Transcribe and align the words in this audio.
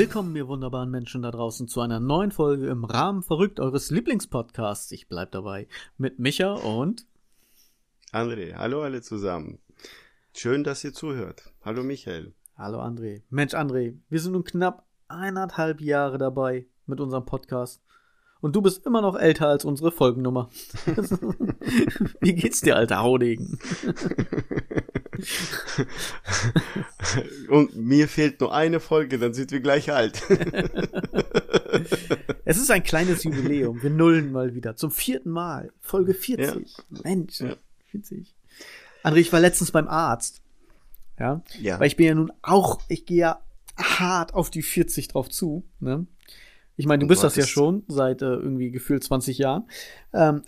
Willkommen, 0.00 0.34
ihr 0.34 0.48
wunderbaren 0.48 0.90
Menschen 0.90 1.20
da 1.20 1.30
draußen, 1.30 1.68
zu 1.68 1.82
einer 1.82 2.00
neuen 2.00 2.30
Folge 2.32 2.68
im 2.68 2.86
Rahmen 2.86 3.22
verrückt 3.22 3.60
eures 3.60 3.90
Lieblingspodcasts. 3.90 4.92
Ich 4.92 5.08
bleib 5.08 5.30
dabei 5.32 5.68
mit 5.98 6.18
Micha 6.18 6.54
und 6.54 7.06
André. 8.10 8.54
Hallo 8.54 8.80
alle 8.80 9.02
zusammen. 9.02 9.58
Schön, 10.32 10.64
dass 10.64 10.82
ihr 10.84 10.94
zuhört. 10.94 11.52
Hallo 11.60 11.82
Michael. 11.82 12.32
Hallo 12.56 12.80
André. 12.80 13.24
Mensch 13.28 13.52
André, 13.52 13.98
wir 14.08 14.20
sind 14.20 14.32
nun 14.32 14.44
knapp 14.44 14.86
eineinhalb 15.08 15.82
Jahre 15.82 16.16
dabei 16.16 16.66
mit 16.86 16.98
unserem 16.98 17.26
Podcast. 17.26 17.82
Und 18.40 18.56
du 18.56 18.62
bist 18.62 18.86
immer 18.86 19.02
noch 19.02 19.16
älter 19.16 19.48
als 19.48 19.66
unsere 19.66 19.92
Folgennummer. 19.92 20.48
Wie 22.22 22.34
geht's 22.34 22.62
dir, 22.62 22.76
alter 22.76 23.02
Haudegen? 23.02 23.58
Und 27.48 27.76
mir 27.76 28.08
fehlt 28.08 28.40
nur 28.40 28.54
eine 28.54 28.80
Folge, 28.80 29.18
dann 29.18 29.34
sind 29.34 29.52
wir 29.52 29.60
gleich 29.60 29.92
alt. 29.92 30.22
es 32.44 32.58
ist 32.58 32.70
ein 32.70 32.82
kleines 32.82 33.24
Jubiläum. 33.24 33.82
Wir 33.82 33.90
nullen 33.90 34.32
mal 34.32 34.54
wieder. 34.54 34.76
Zum 34.76 34.90
vierten 34.90 35.30
Mal. 35.30 35.72
Folge 35.80 36.14
40. 36.14 36.46
Ja. 36.46 36.56
Mensch, 37.02 37.40
ja. 37.40 37.56
40. 37.90 38.34
André, 39.02 39.16
ich 39.16 39.32
war 39.32 39.40
letztens 39.40 39.70
beim 39.70 39.88
Arzt. 39.88 40.42
Ja? 41.18 41.42
ja. 41.58 41.80
Weil 41.80 41.86
ich 41.86 41.96
bin 41.96 42.06
ja 42.06 42.14
nun 42.14 42.32
auch, 42.42 42.80
ich 42.88 43.06
gehe 43.06 43.18
ja 43.18 43.40
hart 43.76 44.34
auf 44.34 44.50
die 44.50 44.62
40 44.62 45.08
drauf 45.08 45.28
zu. 45.28 45.64
Ne? 45.80 46.06
Ich 46.80 46.86
meine, 46.86 47.00
du 47.02 47.06
bist 47.06 47.22
das 47.22 47.36
ja 47.36 47.46
schon 47.46 47.82
seit 47.88 48.22
äh, 48.22 48.24
irgendwie 48.24 48.70
gefühlt 48.70 49.04
20 49.04 49.36
Jahren. 49.36 49.68
Ähm, 50.14 50.40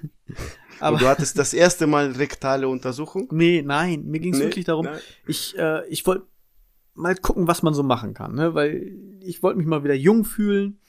aber 0.80 0.96
du 0.96 1.06
hattest 1.06 1.38
das 1.38 1.52
erste 1.52 1.86
Mal 1.86 2.12
rektale 2.12 2.66
Untersuchung? 2.66 3.28
Nee, 3.30 3.62
nein, 3.62 4.06
mir 4.06 4.20
ging 4.20 4.32
es 4.32 4.38
nee, 4.38 4.46
wirklich 4.46 4.64
darum, 4.64 4.86
nein. 4.86 4.98
ich, 5.26 5.54
äh, 5.58 5.86
ich 5.88 6.06
wollte 6.06 6.24
mal 6.94 7.14
gucken, 7.14 7.46
was 7.46 7.62
man 7.62 7.74
so 7.74 7.82
machen 7.82 8.14
kann, 8.14 8.34
ne? 8.34 8.54
weil 8.54 8.96
ich 9.20 9.42
wollte 9.42 9.58
mich 9.58 9.66
mal 9.66 9.84
wieder 9.84 9.94
jung 9.94 10.24
fühlen. 10.24 10.80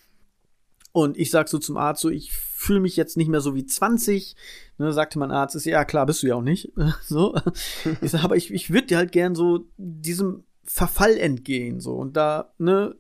Und 0.93 1.17
ich 1.17 1.31
sag 1.31 1.49
so 1.49 1.59
zum 1.59 1.75
Arzt, 1.75 2.02
so, 2.02 2.09
ich 2.09 2.31
fühle 2.31 2.80
mich 2.80 2.95
jetzt 2.95 3.17
nicht 3.17 3.27
mehr 3.27 3.41
so 3.41 3.55
wie 3.55 3.65
20. 3.65 4.38
Ne, 4.77 4.93
sagte 4.93 5.19
mein 5.19 5.31
Arzt, 5.31 5.53
ist 5.53 5.65
ja 5.65 5.83
klar, 5.83 6.05
bist 6.05 6.23
du 6.23 6.27
ja 6.27 6.35
auch 6.35 6.41
nicht. 6.41 6.71
so. 7.03 7.35
Ich 7.99 8.11
sag, 8.11 8.23
aber 8.23 8.38
ich, 8.38 8.53
ich 8.53 8.71
würde 8.71 8.88
dir 8.88 8.97
halt 8.97 9.11
gern 9.11 9.35
so 9.35 9.67
diesem 9.75 10.45
Verfall 10.63 11.17
entgehen, 11.17 11.81
so. 11.81 11.93
Und 11.97 12.15
da, 12.15 12.53
ne, 12.58 12.95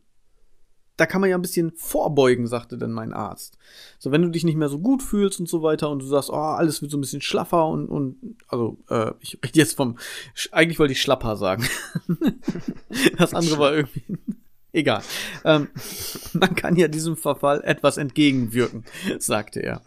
da 0.97 1.05
kann 1.05 1.21
man 1.21 1.29
ja 1.29 1.37
ein 1.37 1.43
bisschen 1.43 1.71
vorbeugen, 1.75 2.47
sagte 2.47 2.77
dann 2.77 2.91
mein 2.91 3.13
Arzt. 3.13 3.57
So, 3.99 4.11
wenn 4.11 4.23
du 4.23 4.29
dich 4.29 4.43
nicht 4.43 4.57
mehr 4.57 4.67
so 4.67 4.79
gut 4.79 5.03
fühlst 5.03 5.39
und 5.39 5.47
so 5.47 5.61
weiter 5.61 5.89
und 5.91 5.99
du 5.99 6.07
sagst, 6.07 6.31
oh, 6.31 6.35
alles 6.35 6.81
wird 6.81 6.91
so 6.91 6.97
ein 6.97 7.01
bisschen 7.01 7.21
schlaffer 7.21 7.67
und, 7.67 7.87
und 7.87 8.37
also, 8.47 8.79
äh, 8.89 9.11
ich 9.19 9.35
rede 9.43 9.59
jetzt 9.59 9.77
vom, 9.77 9.97
eigentlich 10.51 10.79
wollte 10.79 10.93
ich 10.93 11.01
schlapper 11.01 11.37
sagen. 11.37 11.67
das 13.17 13.35
andere 13.35 13.59
war 13.59 13.75
irgendwie, 13.75 14.03
egal. 14.73 15.03
Ähm, 15.45 15.69
man 16.33 16.55
kann 16.55 16.75
ja 16.75 16.87
diesem 16.87 17.15
Verfall 17.15 17.61
etwas 17.63 17.97
entgegenwirken, 17.97 18.83
sagte 19.19 19.61
er. 19.61 19.81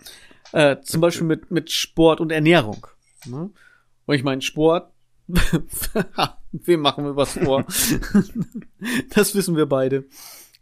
Äh, 0.53 0.81
zum 0.83 1.01
Beispiel 1.01 1.27
mit, 1.27 1.51
mit 1.51 1.73
Sport 1.73 2.21
und 2.21 2.31
Ernährung. 2.31 2.87
Ne? 3.27 3.51
Und 4.07 4.15
ich 4.15 4.23
meine, 4.23 4.43
Sport, 4.43 4.93
wem 6.53 6.81
machen 6.81 7.05
wir 7.05 7.17
was 7.17 7.33
vor? 7.33 7.65
das 9.15 9.35
wissen 9.35 9.57
wir 9.57 9.67
beide. 9.67 10.05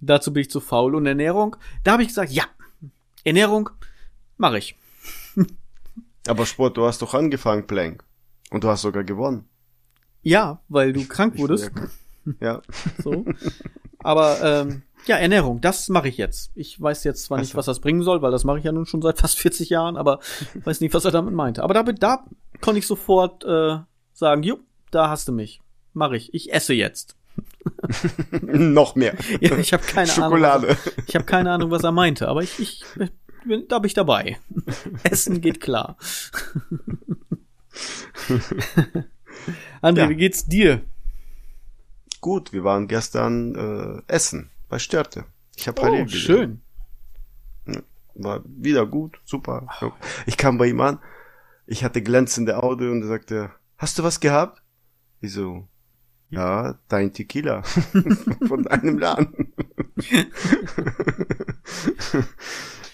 Dazu 0.00 0.32
bin 0.32 0.42
ich 0.42 0.50
zu 0.50 0.60
faul. 0.60 0.94
Und 0.94 1.06
Ernährung, 1.06 1.56
da 1.84 1.92
habe 1.92 2.02
ich 2.02 2.08
gesagt, 2.08 2.30
ja, 2.32 2.44
Ernährung 3.24 3.70
mache 4.36 4.58
ich. 4.58 4.76
Aber 6.26 6.46
Sport, 6.46 6.76
du 6.76 6.86
hast 6.86 7.02
doch 7.02 7.14
angefangen, 7.14 7.66
Plank. 7.66 8.04
Und 8.50 8.64
du 8.64 8.68
hast 8.68 8.82
sogar 8.82 9.04
gewonnen. 9.04 9.48
Ja, 10.22 10.60
weil 10.68 10.92
du 10.92 11.06
krank 11.06 11.38
wurdest. 11.38 11.70
Ja. 12.40 12.60
so. 13.02 13.24
Aber 14.00 14.42
ähm, 14.42 14.82
ja, 15.06 15.16
Ernährung, 15.16 15.62
das 15.62 15.88
mache 15.88 16.08
ich 16.08 16.18
jetzt. 16.18 16.50
Ich 16.54 16.78
weiß 16.78 17.04
jetzt 17.04 17.24
zwar 17.24 17.38
nicht, 17.38 17.54
was 17.54 17.64
das 17.64 17.80
bringen 17.80 18.02
soll, 18.02 18.20
weil 18.20 18.30
das 18.30 18.44
mache 18.44 18.58
ich 18.58 18.64
ja 18.64 18.72
nun 18.72 18.84
schon 18.84 19.00
seit 19.00 19.18
fast 19.18 19.38
40 19.38 19.70
Jahren, 19.70 19.96
aber 19.96 20.20
weiß 20.64 20.82
nicht, 20.82 20.92
was 20.92 21.06
er 21.06 21.10
damit 21.10 21.32
meinte. 21.32 21.62
Aber 21.62 21.72
da, 21.72 21.82
da 21.82 22.26
konnte 22.60 22.80
ich 22.80 22.86
sofort 22.86 23.44
äh, 23.44 23.78
sagen, 24.12 24.42
jupp, 24.42 24.60
da 24.90 25.08
hast 25.08 25.28
du 25.28 25.32
mich. 25.32 25.62
Mache 25.94 26.18
ich. 26.18 26.34
Ich 26.34 26.52
esse 26.52 26.74
jetzt. 26.74 27.16
Noch 28.42 28.94
mehr. 28.94 29.14
Ja, 29.40 29.56
ich 29.56 29.72
habe 29.72 29.82
keine 29.84 30.08
Schokolade. 30.08 30.68
Ahnung. 30.68 30.78
Was, 30.84 31.04
ich 31.06 31.14
habe 31.14 31.24
keine 31.24 31.52
Ahnung, 31.52 31.70
was 31.70 31.84
er 31.84 31.92
meinte, 31.92 32.28
aber 32.28 32.42
ich, 32.42 32.58
ich 32.58 32.84
bin, 33.44 33.66
da 33.68 33.78
bin 33.78 33.86
ich 33.86 33.94
dabei. 33.94 34.38
Essen 35.04 35.40
geht 35.40 35.60
klar. 35.60 35.96
André, 39.80 40.00
ja. 40.00 40.08
wie 40.08 40.16
geht's 40.16 40.46
dir? 40.46 40.82
Gut, 42.20 42.52
wir 42.52 42.64
waren 42.64 42.88
gestern 42.88 43.54
äh, 43.54 44.12
essen 44.12 44.50
bei 44.68 44.78
Störte. 44.78 45.24
Ich 45.56 45.68
habe 45.68 45.80
oh, 45.82 46.08
schön. 46.08 46.60
War 48.14 48.42
wieder 48.44 48.84
gut, 48.84 49.20
super. 49.24 49.68
Ich 50.26 50.36
kam 50.36 50.58
bei 50.58 50.66
ihm 50.66 50.80
an, 50.80 50.98
ich 51.66 51.84
hatte 51.84 52.02
glänzende 52.02 52.60
Augen 52.60 52.90
und 52.90 53.02
er 53.02 53.08
sagte, 53.08 53.50
hast 53.76 53.98
du 53.98 54.02
was 54.02 54.18
gehabt? 54.18 54.60
Ich 55.20 55.32
so, 55.32 55.68
ja, 56.30 56.78
dein 56.88 57.12
Tequila 57.12 57.62
von 58.48 58.62
deinem 58.64 58.98
Laden. 58.98 59.52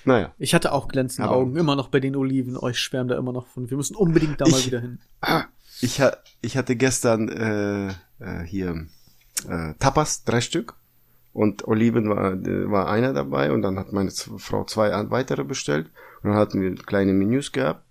naja. 0.05 0.33
Ich 0.39 0.55
hatte 0.55 0.73
auch 0.73 0.89
glänzende 0.89 1.29
Aber 1.29 1.39
Augen, 1.39 1.57
immer 1.57 1.77
noch 1.77 1.89
bei 1.89 2.01
den 2.01 2.17
Oliven. 2.17 2.57
Euch 2.57 2.79
schwärmt 2.79 3.11
da 3.11 3.19
immer 3.19 3.33
noch 3.33 3.49
von. 3.49 3.71
Wir 3.71 3.77
müssen 3.77 3.97
unbedingt 3.97 4.41
da 4.41 4.47
ich, 4.47 4.53
mal 4.53 4.65
wieder 4.65 4.81
hin. 4.81 4.99
Ich, 5.81 6.01
ich 6.43 6.57
hatte 6.57 6.77
gestern 6.77 7.29
äh, 7.29 7.89
äh, 8.21 8.45
hier 8.45 8.87
äh, 9.49 9.75
Tapas, 9.79 10.25
drei 10.25 10.41
Stück. 10.41 10.75
Und 11.33 11.67
Oliven 11.67 12.09
war, 12.09 12.41
war 12.71 12.89
einer 12.89 13.13
dabei 13.13 13.51
und 13.51 13.63
dann 13.63 13.77
hat 13.77 13.93
meine 13.93 14.13
Frau 14.13 14.65
zwei 14.65 14.93
weitere 15.11 15.43
bestellt. 15.43 15.91
Und 16.23 16.31
dann 16.31 16.39
hatten 16.39 16.61
wir 16.61 16.73
kleine 16.77 17.13
Menüs 17.13 17.51
gehabt. 17.51 17.85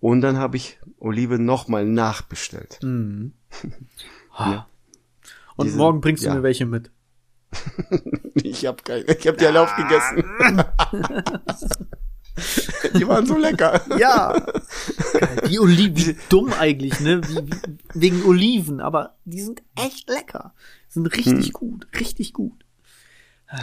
Und 0.00 0.20
dann 0.20 0.36
habe 0.36 0.56
ich 0.56 0.78
Oliven 1.00 1.44
nochmal 1.44 1.84
nachbestellt. 1.84 2.78
Mhm. 2.82 3.32
Ja. 4.38 4.68
Und 5.56 5.66
Diese, 5.66 5.78
morgen 5.78 6.00
bringst 6.00 6.22
du 6.22 6.28
ja. 6.28 6.34
mir 6.34 6.42
welche 6.42 6.66
mit. 6.66 6.90
ich 8.34 8.66
habe 8.66 8.82
keine, 8.82 9.02
ich 9.04 9.26
habe 9.26 9.36
die 9.36 9.46
alle 9.46 9.60
aufgegessen. 9.62 10.24
die 12.98 13.08
waren 13.08 13.26
so 13.26 13.36
lecker. 13.36 13.80
Ja. 13.98 14.34
Die 15.48 15.58
Oliven, 15.58 15.96
wie 15.96 16.16
dumm 16.28 16.52
eigentlich, 16.52 17.00
ne? 17.00 17.20
Wie, 17.26 17.36
wie, 17.36 17.78
wegen 17.94 18.24
Oliven, 18.24 18.80
aber 18.80 19.16
die 19.24 19.40
sind 19.40 19.62
echt 19.76 20.08
lecker. 20.08 20.54
Sind 20.88 21.06
richtig 21.06 21.46
hm. 21.46 21.52
gut, 21.52 21.88
richtig 21.98 22.32
gut. 22.32 22.64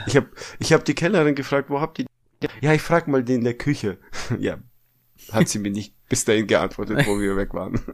Ich 0.08 0.16
habe 0.16 0.30
ich 0.60 0.74
hab 0.74 0.84
die 0.84 0.96
Kellnerin 0.96 1.36
gefragt, 1.36 1.70
wo 1.70 1.80
habt 1.80 2.00
ihr 2.00 2.06
die? 2.06 2.48
Ja, 2.62 2.74
ich 2.74 2.82
frag 2.82 3.08
mal 3.08 3.24
den 3.24 3.38
in 3.38 3.44
der 3.44 3.54
Küche. 3.54 4.00
ja, 4.40 4.58
hat 5.32 5.48
sie 5.48 5.60
mir 5.60 5.72
nicht 5.72 5.95
bis 6.08 6.24
dahin 6.24 6.48
geantwortet, 6.48 7.06
wo 7.08 7.20
wir 7.20 7.36
weg 7.36 7.54
waren. 7.54 7.80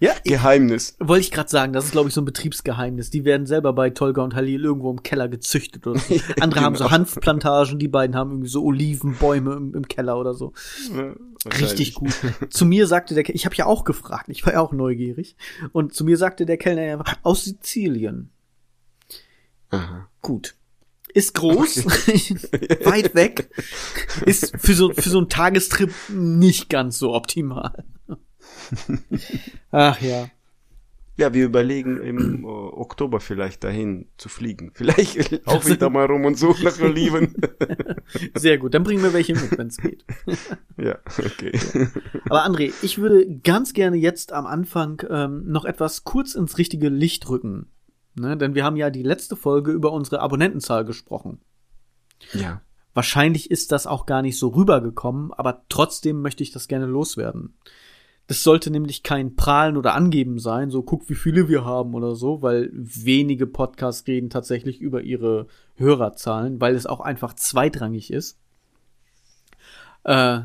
Ja, 0.00 0.12
Geheimnis. 0.24 0.96
Wollte 0.98 1.20
ich 1.20 1.30
gerade 1.30 1.48
sagen, 1.48 1.72
das 1.72 1.84
ist 1.84 1.90
glaube 1.92 2.08
ich 2.08 2.14
so 2.14 2.20
ein 2.20 2.24
Betriebsgeheimnis. 2.24 3.10
Die 3.10 3.24
werden 3.24 3.46
selber 3.46 3.72
bei 3.72 3.90
Tolga 3.90 4.22
und 4.22 4.34
Halil 4.34 4.64
irgendwo 4.64 4.90
im 4.90 5.04
Keller 5.04 5.28
gezüchtet 5.28 5.86
oder 5.86 6.00
so. 6.00 6.14
Andere 6.40 6.58
genau. 6.58 6.62
haben 6.62 6.74
so 6.74 6.84
genau. 6.84 6.90
Hanfplantagen, 6.96 7.78
die 7.78 7.86
beiden 7.86 8.16
haben 8.16 8.30
irgendwie 8.30 8.48
so 8.48 8.64
Olivenbäume 8.64 9.54
im, 9.54 9.74
im 9.76 9.86
Keller 9.86 10.18
oder 10.18 10.34
so. 10.34 10.52
Ja, 10.96 11.14
Richtig 11.60 11.94
gut. 11.94 12.12
zu 12.50 12.64
mir 12.64 12.88
sagte 12.88 13.14
der, 13.14 13.28
ich 13.28 13.44
habe 13.44 13.54
ja 13.54 13.66
auch 13.66 13.84
gefragt, 13.84 14.28
ich 14.28 14.44
war 14.44 14.54
ja 14.54 14.60
auch 14.60 14.72
neugierig 14.72 15.36
und 15.70 15.94
zu 15.94 16.04
mir 16.04 16.16
sagte 16.16 16.44
der 16.44 16.56
Kellner 16.56 17.04
aus 17.22 17.44
Sizilien. 17.44 18.30
Aha. 19.70 20.08
Gut 20.22 20.57
ist 21.18 21.34
groß, 21.34 21.84
okay. 21.84 22.36
weit 22.84 23.14
weg, 23.14 23.50
ist 24.24 24.56
für 24.56 24.74
so, 24.74 24.92
für 24.92 25.10
so 25.10 25.18
einen 25.18 25.28
Tagestrip 25.28 25.92
nicht 26.08 26.70
ganz 26.70 26.98
so 26.98 27.12
optimal. 27.12 27.84
Ach 29.72 30.00
ja. 30.00 30.30
Ja, 31.16 31.34
wir 31.34 31.46
überlegen 31.46 32.00
im 32.00 32.44
äh, 32.44 32.46
Oktober 32.46 33.18
vielleicht 33.18 33.64
dahin 33.64 34.06
zu 34.16 34.28
fliegen. 34.28 34.70
Vielleicht 34.74 35.44
auch 35.48 35.66
wieder 35.66 35.90
mal 35.90 36.06
rum 36.06 36.24
und 36.24 36.38
suchen 36.38 36.62
nach 36.62 36.80
Oliven. 36.80 37.34
Sehr 38.36 38.56
gut, 38.58 38.74
dann 38.74 38.84
bringen 38.84 39.02
wir 39.02 39.12
welche 39.12 39.34
mit, 39.34 39.58
wenn 39.58 39.66
es 39.66 39.78
geht. 39.78 40.04
ja, 40.76 40.98
okay. 41.18 41.58
Aber 42.26 42.46
André, 42.46 42.72
ich 42.82 42.98
würde 42.98 43.40
ganz 43.42 43.72
gerne 43.72 43.96
jetzt 43.96 44.32
am 44.32 44.46
Anfang 44.46 45.02
ähm, 45.10 45.42
noch 45.50 45.64
etwas 45.64 46.04
kurz 46.04 46.36
ins 46.36 46.56
richtige 46.56 46.88
Licht 46.88 47.28
rücken. 47.28 47.66
Ne? 48.20 48.36
Denn 48.36 48.54
wir 48.54 48.64
haben 48.64 48.76
ja 48.76 48.90
die 48.90 49.02
letzte 49.02 49.36
Folge 49.36 49.70
über 49.72 49.92
unsere 49.92 50.20
Abonnentenzahl 50.20 50.84
gesprochen. 50.84 51.40
Ja. 52.32 52.62
Wahrscheinlich 52.94 53.50
ist 53.50 53.70
das 53.72 53.86
auch 53.86 54.06
gar 54.06 54.22
nicht 54.22 54.38
so 54.38 54.48
rübergekommen, 54.48 55.32
aber 55.32 55.64
trotzdem 55.68 56.20
möchte 56.20 56.42
ich 56.42 56.50
das 56.50 56.68
gerne 56.68 56.86
loswerden. 56.86 57.54
Das 58.26 58.42
sollte 58.42 58.70
nämlich 58.70 59.02
kein 59.02 59.36
Prahlen 59.36 59.76
oder 59.76 59.94
Angeben 59.94 60.38
sein, 60.38 60.70
so 60.70 60.82
guck, 60.82 61.08
wie 61.08 61.14
viele 61.14 61.48
wir 61.48 61.64
haben 61.64 61.94
oder 61.94 62.14
so, 62.14 62.42
weil 62.42 62.70
wenige 62.72 63.46
Podcasts 63.46 64.06
reden 64.06 64.28
tatsächlich 64.28 64.80
über 64.80 65.00
ihre 65.00 65.46
Hörerzahlen, 65.76 66.60
weil 66.60 66.74
es 66.74 66.86
auch 66.86 67.00
einfach 67.00 67.34
zweitrangig 67.34 68.12
ist. 68.12 68.38
Äh, 70.04 70.40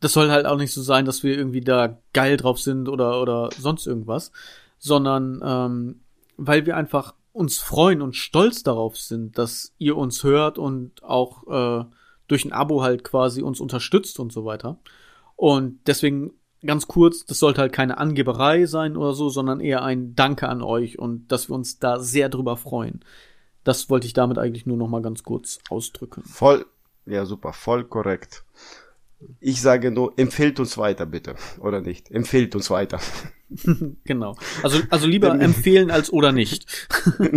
das 0.00 0.12
soll 0.12 0.30
halt 0.30 0.46
auch 0.46 0.56
nicht 0.56 0.72
so 0.72 0.82
sein, 0.82 1.04
dass 1.04 1.22
wir 1.22 1.36
irgendwie 1.36 1.60
da 1.60 1.98
geil 2.12 2.36
drauf 2.36 2.58
sind 2.58 2.88
oder, 2.88 3.20
oder 3.20 3.50
sonst 3.56 3.86
irgendwas, 3.86 4.32
sondern 4.78 5.40
ähm, 5.44 6.00
weil 6.36 6.66
wir 6.66 6.76
einfach 6.76 7.14
uns 7.38 7.58
freuen 7.58 8.02
und 8.02 8.16
stolz 8.16 8.64
darauf 8.64 8.98
sind, 8.98 9.38
dass 9.38 9.72
ihr 9.78 9.96
uns 9.96 10.24
hört 10.24 10.58
und 10.58 11.04
auch 11.04 11.46
äh, 11.46 11.84
durch 12.26 12.44
ein 12.44 12.52
Abo 12.52 12.82
halt 12.82 13.04
quasi 13.04 13.42
uns 13.42 13.60
unterstützt 13.60 14.18
und 14.18 14.32
so 14.32 14.44
weiter. 14.44 14.80
Und 15.36 15.78
deswegen 15.86 16.32
ganz 16.66 16.88
kurz, 16.88 17.24
das 17.24 17.38
sollte 17.38 17.60
halt 17.60 17.72
keine 17.72 17.98
Angeberei 17.98 18.66
sein 18.66 18.96
oder 18.96 19.14
so, 19.14 19.28
sondern 19.28 19.60
eher 19.60 19.84
ein 19.84 20.16
Danke 20.16 20.48
an 20.48 20.62
euch 20.62 20.98
und 20.98 21.30
dass 21.30 21.48
wir 21.48 21.54
uns 21.54 21.78
da 21.78 22.00
sehr 22.00 22.28
drüber 22.28 22.56
freuen. 22.56 23.04
Das 23.62 23.88
wollte 23.88 24.08
ich 24.08 24.14
damit 24.14 24.36
eigentlich 24.36 24.66
nur 24.66 24.76
noch 24.76 24.88
mal 24.88 25.02
ganz 25.02 25.22
kurz 25.22 25.60
ausdrücken. 25.70 26.24
Voll, 26.24 26.66
ja 27.06 27.24
super, 27.24 27.52
voll 27.52 27.84
korrekt. 27.84 28.44
Ich 29.40 29.60
sage 29.60 29.90
nur, 29.90 30.18
empfehlt 30.18 30.60
uns 30.60 30.78
weiter, 30.78 31.06
bitte. 31.06 31.34
Oder 31.58 31.80
nicht? 31.80 32.10
Empfehlt 32.10 32.54
uns 32.54 32.70
weiter. 32.70 33.00
genau. 34.04 34.36
Also, 34.62 34.80
also 34.90 35.06
lieber 35.06 35.38
empfehlen 35.40 35.90
als 35.90 36.12
oder 36.12 36.32
nicht. 36.32 36.88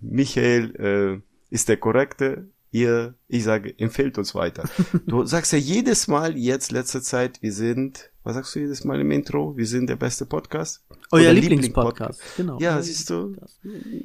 Michael 0.00 1.22
äh, 1.50 1.54
ist 1.54 1.68
der 1.68 1.76
korrekte. 1.76 2.48
Ihr, 2.72 3.14
ich 3.26 3.44
sage, 3.44 3.74
empfehlt 3.78 4.16
uns 4.16 4.34
weiter. 4.34 4.68
Du 5.06 5.24
sagst 5.24 5.52
ja 5.52 5.58
jedes 5.58 6.06
Mal 6.06 6.36
jetzt, 6.36 6.70
letzte 6.70 7.02
Zeit, 7.02 7.42
wir 7.42 7.52
sind, 7.52 8.09
was 8.22 8.34
sagst 8.34 8.54
du 8.54 8.60
jedes 8.60 8.84
Mal 8.84 9.00
im 9.00 9.10
Intro? 9.10 9.56
Wir 9.56 9.66
sind 9.66 9.88
der 9.88 9.96
beste 9.96 10.26
Podcast. 10.26 10.84
Euer 11.10 11.32
Lieblingspodcast, 11.32 12.20
Lieblings 12.20 12.36
genau. 12.36 12.58
Ja, 12.60 12.80
siehst 12.82 13.08
du. 13.08 13.36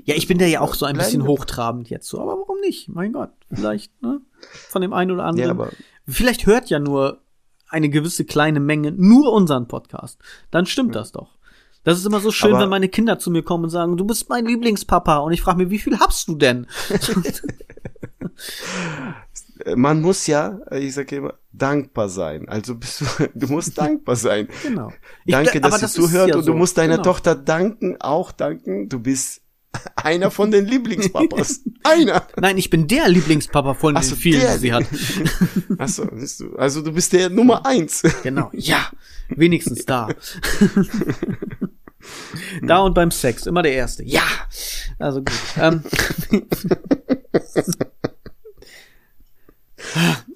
Ja, 0.05 0.15
ich 0.15 0.27
bin 0.27 0.37
da 0.37 0.45
ja 0.45 0.61
auch 0.61 0.73
so 0.73 0.85
ein 0.85 0.95
bisschen 0.95 1.27
hochtrabend 1.27 1.89
jetzt 1.89 2.07
so, 2.07 2.21
aber 2.21 2.37
warum 2.39 2.59
nicht? 2.61 2.87
Mein 2.87 3.11
Gott, 3.11 3.31
vielleicht, 3.53 4.01
ne? 4.01 4.21
Von 4.69 4.81
dem 4.81 4.93
einen 4.93 5.11
oder 5.11 5.25
anderen. 5.25 5.47
Ja, 5.47 5.51
aber 5.51 5.71
vielleicht 6.07 6.45
hört 6.45 6.69
ja 6.69 6.79
nur 6.79 7.21
eine 7.67 7.89
gewisse 7.89 8.25
kleine 8.25 8.59
Menge 8.59 8.91
nur 8.91 9.33
unseren 9.33 9.67
Podcast. 9.67 10.19
Dann 10.49 10.65
stimmt 10.65 10.95
das 10.95 11.11
doch. 11.11 11.35
Das 11.83 11.99
ist 11.99 12.05
immer 12.05 12.19
so 12.19 12.31
schön, 12.31 12.51
aber 12.51 12.63
wenn 12.63 12.69
meine 12.69 12.89
Kinder 12.89 13.19
zu 13.19 13.29
mir 13.29 13.43
kommen 13.43 13.65
und 13.65 13.69
sagen, 13.69 13.97
du 13.97 14.05
bist 14.05 14.29
mein 14.29 14.45
Lieblingspapa. 14.45 15.17
Und 15.17 15.33
ich 15.33 15.41
frage 15.41 15.59
mich, 15.59 15.69
wie 15.69 15.77
viel 15.77 15.99
hast 15.99 16.27
du 16.27 16.35
denn? 16.35 16.67
Man 19.75 20.01
muss 20.01 20.27
ja, 20.27 20.59
ich 20.71 20.93
sage 20.93 21.17
immer, 21.17 21.33
dankbar 21.53 22.09
sein. 22.09 22.49
Also 22.49 22.75
bist 22.75 23.01
du, 23.01 23.05
du 23.35 23.47
musst 23.47 23.77
dankbar 23.77 24.15
sein. 24.15 24.47
Genau. 24.63 24.91
Danke, 25.25 25.57
ich, 25.57 25.61
dass 25.61 25.79
sie 25.79 25.87
zuhört 25.87 26.29
ja 26.29 26.35
und 26.35 26.43
so. 26.43 26.51
du 26.51 26.57
musst 26.57 26.77
deiner 26.77 26.97
genau. 26.97 27.03
Tochter 27.03 27.35
danken, 27.35 27.95
auch 27.99 28.31
danken. 28.31 28.89
Du 28.89 28.99
bist 28.99 29.41
einer 29.95 30.31
von 30.31 30.51
den 30.51 30.65
Lieblingspapas. 30.65 31.61
Einer. 31.83 32.27
Nein, 32.37 32.57
ich 32.57 32.69
bin 32.69 32.87
der 32.87 33.07
Lieblingspapa 33.09 33.75
von 33.75 33.95
den 33.95 34.03
vielen, 34.03 34.41
der, 34.41 34.53
die 34.55 34.59
sie 34.59 34.73
hat. 34.73 34.85
Achso, 35.77 36.07
siehst 36.15 36.39
du. 36.39 36.55
Also 36.55 36.81
du 36.81 36.91
bist 36.91 37.13
der 37.13 37.29
Nummer 37.29 37.65
eins. 37.65 38.01
Genau. 38.23 38.49
Ja. 38.53 38.89
Wenigstens 39.29 39.85
da. 39.85 40.07
da 42.63 42.79
und 42.79 42.95
beim 42.95 43.11
Sex. 43.11 43.45
Immer 43.45 43.61
der 43.61 43.73
Erste. 43.73 44.03
Ja. 44.03 44.23
Also 44.97 45.19
gut. 45.19 45.33
Ähm. 45.57 45.83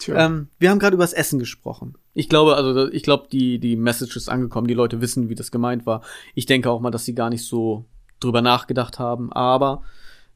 Ähm, 0.08 0.48
wir 0.60 0.70
haben 0.70 0.80
gerade 0.80 0.96
über 0.96 1.04
das 1.04 1.14
Essen 1.14 1.40
gesprochen. 1.40 1.98
Ich 2.14 2.30
glaube, 2.30 2.56
also 2.56 2.90
ich 2.92 3.04
glaube, 3.04 3.28
die 3.32 3.60
die 3.60 3.76
Message 3.76 4.16
ist 4.16 4.30
angekommen. 4.30 4.68
Die 4.68 4.74
Leute 4.74 5.02
wissen, 5.02 5.30
wie 5.30 5.36
das 5.36 5.52
gemeint 5.52 5.86
war. 5.86 6.02
Ich 6.36 6.46
denke 6.46 6.70
auch 6.70 6.82
mal, 6.82 6.92
dass 6.92 7.06
sie 7.06 7.16
gar 7.16 7.30
nicht 7.30 7.46
so 7.46 7.86
drüber 8.20 8.42
nachgedacht 8.42 9.00
haben, 9.00 9.32
aber 9.32 9.84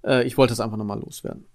äh, 0.04 0.26
ich 0.26 0.38
wollte 0.38 0.54
es 0.54 0.60
einfach 0.60 0.78
nochmal 0.78 1.00
loswerden. 1.00 1.46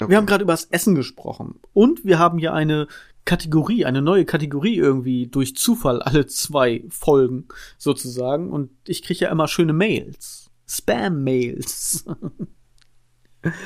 Okay. 0.00 0.10
Wir 0.10 0.16
haben 0.16 0.26
gerade 0.26 0.42
über 0.42 0.52
das 0.52 0.64
Essen 0.64 0.94
gesprochen 0.94 1.60
und 1.72 2.04
wir 2.04 2.18
haben 2.18 2.38
hier 2.38 2.52
eine 2.52 2.88
Kategorie, 3.24 3.84
eine 3.84 4.02
neue 4.02 4.24
Kategorie 4.24 4.76
irgendwie 4.76 5.28
durch 5.28 5.56
Zufall 5.56 6.02
alle 6.02 6.26
zwei 6.26 6.84
Folgen 6.88 7.46
sozusagen 7.78 8.50
und 8.50 8.70
ich 8.86 9.02
kriege 9.02 9.20
ja 9.20 9.30
immer 9.30 9.48
schöne 9.48 9.72
Mails, 9.72 10.50
Spam-Mails. 10.68 12.04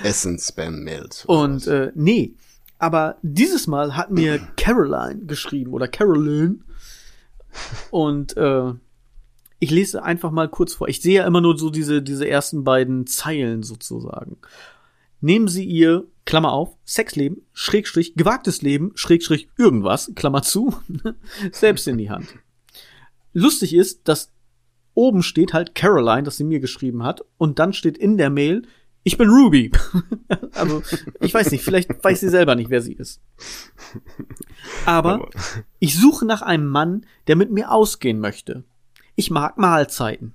Essen-Spam-Mails. 0.03 1.25
Und 1.25 1.67
äh, 1.67 1.93
nee, 1.95 2.35
aber 2.79 3.17
dieses 3.23 3.67
Mal 3.67 3.97
hat 3.97 4.11
mir 4.11 4.39
Caroline 4.57 5.25
geschrieben 5.27 5.73
oder 5.73 5.89
Caroline 5.89 6.61
und 7.91 8.37
äh, 8.37 8.73
ich 9.59 9.71
lese 9.71 10.03
einfach 10.03 10.31
mal 10.31 10.49
kurz 10.49 10.75
vor. 10.75 10.89
Ich 10.89 11.01
sehe 11.01 11.17
ja 11.17 11.27
immer 11.27 11.41
nur 11.41 11.59
so 11.59 11.71
diese, 11.71 12.03
diese 12.03 12.29
ersten 12.29 12.63
beiden 12.63 13.07
Zeilen 13.07 13.63
sozusagen. 13.63 14.37
Nehmen 15.21 15.49
Sie 15.49 15.65
Ihr, 15.65 16.07
Klammer 16.25 16.53
auf, 16.53 16.77
Sexleben, 16.87 17.43
Schrägstrich, 17.53 18.15
gewagtes 18.15 18.63
Leben, 18.63 18.93
Schrägstrich, 18.95 19.49
irgendwas, 19.57 20.13
Klammer 20.15 20.43
zu, 20.43 20.77
selbst 21.53 21.89
in 21.89 21.99
die 21.99 22.11
Hand. 22.11 22.29
Lustig 23.33 23.75
ist, 23.75 24.07
dass 24.07 24.31
oben 24.95 25.23
steht 25.23 25.53
halt 25.53 25.75
Caroline, 25.75 26.23
das 26.23 26.37
sie 26.37 26.45
mir 26.45 26.61
geschrieben 26.61 27.03
hat, 27.03 27.25
und 27.37 27.59
dann 27.59 27.73
steht 27.73 27.99
in 27.99 28.17
der 28.17 28.31
Mail, 28.31 28.63
ich 29.03 29.17
bin 29.17 29.29
Ruby. 29.29 29.71
also, 30.53 30.83
ich 31.21 31.33
weiß 31.33 31.51
nicht, 31.51 31.65
vielleicht 31.65 32.03
weiß 32.03 32.21
sie 32.21 32.29
selber 32.29 32.55
nicht, 32.55 32.71
wer 32.71 32.83
sie 32.83 32.95
ist. 32.95 33.21
Aber 34.85 35.29
ich 35.79 35.99
suche 35.99 36.27
nach 36.27 36.43
einem 36.43 36.69
Mann, 36.69 37.07
der 37.27 37.37
mit 37.37 37.51
mir 37.51 37.71
ausgehen 37.71 38.21
möchte 38.21 38.65
ich 39.19 39.33
mag 39.33 39.59
Mahlzeiten. 39.59 40.33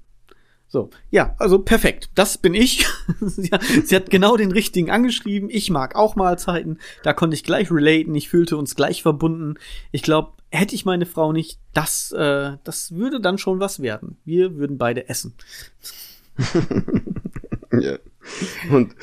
So, 0.67 0.89
ja, 1.09 1.35
also 1.39 1.59
perfekt. 1.59 2.09
Das 2.15 2.37
bin 2.37 2.53
ich. 2.53 2.85
sie, 3.21 3.49
hat, 3.51 4.09
genau 4.09 4.35
den 4.35 4.51
richtigen 4.51 4.91
angeschrieben. 4.91 5.49
Ich 5.49 5.69
mag 5.69 5.95
auch 5.95 6.17
Mahlzeiten. 6.17 6.79
Da 7.01 7.13
konnte 7.13 7.35
ich 7.35 7.45
gleich 7.45 7.71
relaten. 7.71 8.13
Ich 8.13 8.27
fühlte 8.27 8.57
uns 8.57 8.75
gleich 8.75 9.01
verbunden. 9.01 9.55
Ich 9.93 10.03
glaube, 10.03 10.33
hätte 10.51 10.75
ich 10.75 10.83
meine 10.83 11.05
Frau 11.05 11.31
nicht, 11.31 11.59
das, 11.73 12.11
äh, 12.11 12.57
das 12.65 12.91
würde 12.91 13.21
dann 13.21 13.37
schon 13.37 13.61
was 13.61 13.81
werden. 13.81 14.17
Wir 14.25 14.57
würden 14.57 14.77
beide 14.77 15.07
essen. 15.07 15.33
ja. 17.71 17.97
Und 18.69 18.95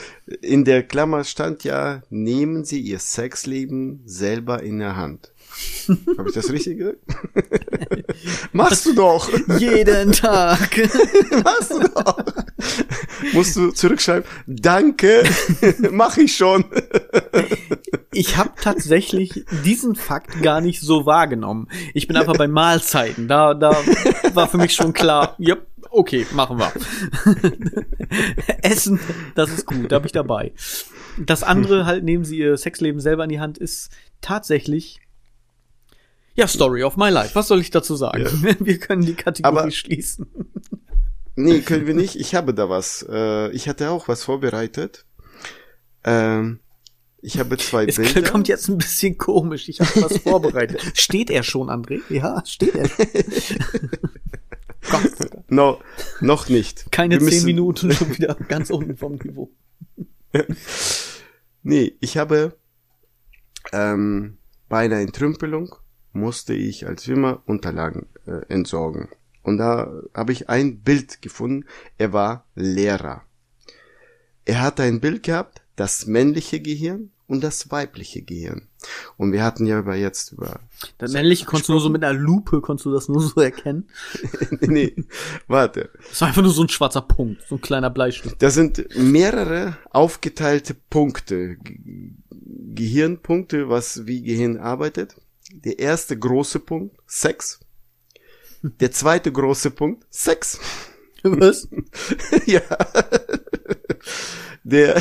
in 0.43 0.65
der 0.65 0.83
Klammer 0.83 1.25
stand 1.25 1.65
ja, 1.65 2.03
nehmen 2.11 2.65
Sie 2.65 2.81
Ihr 2.81 2.99
Sexleben 2.99 4.03
selber 4.05 4.63
in 4.63 4.79
der 4.79 4.97
Hand. 4.97 5.33
Habe 6.17 6.29
ich 6.29 6.35
das 6.35 6.51
richtig 6.51 6.79
gesagt? 6.79 6.99
Machst 8.53 8.87
du 8.87 8.95
doch. 8.95 9.29
Jeden 9.59 10.13
Tag. 10.13 10.71
Machst 11.45 11.71
du 11.73 11.81
doch. 11.81 12.25
Musst 13.33 13.57
du 13.57 13.71
zurückschreiben, 13.71 14.25
danke, 14.47 15.25
mach 15.91 16.17
ich 16.17 16.37
schon. 16.37 16.65
ich 18.13 18.37
habe 18.37 18.53
tatsächlich 18.61 19.45
diesen 19.65 19.95
Fakt 19.95 20.43
gar 20.43 20.61
nicht 20.61 20.81
so 20.81 21.07
wahrgenommen. 21.07 21.69
Ich 21.95 22.07
bin 22.07 22.17
einfach 22.17 22.37
bei 22.37 22.49
Mahlzeiten. 22.49 23.29
Da, 23.29 23.55
da 23.55 23.77
war 24.35 24.49
für 24.49 24.59
mich 24.59 24.75
schon 24.75 24.93
klar, 24.93 25.37
yep, 25.39 25.67
okay, 25.91 26.27
machen 26.33 26.59
wir. 26.59 26.73
Essen, 28.63 29.01
das 29.35 29.51
ist 29.51 29.67
gut, 29.67 29.91
da 29.91 29.99
bin 29.99 30.07
ich 30.07 30.13
dabei. 30.13 30.53
Das 31.19 31.43
andere 31.43 31.87
halt, 31.87 32.05
nehmen 32.05 32.25
Sie 32.25 32.39
Ihr 32.39 32.57
Sexleben 32.57 33.01
selber 33.01 33.25
in 33.25 33.31
die 33.31 33.41
Hand, 33.41 33.59
ist 33.59 33.91
tatsächlich 34.21 35.01
ja, 36.35 36.47
Story 36.47 36.85
of 36.85 36.97
my 36.97 37.11
life. 37.11 37.35
Was 37.35 37.49
soll 37.49 37.61
ich 37.61 37.71
dazu 37.71 37.97
sagen? 37.97 38.23
Ja. 38.23 38.55
Wir 38.61 38.79
können 38.79 39.05
die 39.05 39.15
Kategorie 39.15 39.59
Aber, 39.59 39.71
schließen. 39.71 40.27
Nee, 41.37 41.61
können 41.61 41.87
wir 41.87 41.95
nicht. 41.95 42.17
Ich 42.17 42.35
habe 42.35 42.55
da 42.55 42.69
was. 42.69 43.05
Äh, 43.09 43.51
ich 43.53 43.69
hatte 43.69 43.91
auch 43.91 44.09
was 44.09 44.25
vorbereitet. 44.25 45.07
Ähm, 46.05 46.61
ich 47.23 47.39
habe 47.39 47.57
zwei 47.59 47.85
es 47.85 47.97
Bilder. 47.97 48.23
kommt 48.23 48.49
jetzt 48.49 48.69
ein 48.69 48.79
bisschen 48.79 49.17
komisch. 49.19 49.69
Ich 49.69 49.81
habe 49.81 50.03
was 50.03 50.19
vorbereitet. 50.23 50.83
steht 50.95 51.31
er 51.31 51.43
schon, 51.43 51.69
André? 51.69 52.01
Ja, 52.09 52.43
steht 52.47 52.75
er. 52.75 52.89
No, 55.49 55.81
noch 56.21 56.49
nicht. 56.49 56.91
Keine 56.93 57.21
wir 57.21 57.29
zehn. 57.29 57.45
Minuten 57.45 57.93
schon 57.93 58.17
wieder 58.17 58.35
ganz 58.35 58.71
unten 58.71 58.97
vom 58.97 59.17
Niveau. 59.17 59.51
nee, 61.63 61.97
ich 62.01 62.17
habe 62.17 62.57
ähm, 63.73 64.39
bei 64.69 64.85
einer 64.85 65.01
Entrümpelung 65.01 65.75
musste 66.13 66.55
ich 66.55 66.87
als 66.87 67.05
Firma 67.05 67.43
Unterlagen 67.47 68.07
äh, 68.27 68.47
entsorgen. 68.49 69.09
Und 69.43 69.59
da 69.59 70.03
habe 70.15 70.33
ich 70.33 70.49
ein 70.49 70.81
Bild 70.81 71.23
gefunden. 71.23 71.67
Er 71.99 72.13
war 72.13 72.47
Lehrer. 72.55 73.23
Er 74.45 74.63
hatte 74.63 74.83
ein 74.83 75.01
Bild 75.01 75.23
gehabt, 75.23 75.63
das 75.77 76.07
männliche 76.07 76.61
Gehirn 76.61 77.11
und 77.31 77.43
das 77.43 77.71
weibliche 77.71 78.23
Gehirn. 78.23 78.69
Und 79.17 79.33
wir 79.33 79.43
hatten 79.43 79.67
ja 79.67 79.79
über 79.79 79.95
jetzt 79.95 80.33
über. 80.33 80.61
Das 80.99 81.13
männliche 81.13 81.45
konntest 81.45 81.69
du 81.69 81.73
nur 81.73 81.81
so 81.81 81.89
mit 81.89 82.05
einer 82.05 82.19
Lupe, 82.19 82.61
konntest 82.61 82.87
du 82.87 82.93
das 82.93 83.09
nur 83.09 83.21
so 83.21 83.41
erkennen? 83.41 83.89
nee, 84.61 84.95
warte. 85.47 85.91
Das 86.09 86.21
war 86.21 86.29
einfach 86.29 86.43
nur 86.43 86.53
so 86.53 86.63
ein 86.63 86.69
schwarzer 86.69 87.03
Punkt, 87.03 87.43
so 87.49 87.55
ein 87.55 87.61
kleiner 87.61 87.91
Bleistift. 87.91 88.43
Da 88.43 88.51
sind 88.51 88.85
mehrere 88.97 89.77
aufgeteilte 89.91 90.75
Punkte. 90.75 91.57
Gehirnpunkte, 92.73 93.69
was 93.69 94.07
wie 94.07 94.23
Gehirn 94.23 94.59
arbeitet 94.59 95.17
der 95.53 95.79
erste 95.79 96.19
große 96.19 96.61
Punkt, 96.61 96.97
Sex. 97.07 97.61
Der 98.63 98.91
zweite 98.93 99.33
große 99.33 99.71
Punkt, 99.71 100.07
Sex. 100.11 100.59
Was? 101.23 101.69
ja. 102.47 102.63
Der, 104.63 105.01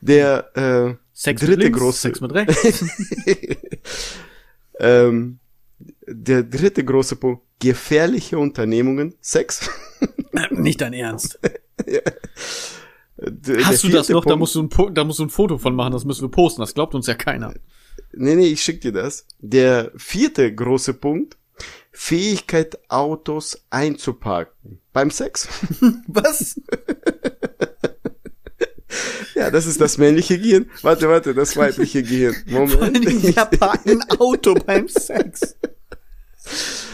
der 0.00 0.56
äh, 0.56 0.94
Sex 1.12 1.40
dritte 1.40 1.62
links, 1.62 1.78
große 1.78 1.98
Sex 1.98 2.20
mit 2.20 2.32
rechts. 2.32 2.84
ähm, 4.80 5.38
der 6.06 6.42
dritte 6.42 6.84
große 6.84 7.16
Punkt, 7.16 7.42
gefährliche 7.58 8.38
Unternehmungen, 8.38 9.14
Sex. 9.20 9.70
Nicht 10.50 10.80
dein 10.80 10.92
Ernst. 10.92 11.38
ja. 11.86 12.00
Hast 13.64 13.84
du 13.84 13.88
das 13.90 14.08
noch? 14.08 14.22
Punkt, 14.22 14.30
da 14.30 14.36
musst 14.36 14.54
du, 14.54 14.62
ein, 14.62 14.94
da 14.94 15.04
musst 15.04 15.18
du 15.18 15.24
ein 15.24 15.30
Foto 15.30 15.58
von 15.58 15.74
machen, 15.74 15.92
das 15.92 16.04
müssen 16.04 16.22
wir 16.22 16.30
posten. 16.30 16.62
Das 16.62 16.74
glaubt 16.74 16.94
uns 16.94 17.06
ja 17.06 17.14
keiner. 17.14 17.52
Nee, 18.12 18.34
nee, 18.34 18.46
ich 18.46 18.62
schick 18.62 18.80
dir 18.80 18.92
das. 18.92 19.26
Der 19.38 19.92
vierte 19.96 20.52
große 20.54 20.94
Punkt, 20.94 21.36
Fähigkeit, 21.92 22.78
Autos 22.88 23.64
einzuparken. 23.70 24.80
Beim 24.92 25.10
Sex. 25.10 25.48
Was? 26.06 26.60
ja, 29.34 29.50
das 29.50 29.66
ist 29.66 29.80
das 29.80 29.98
männliche 29.98 30.38
Gehirn. 30.38 30.70
Warte, 30.82 31.08
warte, 31.08 31.34
das 31.34 31.56
weibliche 31.56 32.02
Gehirn. 32.02 32.36
Moment. 32.46 33.34
Parkt 33.58 33.88
ein 33.88 34.02
Auto 34.18 34.54
beim 34.54 34.88
Sex? 34.88 35.56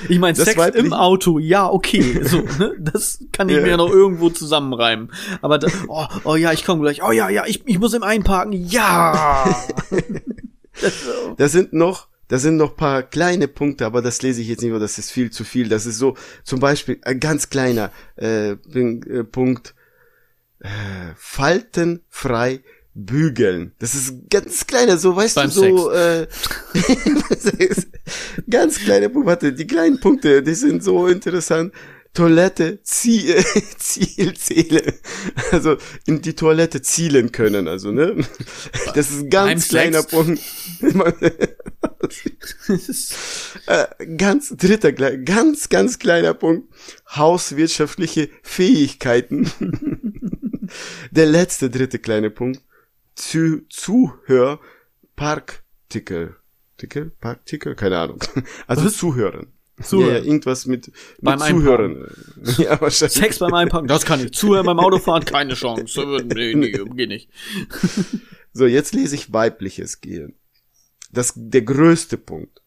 Ich 0.08 0.18
meine, 0.18 0.36
Sex 0.36 0.56
weiblich? 0.56 0.84
im 0.84 0.92
Auto, 0.92 1.38
ja, 1.38 1.70
okay, 1.70 2.20
so, 2.22 2.42
ne? 2.58 2.74
Das 2.78 3.20
kann 3.32 3.48
ich 3.48 3.56
ja. 3.56 3.62
mir 3.62 3.70
ja 3.70 3.76
noch 3.76 3.90
irgendwo 3.90 4.28
zusammenreimen. 4.28 5.12
Aber 5.40 5.58
da, 5.58 5.68
oh, 5.88 6.06
oh 6.24 6.36
ja, 6.36 6.52
ich 6.52 6.64
komme 6.64 6.82
gleich. 6.82 7.02
Oh 7.02 7.12
ja, 7.12 7.30
ja, 7.30 7.44
ich, 7.46 7.62
ich 7.66 7.78
muss 7.78 7.94
im 7.94 8.02
Einparken. 8.02 8.52
Ja. 8.52 9.54
da 11.38 11.48
sind 11.48 11.72
noch 11.72 12.08
da 12.28 12.38
sind 12.38 12.56
noch 12.56 12.76
paar 12.76 13.02
kleine 13.02 13.48
Punkte, 13.48 13.86
aber 13.86 14.02
das 14.02 14.22
lese 14.22 14.42
ich 14.42 14.48
jetzt 14.48 14.62
nicht, 14.62 14.72
weil 14.72 14.80
das 14.80 14.98
ist 14.98 15.10
viel 15.10 15.30
zu 15.30 15.44
viel. 15.44 15.68
Das 15.68 15.86
ist 15.86 15.98
so, 15.98 16.16
zum 16.44 16.60
Beispiel 16.60 16.98
ein 17.02 17.20
ganz 17.20 17.50
kleiner 17.50 17.92
äh, 18.16 18.52
äh, 18.52 19.24
Punkt. 19.24 19.74
Äh, 20.60 20.68
faltenfrei 21.16 22.60
bügeln. 22.94 23.72
Das 23.78 23.94
ist 23.94 24.14
ganz 24.30 24.66
kleiner, 24.66 24.96
so 24.96 25.14
weißt 25.14 25.34
Beim 25.34 25.50
du, 25.50 25.54
so 25.54 25.90
äh, 25.90 26.26
ganz 28.50 28.78
kleine 28.78 29.10
Punkte. 29.10 29.26
Warte, 29.26 29.52
die 29.52 29.66
kleinen 29.66 30.00
Punkte, 30.00 30.42
die 30.42 30.54
sind 30.54 30.82
so 30.82 31.06
interessant. 31.06 31.74
Toilette 32.14 32.80
Ziel, 32.84 33.44
Zielzähle. 33.76 34.94
Also 35.52 35.76
in 36.06 36.22
die 36.22 36.34
Toilette 36.34 36.80
zielen 36.80 37.30
können, 37.30 37.68
also, 37.68 37.92
ne? 37.92 38.16
Das 38.94 39.10
ist 39.10 39.24
ein 39.24 39.30
ganz 39.30 39.68
Beim 39.68 39.92
kleiner. 39.92 40.02
Punkt. 40.02 40.40
äh, 43.66 44.06
ganz 44.16 44.56
dritter, 44.56 44.92
ganz, 44.92 45.68
ganz 45.68 45.98
kleiner 45.98 46.34
Punkt. 46.34 46.72
Hauswirtschaftliche 47.14 48.30
Fähigkeiten. 48.42 49.50
Der 51.10 51.26
letzte 51.26 51.70
dritte 51.70 51.98
kleine 51.98 52.30
Punkt. 52.30 52.62
Zu, 53.14 53.66
Zuhör, 53.68 54.60
Parkticker. 55.14 56.36
Ticker? 56.76 57.06
Parkticker? 57.20 57.74
Keine 57.74 57.98
Ahnung. 57.98 58.18
Also 58.66 58.84
Was? 58.84 58.96
zuhören. 58.96 59.46
Zuhören. 59.82 60.08
Ja, 60.14 60.18
ja, 60.18 60.24
irgendwas 60.24 60.66
mit, 60.66 60.86
mit 60.86 60.94
beim 61.20 61.38
Zuhören. 61.38 62.06
ja, 62.58 62.80
wahrscheinlich. 62.80 63.12
Sex 63.12 63.38
beim 63.38 63.52
Einpacken, 63.52 63.88
das 63.88 64.04
kann 64.06 64.24
ich. 64.24 64.32
Zuhören 64.32 64.64
beim 64.64 64.78
Autofahren, 64.78 65.24
keine 65.24 65.54
Chance. 65.54 66.22
Nee, 66.34 66.54
nee, 66.54 66.70
geht 66.70 67.08
nicht. 67.08 67.30
so, 68.52 68.66
jetzt 68.66 68.94
lese 68.94 69.14
ich 69.14 69.32
weibliches 69.32 70.00
Gehirn. 70.00 70.34
Das, 71.16 71.32
der 71.34 71.62
größte 71.62 72.18
Punkt. 72.18 72.60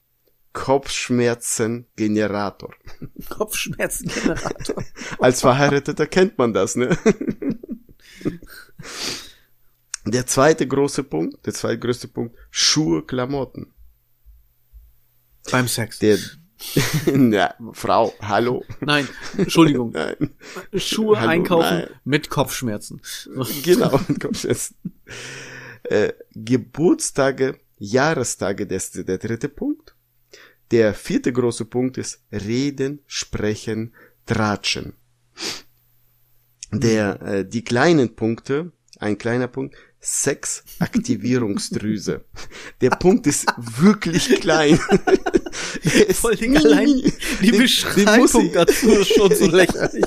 Kopfschmerzen-Generator. 0.54 2.74
Kopfschmerzen-Generator. 3.30 4.84
Als 5.20 5.42
Verheirateter 5.42 6.08
kennt 6.08 6.40
man 6.40 6.52
das, 6.52 6.76
ne? 6.76 6.98
Der 10.06 10.26
zweite 10.26 10.66
große 10.68 11.04
Punkt, 11.04 11.46
der 11.46 11.54
zweitgrößte 11.54 12.08
Punkt, 12.08 12.36
Schuhe, 12.50 13.06
Klamotten. 13.06 13.72
Beim 15.52 15.68
Sex. 15.68 16.00
Der, 16.00 16.18
Na, 17.14 17.54
Frau, 17.74 18.16
hallo. 18.20 18.66
Nein, 18.80 19.08
Entschuldigung. 19.38 19.92
Nein. 19.92 20.34
Schuhe 20.74 21.20
hallo, 21.20 21.30
einkaufen 21.30 21.80
nein. 21.82 21.90
mit 22.06 22.32
Kopfschmerzen. 22.32 23.02
Genau, 23.62 24.00
mit 24.08 24.20
Kopfschmerzen. 24.20 24.76
Äh, 25.84 26.14
Geburtstage, 26.34 27.60
Jahrestage, 27.80 28.68
das 28.68 28.96
ist 28.96 29.08
der 29.08 29.18
dritte 29.18 29.50
Punkt. 29.50 29.96
Der 30.72 30.94
vierte 30.94 31.34
große 31.34 31.66
Punkt 31.66 31.98
ist 31.98 32.24
Reden, 32.32 33.02
Sprechen, 33.08 33.96
Tratschen. 34.26 34.94
Der, 36.72 37.22
äh, 37.22 37.46
die 37.48 37.64
kleinen 37.64 38.16
Punkte, 38.16 38.72
ein 39.00 39.18
kleiner 39.18 39.48
Punkt, 39.48 39.76
Sexaktivierungsdrüse. 40.02 42.26
Der 42.82 42.92
Punkt 42.92 43.26
ist 43.28 43.48
wirklich 43.58 44.40
klein. 44.40 44.78
Voll 46.14 46.36
Ding 46.36 46.56
allein 46.56 47.02
die 47.42 47.52
den, 47.52 47.60
Beschreibung 47.60 48.44
den 48.44 48.54
dazu 48.54 48.92
ist 48.92 49.14
schon 49.14 49.36
so 49.36 49.48
lächerlich. 49.52 50.06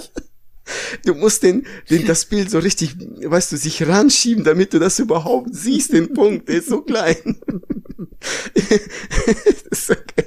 Du 1.04 1.14
musst 1.14 1.42
den, 1.42 1.66
den, 1.90 2.06
das 2.06 2.24
Bild 2.24 2.50
so 2.50 2.58
richtig, 2.58 2.96
weißt 2.98 3.52
du, 3.52 3.56
sich 3.56 3.86
ranschieben, 3.86 4.44
damit 4.44 4.72
du 4.72 4.78
das 4.78 4.98
überhaupt 4.98 5.54
siehst, 5.54 5.92
den 5.92 6.12
Punkt, 6.12 6.48
der 6.48 6.56
ist 6.56 6.68
so 6.68 6.82
klein. 6.82 7.40
ist 9.70 9.90
okay. 9.90 10.26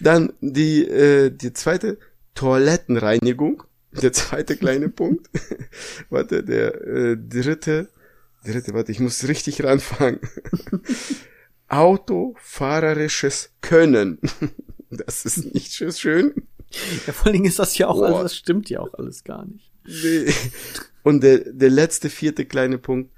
Dann 0.00 0.32
die, 0.40 0.86
äh, 0.86 1.30
die 1.30 1.52
zweite, 1.52 1.98
Toilettenreinigung. 2.34 3.62
Der 4.02 4.12
zweite 4.12 4.56
kleine 4.56 4.88
Punkt. 4.88 5.28
Warte, 6.10 6.42
der 6.42 6.74
äh, 6.86 7.16
dritte, 7.16 7.90
dritte, 8.44 8.74
warte, 8.74 8.90
ich 8.90 9.00
muss 9.00 9.28
richtig 9.28 9.62
ranfangen. 9.62 10.18
Autofahrerisches 11.68 13.50
Können. 13.60 14.18
Das 14.90 15.24
ist 15.24 15.54
nicht 15.54 15.72
so 15.72 15.90
schön. 15.92 16.34
Ja, 17.06 17.12
vor 17.12 17.26
allen 17.26 17.34
Dingen 17.34 17.46
ist 17.46 17.58
das 17.58 17.78
ja 17.78 17.86
auch, 17.88 18.02
alles, 18.02 18.22
das 18.22 18.36
stimmt 18.36 18.68
ja 18.68 18.80
auch 18.80 18.94
alles 18.94 19.24
gar 19.24 19.44
nicht. 19.44 19.73
Nee. 19.86 20.32
Und 21.02 21.22
der, 21.22 21.52
der 21.52 21.70
letzte, 21.70 22.10
vierte 22.10 22.44
kleine 22.44 22.78
Punkt. 22.78 23.12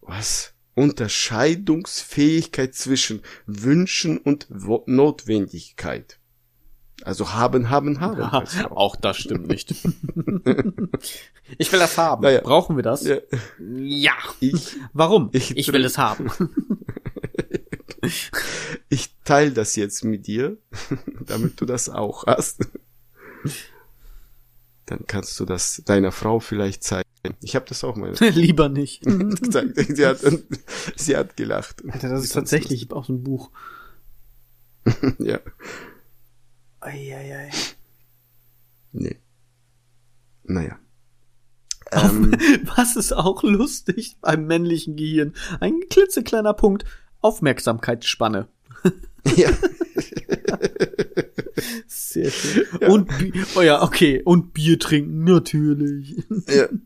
Was? 0.00 0.54
Unterscheidungsfähigkeit 0.74 2.74
zwischen 2.74 3.22
Wünschen 3.46 4.18
und 4.18 4.48
Notwendigkeit. 4.86 6.18
Also 7.02 7.32
haben, 7.32 7.70
haben, 7.70 8.00
haben. 8.00 8.20
Ja, 8.20 8.32
auch. 8.32 8.76
auch 8.76 8.96
das 8.96 9.18
stimmt 9.18 9.48
nicht. 9.48 9.70
ich 11.58 11.72
will 11.72 11.78
das 11.78 11.98
haben. 11.98 12.22
Naja. 12.22 12.40
Brauchen 12.40 12.76
wir 12.76 12.82
das? 12.82 13.04
Ja. 13.04 13.18
ja. 13.58 14.14
Ich, 14.40 14.76
Warum? 14.92 15.30
Ich, 15.32 15.56
ich 15.56 15.72
will 15.72 15.84
es 15.84 15.98
haben. 15.98 16.30
ich 18.88 19.14
teile 19.24 19.52
das 19.52 19.76
jetzt 19.76 20.04
mit 20.04 20.26
dir, 20.26 20.56
damit 21.20 21.60
du 21.60 21.66
das 21.66 21.88
auch 21.88 22.26
hast. 22.26 22.68
Dann 24.86 25.04
kannst 25.06 25.38
du 25.40 25.44
das 25.44 25.82
deiner 25.84 26.12
Frau 26.12 26.38
vielleicht 26.38 26.84
zeigen. 26.84 27.08
Ich 27.42 27.56
habe 27.56 27.66
das 27.68 27.82
auch 27.82 27.96
mal. 27.96 28.14
Lieber 28.20 28.68
nicht. 28.68 29.04
sie, 29.04 30.06
hat, 30.06 30.18
sie 30.96 31.16
hat 31.16 31.36
gelacht. 31.36 31.82
Alter, 31.88 32.08
das 32.08 32.24
ist 32.24 32.32
tatsächlich 32.32 32.90
auch 32.92 33.04
so 33.04 33.12
ein 33.12 33.24
Buch. 33.24 33.50
ja. 35.18 35.40
Eieiei. 36.80 37.50
Nee. 38.92 39.16
Naja. 40.44 40.78
Ähm, 41.90 42.32
Was 42.76 42.94
ist 42.96 43.12
auch 43.12 43.42
lustig 43.42 44.18
beim 44.20 44.46
männlichen 44.46 44.96
Gehirn? 44.96 45.34
Ein 45.60 45.80
klitzekleiner 45.90 46.54
Punkt. 46.54 46.84
Aufmerksamkeitsspanne. 47.20 48.48
Ja. 49.34 49.50
Sehr 52.30 52.30
schön. 52.30 52.64
Ja. 52.80 52.88
Und 52.88 53.10
oh 53.56 53.62
ja, 53.62 53.82
okay. 53.82 54.22
Und 54.24 54.54
Bier 54.54 54.78
trinken, 54.78 55.24
natürlich. 55.24 56.24
Ja. 56.48 56.68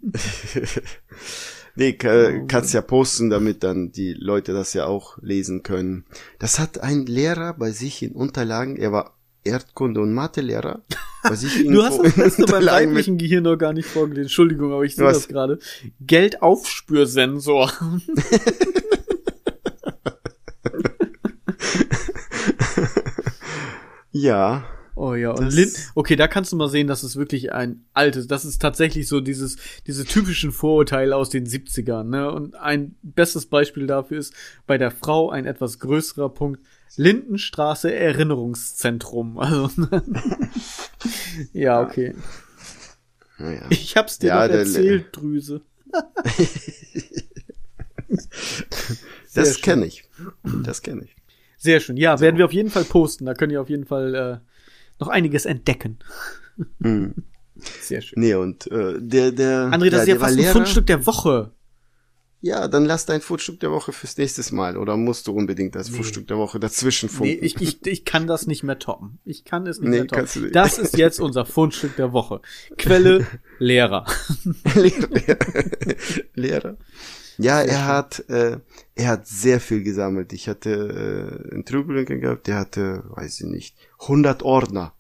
Nee, 1.77 1.97
oh. 2.05 2.47
kannst 2.49 2.75
ja 2.75 2.83
posten, 2.83 3.31
damit 3.31 3.63
dann 3.63 3.93
die 3.93 4.13
Leute 4.13 4.53
das 4.53 4.75
ja 4.75 4.87
auch 4.87 5.19
lesen 5.23 5.63
können. 5.63 6.05
Das 6.41 6.59
hat 6.59 6.81
ein 6.81 7.07
Lehrer 7.07 7.55
bei 7.55 7.71
sich 7.71 8.03
in 8.03 8.13
Unterlagen, 8.13 8.77
er 8.77 8.93
war 8.93 9.17
Erdkunde- 9.45 10.01
und 10.01 10.13
Mathelehrer. 10.13 10.83
Was 11.23 11.43
ich 11.43 11.65
du 11.67 11.83
hast 11.83 11.99
das 12.03 12.17
letzte 12.17 12.47
beim 12.47 12.63
leiblichen 12.63 13.19
Gehirn 13.19 13.43
noch 13.45 13.57
gar 13.57 13.73
nicht 13.73 13.89
vorgelesen. 13.89 14.25
Entschuldigung, 14.25 14.73
aber 14.73 14.85
ich 14.85 14.97
sehe 14.97 15.07
das 15.07 15.29
gerade. 15.29 15.59
Geldaufspürsensor. 16.01 17.73
ja. 24.13 24.65
Oh 24.95 25.15
ja, 25.15 25.31
und 25.31 25.53
Lin 25.53 25.71
okay, 25.95 26.17
da 26.17 26.29
kannst 26.29 26.53
du 26.53 26.57
mal 26.57 26.69
sehen, 26.69 26.87
dass 26.87 27.03
es 27.03 27.17
wirklich 27.17 27.53
ein 27.53 27.85
altes, 27.93 28.27
das 28.27 28.45
ist 28.45 28.61
tatsächlich 28.61 29.09
so 29.09 29.21
dieses, 29.21 29.57
diese 29.87 30.05
typischen 30.05 30.53
Vorurteile 30.53 31.17
aus 31.17 31.31
den 31.31 31.47
70ern, 31.47 32.05
ne? 32.05 32.31
Und 32.31 32.55
ein 32.57 32.97
bestes 33.03 33.47
Beispiel 33.47 33.87
dafür 33.87 34.19
ist 34.19 34.35
bei 34.67 34.79
der 34.79 34.91
Frau 34.91 35.31
ein 35.31 35.47
etwas 35.47 35.79
größerer 35.79 36.29
Punkt, 36.29 36.61
Lindenstraße 36.97 37.93
Erinnerungszentrum. 37.95 39.39
Also, 39.51 39.71
ja, 41.53 41.81
okay. 41.81 42.15
Ja. 43.39 43.67
Ich 43.71 43.97
hab's 43.97 44.19
dir 44.19 44.29
ja, 44.29 44.45
erzählt, 44.47 45.07
Drüse. 45.13 45.63
das 49.35 49.61
kenne 49.63 49.87
ich. 49.87 50.05
Das 50.63 50.83
kenne 50.83 51.05
ich. 51.05 51.17
Sehr 51.57 51.81
schön. 51.81 51.97
Ja, 51.97 52.17
so. 52.17 52.23
werden 52.23 52.37
wir 52.37 52.45
auf 52.45 52.53
jeden 52.53 52.71
Fall 52.71 52.85
posten. 52.85 53.25
Da 53.25 53.35
könnt 53.35 53.53
ihr 53.53 53.61
auf 53.61 53.71
jeden 53.71 53.87
Fall 53.87 54.15
äh, 54.15 54.39
noch 55.01 55.09
einiges 55.09 55.47
entdecken. 55.47 55.99
Mhm. 56.79 57.15
Sehr 57.81 58.01
schön. 58.01 58.21
Nee, 58.21 58.35
und 58.35 58.71
äh, 58.71 58.95
der, 58.99 59.33
der. 59.33 59.71
André, 59.71 59.91
das 59.91 60.07
ja, 60.07 60.15
ist 60.15 60.21
ja 60.21 60.27
fast 60.27 60.39
ein 60.39 60.45
Fundstück 60.45 60.87
der 60.87 61.07
Woche. 61.07 61.53
Ja, 62.43 62.69
dann 62.69 62.87
lass 62.87 63.05
dein 63.05 63.21
Fundstück 63.21 63.61
der 63.61 63.71
Woche 63.71 63.93
fürs 63.93 64.17
nächste 64.17 64.55
Mal. 64.55 64.79
Oder 64.79 64.97
musst 64.97 65.27
du 65.27 65.33
unbedingt 65.33 65.75
das 65.75 65.91
nee. 65.91 65.97
Fundstück 65.97 66.27
der 66.27 66.39
Woche 66.39 66.59
dazwischen 66.59 67.11
funken? 67.11 67.35
Nee, 67.35 67.39
ich, 67.47 67.61
ich, 67.61 67.87
ich 67.87 68.05
kann 68.07 68.27
das 68.27 68.47
nicht 68.47 68.63
mehr 68.63 68.79
toppen. 68.79 69.19
Ich 69.27 69.45
kann 69.45 69.67
es 69.67 69.79
nicht 69.79 69.91
nee, 69.91 69.97
mehr 69.99 70.07
toppen. 70.07 70.29
Du 70.33 70.41
nicht. 70.41 70.57
Das 70.57 70.79
ist 70.79 70.97
jetzt 70.97 71.21
unser 71.21 71.45
Fundstück 71.45 71.97
der 71.97 72.15
Woche. 72.15 72.41
Quelle 72.79 73.27
Lehrer. 73.59 74.07
Lehrer. 74.75 75.09
Lehrer. 76.35 76.77
Ja, 77.43 77.61
er 77.61 77.87
hat, 77.87 78.29
äh, 78.29 78.59
er 78.95 79.09
hat 79.09 79.27
sehr 79.27 79.61
viel 79.61 79.83
gesammelt. 79.83 80.33
Ich 80.33 80.49
hatte 80.49 80.71
äh, 80.71 81.55
einen 81.55 81.65
Trübel 81.65 82.05
gehabt, 82.05 82.47
der 82.47 82.57
hatte, 82.57 83.05
weiß 83.09 83.41
ich 83.41 83.47
nicht, 83.47 83.77
100 84.01 84.43
Ordner. 84.43 84.93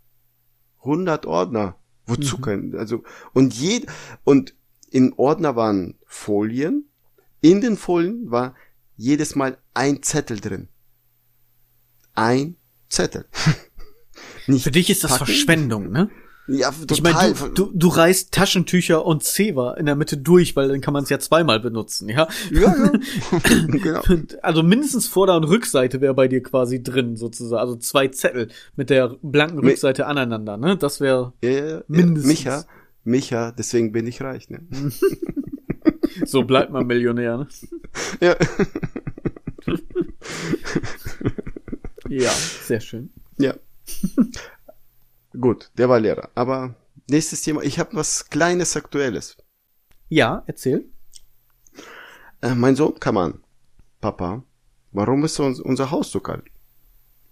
100 0.78 1.26
Ordner. 1.26 1.76
Wozu 2.06 2.38
mhm. 2.38 2.42
kann, 2.42 2.74
also, 2.76 3.04
und 3.34 3.54
jed, 3.54 3.86
und 4.24 4.54
in 4.90 5.12
Ordner 5.12 5.54
waren 5.54 5.98
Folien. 6.06 6.88
In 7.40 7.60
den 7.60 7.76
Folien 7.76 8.30
war 8.30 8.54
jedes 8.96 9.34
Mal 9.34 9.58
ein 9.74 10.02
Zettel 10.02 10.40
drin. 10.40 10.68
Ein 12.14 12.56
Zettel. 12.88 13.26
Für 14.58 14.70
dich 14.70 14.90
ist 14.90 15.04
das 15.04 15.12
packen. 15.12 15.26
Verschwendung, 15.26 15.90
ne? 15.90 16.10
Ja, 16.52 16.70
total. 16.70 16.96
Ich 16.96 17.02
meine, 17.02 17.34
du, 17.34 17.48
du, 17.48 17.70
du 17.72 17.88
reißt 17.88 18.32
Taschentücher 18.32 19.06
und 19.06 19.22
Zewa 19.22 19.74
in 19.74 19.86
der 19.86 19.94
Mitte 19.94 20.16
durch, 20.16 20.56
weil 20.56 20.68
dann 20.68 20.80
kann 20.80 20.92
man 20.92 21.04
es 21.04 21.10
ja 21.10 21.20
zweimal 21.20 21.60
benutzen, 21.60 22.08
ja? 22.08 22.26
Ja, 22.50 22.74
ja. 22.76 22.92
genau. 23.68 24.02
Also 24.42 24.62
mindestens 24.64 25.06
Vorder- 25.06 25.36
und 25.36 25.44
Rückseite 25.44 26.00
wäre 26.00 26.14
bei 26.14 26.26
dir 26.26 26.42
quasi 26.42 26.82
drin, 26.82 27.16
sozusagen. 27.16 27.60
Also 27.60 27.76
zwei 27.76 28.08
Zettel 28.08 28.48
mit 28.74 28.90
der 28.90 29.16
blanken 29.22 29.60
Rückseite 29.60 30.02
Mi 30.02 30.08
aneinander, 30.08 30.56
ne? 30.56 30.76
Das 30.76 31.00
wäre 31.00 31.32
ja, 31.42 31.50
ja, 31.50 31.82
mindestens. 31.86 32.26
Micha, 32.26 32.64
Micha, 33.04 33.52
deswegen 33.52 33.92
bin 33.92 34.06
ich 34.08 34.20
reich, 34.20 34.50
ne? 34.50 34.60
so 36.24 36.42
bleibt 36.42 36.72
man 36.72 36.86
Millionär, 36.86 37.38
ne? 37.38 37.48
Ja. 38.20 38.36
ja, 42.08 42.30
sehr 42.64 42.80
schön. 42.80 43.10
Ja. 43.38 43.54
Gut, 45.38 45.70
der 45.76 45.88
war 45.88 46.00
Lehrer. 46.00 46.30
Aber 46.34 46.74
nächstes 47.08 47.42
Thema, 47.42 47.62
ich 47.62 47.78
habe 47.78 47.94
was 47.94 48.28
Kleines 48.30 48.76
Aktuelles. 48.76 49.36
Ja, 50.08 50.42
erzähl. 50.46 50.88
Äh, 52.42 52.54
mein 52.54 52.74
Sohn 52.74 52.98
kam 52.98 53.16
an. 53.16 53.44
Papa, 54.00 54.42
warum 54.92 55.24
ist 55.24 55.38
uns, 55.38 55.60
unser 55.60 55.90
Haus 55.90 56.10
so 56.10 56.20
kalt? 56.20 56.44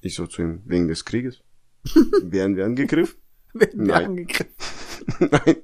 Ich 0.01 0.15
so 0.15 0.27
zu 0.27 0.43
ihm, 0.43 0.63
wegen 0.65 0.87
des 0.87 1.05
Krieges. 1.05 1.43
Werden 2.23 2.57
wir 2.57 2.67
angegriffen? 2.67 3.19
Werden 3.53 3.87
wir 3.87 3.97
angegriffen? 3.97 4.53
Nein. 5.19 5.57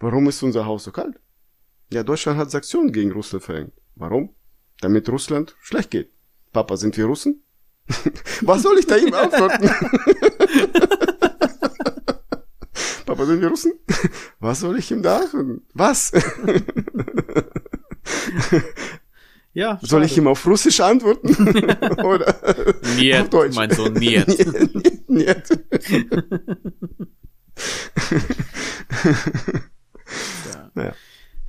Warum 0.00 0.28
ist 0.28 0.42
unser 0.42 0.64
Haus 0.64 0.84
so 0.84 0.92
kalt? 0.92 1.20
Ja, 1.92 2.02
Deutschland 2.02 2.38
hat 2.38 2.50
Sanktionen 2.50 2.90
gegen 2.92 3.12
Russland 3.12 3.44
verhängt. 3.44 3.72
Warum? 3.94 4.34
Damit 4.80 5.08
Russland 5.08 5.54
schlecht 5.60 5.90
geht. 5.90 6.10
Papa, 6.52 6.76
sind 6.76 6.96
wir 6.96 7.04
Russen? 7.04 7.42
Was 8.40 8.62
soll 8.62 8.78
ich 8.78 8.86
da 8.86 8.96
ihm 8.96 9.12
antworten? 9.12 9.70
Papa, 13.10 13.26
sind 13.26 13.40
wir 13.40 13.48
Russen? 13.48 13.72
Was 14.38 14.60
soll 14.60 14.78
ich 14.78 14.92
ihm 14.92 15.02
da? 15.02 15.22
Was? 15.74 16.12
Ja. 19.52 19.74
Schade. 19.78 19.86
Soll 19.88 20.04
ich 20.04 20.16
ihm 20.16 20.28
auf 20.28 20.46
Russisch 20.46 20.78
antworten? 20.78 21.28
Oder 22.04 22.36
niet, 22.94 23.16
auf 23.16 23.30
Deutsch? 23.30 23.56
Mein 23.56 23.72
Sohn, 23.72 23.94
niet. 23.94 24.28
niet, 24.28 25.08
niet. 25.08 25.64
ja. 30.52 30.70
Naja. 30.72 30.94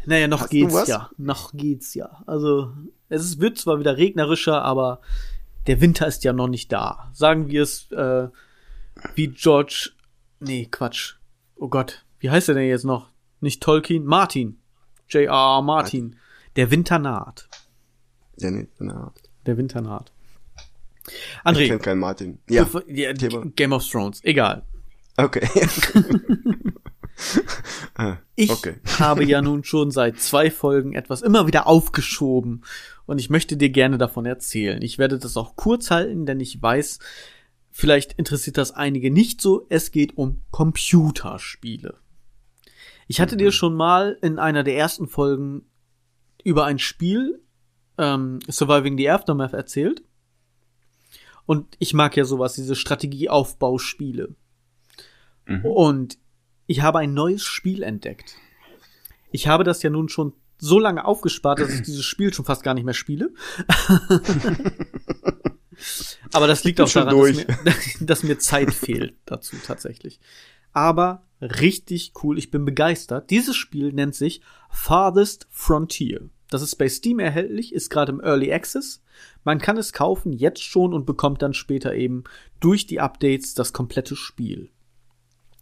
Naja, 0.07 0.27
noch 0.27 0.41
Hast 0.41 0.49
geht's 0.49 0.87
ja. 0.87 1.11
Noch 1.17 1.51
geht's 1.55 1.93
ja. 1.93 2.23
Also, 2.25 2.71
es 3.07 3.39
wird 3.39 3.59
zwar 3.59 3.77
wieder 3.77 3.97
regnerischer, 3.97 4.63
aber 4.63 5.01
der 5.67 5.79
Winter 5.79 6.07
ist 6.07 6.23
ja 6.23 6.33
noch 6.33 6.47
nicht 6.47 6.71
da. 6.71 7.11
Sagen 7.13 7.49
wir 7.49 7.61
es 7.61 7.91
äh, 7.91 8.29
wie 9.13 9.27
George. 9.27 9.91
Nee, 10.39 10.67
Quatsch. 10.71 11.20
Oh 11.61 11.67
Gott, 11.67 12.03
wie 12.19 12.31
heißt 12.31 12.49
er 12.49 12.55
denn 12.55 12.67
jetzt 12.67 12.85
noch? 12.85 13.09
Nicht 13.39 13.61
Tolkien? 13.61 14.03
Martin. 14.03 14.57
J.R.R. 15.09 15.61
Martin. 15.61 16.15
Der 16.55 16.71
Winter 16.71 16.97
naht. 16.97 17.47
Der 18.41 18.51
Winter 18.51 18.83
naht. 18.83 19.21
Der 19.45 19.57
Winter 19.57 19.81
naht. 19.81 20.11
André. 21.45 21.59
Ich 21.59 21.69
kenn 21.69 21.79
keinen 21.79 21.99
Martin. 21.99 22.39
Ja. 22.49 22.67
ja 22.87 23.13
Game 23.13 23.73
of 23.73 23.87
Thrones. 23.87 24.23
Egal. 24.23 24.63
Okay. 25.17 25.47
Ah, 27.93 28.17
ich 28.35 28.49
okay. 28.49 28.77
habe 28.97 29.23
ja 29.25 29.43
nun 29.43 29.63
schon 29.63 29.91
seit 29.91 30.19
zwei 30.19 30.49
Folgen 30.49 30.93
etwas 30.93 31.21
immer 31.21 31.45
wieder 31.45 31.67
aufgeschoben 31.67 32.63
und 33.05 33.19
ich 33.19 33.29
möchte 33.29 33.57
dir 33.57 33.69
gerne 33.69 33.99
davon 33.99 34.25
erzählen. 34.25 34.81
Ich 34.81 34.97
werde 34.97 35.19
das 35.19 35.37
auch 35.37 35.55
kurz 35.55 35.91
halten, 35.91 36.25
denn 36.25 36.39
ich 36.39 36.59
weiß, 36.59 36.97
vielleicht 37.71 38.13
interessiert 38.13 38.57
das 38.57 38.71
einige 38.71 39.11
nicht 39.11 39.41
so. 39.41 39.65
Es 39.69 39.91
geht 39.91 40.17
um 40.17 40.41
Computerspiele. 40.51 41.97
Ich 43.07 43.19
hatte 43.19 43.35
mhm. 43.35 43.39
dir 43.39 43.51
schon 43.51 43.75
mal 43.75 44.17
in 44.21 44.39
einer 44.39 44.63
der 44.63 44.77
ersten 44.77 45.07
Folgen 45.07 45.65
über 46.43 46.65
ein 46.65 46.79
Spiel 46.79 47.41
ähm, 47.97 48.39
Surviving 48.49 48.97
the 48.97 49.09
Aftermath 49.09 49.53
erzählt. 49.53 50.03
Und 51.45 51.75
ich 51.79 51.93
mag 51.93 52.15
ja 52.15 52.23
sowas, 52.23 52.53
diese 52.53 52.75
Strategieaufbauspiele. 52.75 54.35
Mhm. 55.45 55.65
Und 55.65 56.17
ich 56.67 56.81
habe 56.81 56.99
ein 56.99 57.13
neues 57.13 57.43
Spiel 57.43 57.83
entdeckt. 57.83 58.35
Ich 59.31 59.47
habe 59.47 59.63
das 59.63 59.83
ja 59.83 59.89
nun 59.89 60.09
schon 60.09 60.33
so 60.57 60.79
lange 60.79 61.05
aufgespart, 61.05 61.59
dass 61.59 61.73
ich 61.73 61.81
dieses 61.81 62.05
Spiel 62.05 62.33
schon 62.33 62.45
fast 62.45 62.63
gar 62.63 62.73
nicht 62.73 62.85
mehr 62.85 62.93
spiele. 62.93 63.33
Aber 66.33 66.47
das 66.47 66.63
liegt 66.63 66.81
auch 66.81 66.91
daran, 66.91 67.17
dass 67.17 67.35
mir, 67.35 67.45
dass 68.01 68.23
mir 68.23 68.39
Zeit 68.39 68.73
fehlt 68.73 69.15
dazu 69.25 69.55
tatsächlich. 69.65 70.19
Aber 70.73 71.23
richtig 71.41 72.13
cool, 72.23 72.37
ich 72.37 72.51
bin 72.51 72.65
begeistert. 72.65 73.29
Dieses 73.29 73.55
Spiel 73.55 73.91
nennt 73.93 74.15
sich 74.15 74.41
Farthest 74.69 75.47
Frontier. 75.49 76.29
Das 76.49 76.61
ist 76.61 76.75
bei 76.75 76.89
Steam 76.89 77.19
erhältlich, 77.19 77.73
ist 77.73 77.89
gerade 77.89 78.11
im 78.11 78.21
Early 78.21 78.53
Access. 78.53 79.01
Man 79.43 79.59
kann 79.59 79.77
es 79.77 79.93
kaufen 79.93 80.33
jetzt 80.33 80.61
schon 80.63 80.93
und 80.93 81.05
bekommt 81.05 81.41
dann 81.41 81.53
später 81.53 81.95
eben 81.95 82.25
durch 82.59 82.85
die 82.85 82.99
Updates 82.99 83.53
das 83.53 83.73
komplette 83.73 84.15
Spiel. 84.15 84.69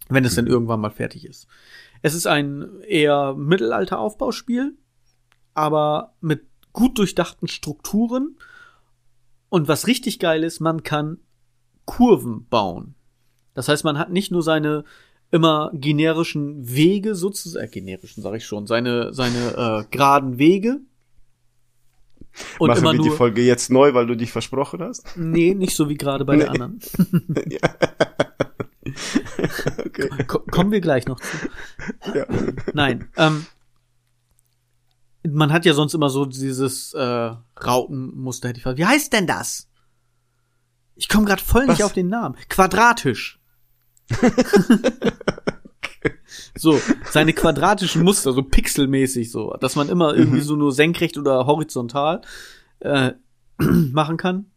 Wenn 0.10 0.26
es 0.26 0.34
mhm. 0.34 0.38
denn 0.38 0.48
irgendwann 0.48 0.82
mal 0.82 0.90
fertig 0.90 1.26
ist. 1.26 1.48
Es 2.02 2.16
ist 2.16 2.26
ein 2.26 2.82
eher 2.82 3.36
Mittelalter-Aufbauspiel, 3.36 4.78
aber 5.54 6.16
mit 6.22 6.46
gut 6.74 6.98
durchdachten 6.98 7.48
Strukturen. 7.48 8.38
Und 9.50 9.68
was 9.68 9.88
richtig 9.88 10.20
geil 10.20 10.44
ist, 10.44 10.60
man 10.60 10.84
kann 10.84 11.18
Kurven 11.86 12.48
bauen. 12.50 12.96
Das 13.54 13.68
heißt, 13.68 13.84
man 13.84 13.98
hat 13.98 14.12
nicht 14.12 14.32
nur 14.32 14.44
seine 14.44 14.84
immer 15.32 15.72
generischen 15.74 16.68
Wege 16.76 17.16
sozusagen, 17.16 17.66
äh, 17.66 17.70
generischen 17.70 18.24
sage 18.24 18.38
ich 18.38 18.46
schon, 18.46 18.68
seine 18.68 19.14
seine 19.14 19.86
äh, 19.86 19.92
geraden 19.92 20.38
Wege. 20.38 20.82
Und 22.60 22.70
Machen 22.70 22.80
immer 22.80 22.92
wir 22.94 22.98
nur, 22.98 23.06
die 23.10 23.16
Folge 23.16 23.42
jetzt 23.42 23.70
neu, 23.70 23.94
weil 23.94 24.08
du 24.08 24.16
dich 24.16 24.32
versprochen 24.32 24.82
hast? 24.82 25.18
Nee, 25.18 25.56
nicht 25.56 25.76
so 25.76 25.90
wie 25.90 25.96
gerade 25.96 26.26
bei 26.26 26.36
nee. 26.36 26.44
der 26.44 26.52
anderen. 26.52 26.80
ja. 27.50 27.60
okay. 29.86 30.10
Kommen 30.26 30.72
wir 30.72 30.82
gleich 30.82 31.08
noch 31.08 31.20
zu. 31.20 31.38
Ja. 32.16 32.26
Nein. 32.74 33.10
Ähm, 33.18 33.46
man 35.28 35.52
hat 35.52 35.66
ja 35.66 35.74
sonst 35.74 35.94
immer 35.94 36.10
so 36.10 36.26
dieses 36.26 36.94
äh, 36.94 37.32
Rautenmuster, 37.64 38.50
hätte 38.50 38.60
ich 38.60 38.78
Wie 38.78 38.86
heißt 38.86 39.14
denn 39.14 39.28
das? 39.28 39.68
Ich 40.96 41.10
komme 41.10 41.26
gerade 41.26 41.42
voll 41.42 41.68
Was? 41.68 41.78
nicht 41.78 41.84
auf 41.84 41.94
den 41.94 42.10
Namen. 42.10 42.36
Quadratisch. 42.50 43.40
so, 46.56 46.80
seine 47.10 47.34
quadratischen 47.34 48.04
Muster, 48.04 48.34
so 48.34 48.44
pixelmäßig 48.44 49.32
so, 49.32 49.56
dass 49.60 49.76
man 49.76 49.90
immer 49.90 50.16
irgendwie 50.16 50.40
mhm. 50.40 50.44
so 50.44 50.56
nur 50.56 50.72
senkrecht 50.72 51.18
oder 51.18 51.46
horizontal 51.46 52.22
äh, 52.80 53.12
machen 53.58 54.18
kann. 54.18 54.48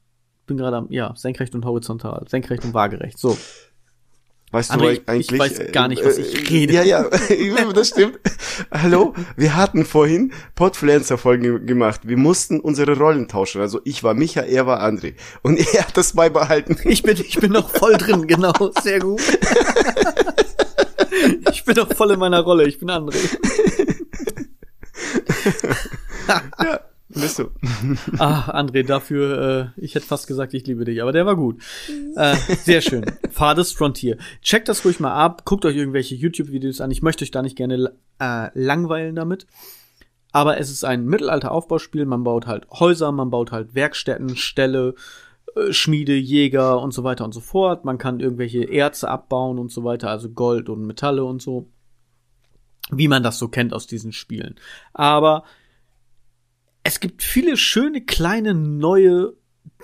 Bin 0.47 0.57
gerade 0.57 0.77
am, 0.77 0.91
ja, 0.91 1.15
senkrecht 1.17 1.55
und 1.55 1.65
horizontal, 1.65 2.27
senkrecht 2.29 2.65
und 2.65 2.75
waagerecht. 2.75 3.19
So. 3.19 3.37
Weißt 4.53 4.71
André, 4.71 4.97
du 4.97 5.09
eigentlich? 5.11 5.33
Ich 5.33 5.39
weiß 5.39 5.73
gar 5.73 5.89
nicht, 5.89 6.05
was 6.05 6.19
ich 6.19 6.35
äh, 6.35 6.55
rede. 6.55 6.75
Ja, 6.75 6.83
ja, 6.83 7.05
das 7.75 7.89
stimmt. 7.89 8.21
Hallo, 8.71 9.15
wir 9.35 9.57
hatten 9.57 9.87
vorhin 9.87 10.35
Podfluencer-Folgen 10.57 11.67
gemacht. 11.67 12.03
Wir 12.05 12.19
mussten 12.19 12.61
unsere 12.61 12.99
Rollen 12.99 13.29
tauschen. 13.29 13.63
Also 13.63 13.81
ich 13.85 14.05
war 14.05 14.13
Micha, 14.13 14.43
er 14.43 14.67
war 14.67 14.83
André. 14.83 15.15
Und 15.41 15.59
er 15.75 15.87
hat 15.87 15.97
das 15.97 16.13
beibehalten. 16.13 16.77
Ich 16.85 17.03
bin, 17.03 17.17
ich 17.17 17.41
bin 17.41 17.53
noch 17.53 17.71
voll 17.71 17.95
drin, 17.95 18.27
genau. 18.27 18.53
Sehr 18.83 19.01
gut. 19.01 19.23
Ich 21.51 21.65
bin 21.65 21.75
noch 21.77 21.91
voll 21.95 22.11
in 22.11 22.19
meiner 22.19 22.41
Rolle. 22.41 22.69
Ich 22.69 22.79
bin 22.79 22.91
André. 22.91 23.17
ja. 26.59 26.81
Bist 27.15 27.39
du. 27.39 27.51
ah, 28.19 28.59
André, 28.59 28.85
dafür, 28.85 29.73
äh, 29.77 29.81
ich 29.81 29.95
hätte 29.95 30.07
fast 30.07 30.27
gesagt, 30.27 30.55
ich 30.55 30.67
liebe 30.67 30.85
dich, 30.85 31.03
aber 31.03 31.13
der 31.13 31.27
war 31.27 31.37
gut. 31.37 31.63
Äh, 32.17 32.37
sehr 32.37 32.81
schön. 32.81 33.05
Farthest 33.31 33.77
Frontier. 33.77 34.17
Checkt 34.41 34.69
das 34.69 34.85
ruhig 34.85 35.01
mal 35.01 35.13
ab, 35.13 35.45
guckt 35.45 35.65
euch 35.65 35.77
irgendwelche 35.77 36.15
YouTube-Videos 36.15 36.81
an. 36.81 36.91
Ich 36.91 37.03
möchte 37.03 37.25
euch 37.25 37.31
da 37.31 37.43
nicht 37.43 37.57
gerne 37.57 37.93
äh, 38.19 38.49
langweilen 38.55 39.15
damit. 39.15 39.47
Aber 40.33 40.59
es 40.59 40.71
ist 40.71 40.85
ein 40.85 41.05
Mittelalter-Aufbauspiel. 41.05 42.07
Man 42.07 42.25
baut 42.25 42.47
halt 42.47 42.67
Häuser, 42.71 43.13
man 43.13 43.31
baut 43.31 43.53
halt 43.53 43.75
Werkstätten, 43.75 44.37
Ställe, 44.37 44.95
äh, 45.55 45.73
Schmiede, 45.73 46.15
Jäger 46.15 46.81
und 46.81 46.95
so 46.95 47.05
weiter 47.05 47.25
und 47.25 47.33
so 47.33 47.41
fort. 47.41 47.85
Man 47.85 47.99
kann 47.99 48.21
irgendwelche 48.21 48.65
Erze 48.65 49.09
abbauen 49.09 49.59
und 49.59 49.71
so 49.71 49.85
weiter, 49.85 50.09
also 50.09 50.31
Gold 50.31 50.71
und 50.71 50.87
Metalle 50.87 51.25
und 51.25 51.43
so. 51.43 51.69
Wie 52.91 53.09
man 53.09 53.23
das 53.23 53.39
so 53.39 53.49
kennt 53.49 53.73
aus 53.75 53.87
diesen 53.87 54.13
Spielen. 54.13 54.57
Aber 54.93 55.45
es 56.83 57.01
gibt 57.01 57.23
viele 57.23 57.57
schöne 57.57 58.01
kleine 58.01 58.55
neue 58.55 59.35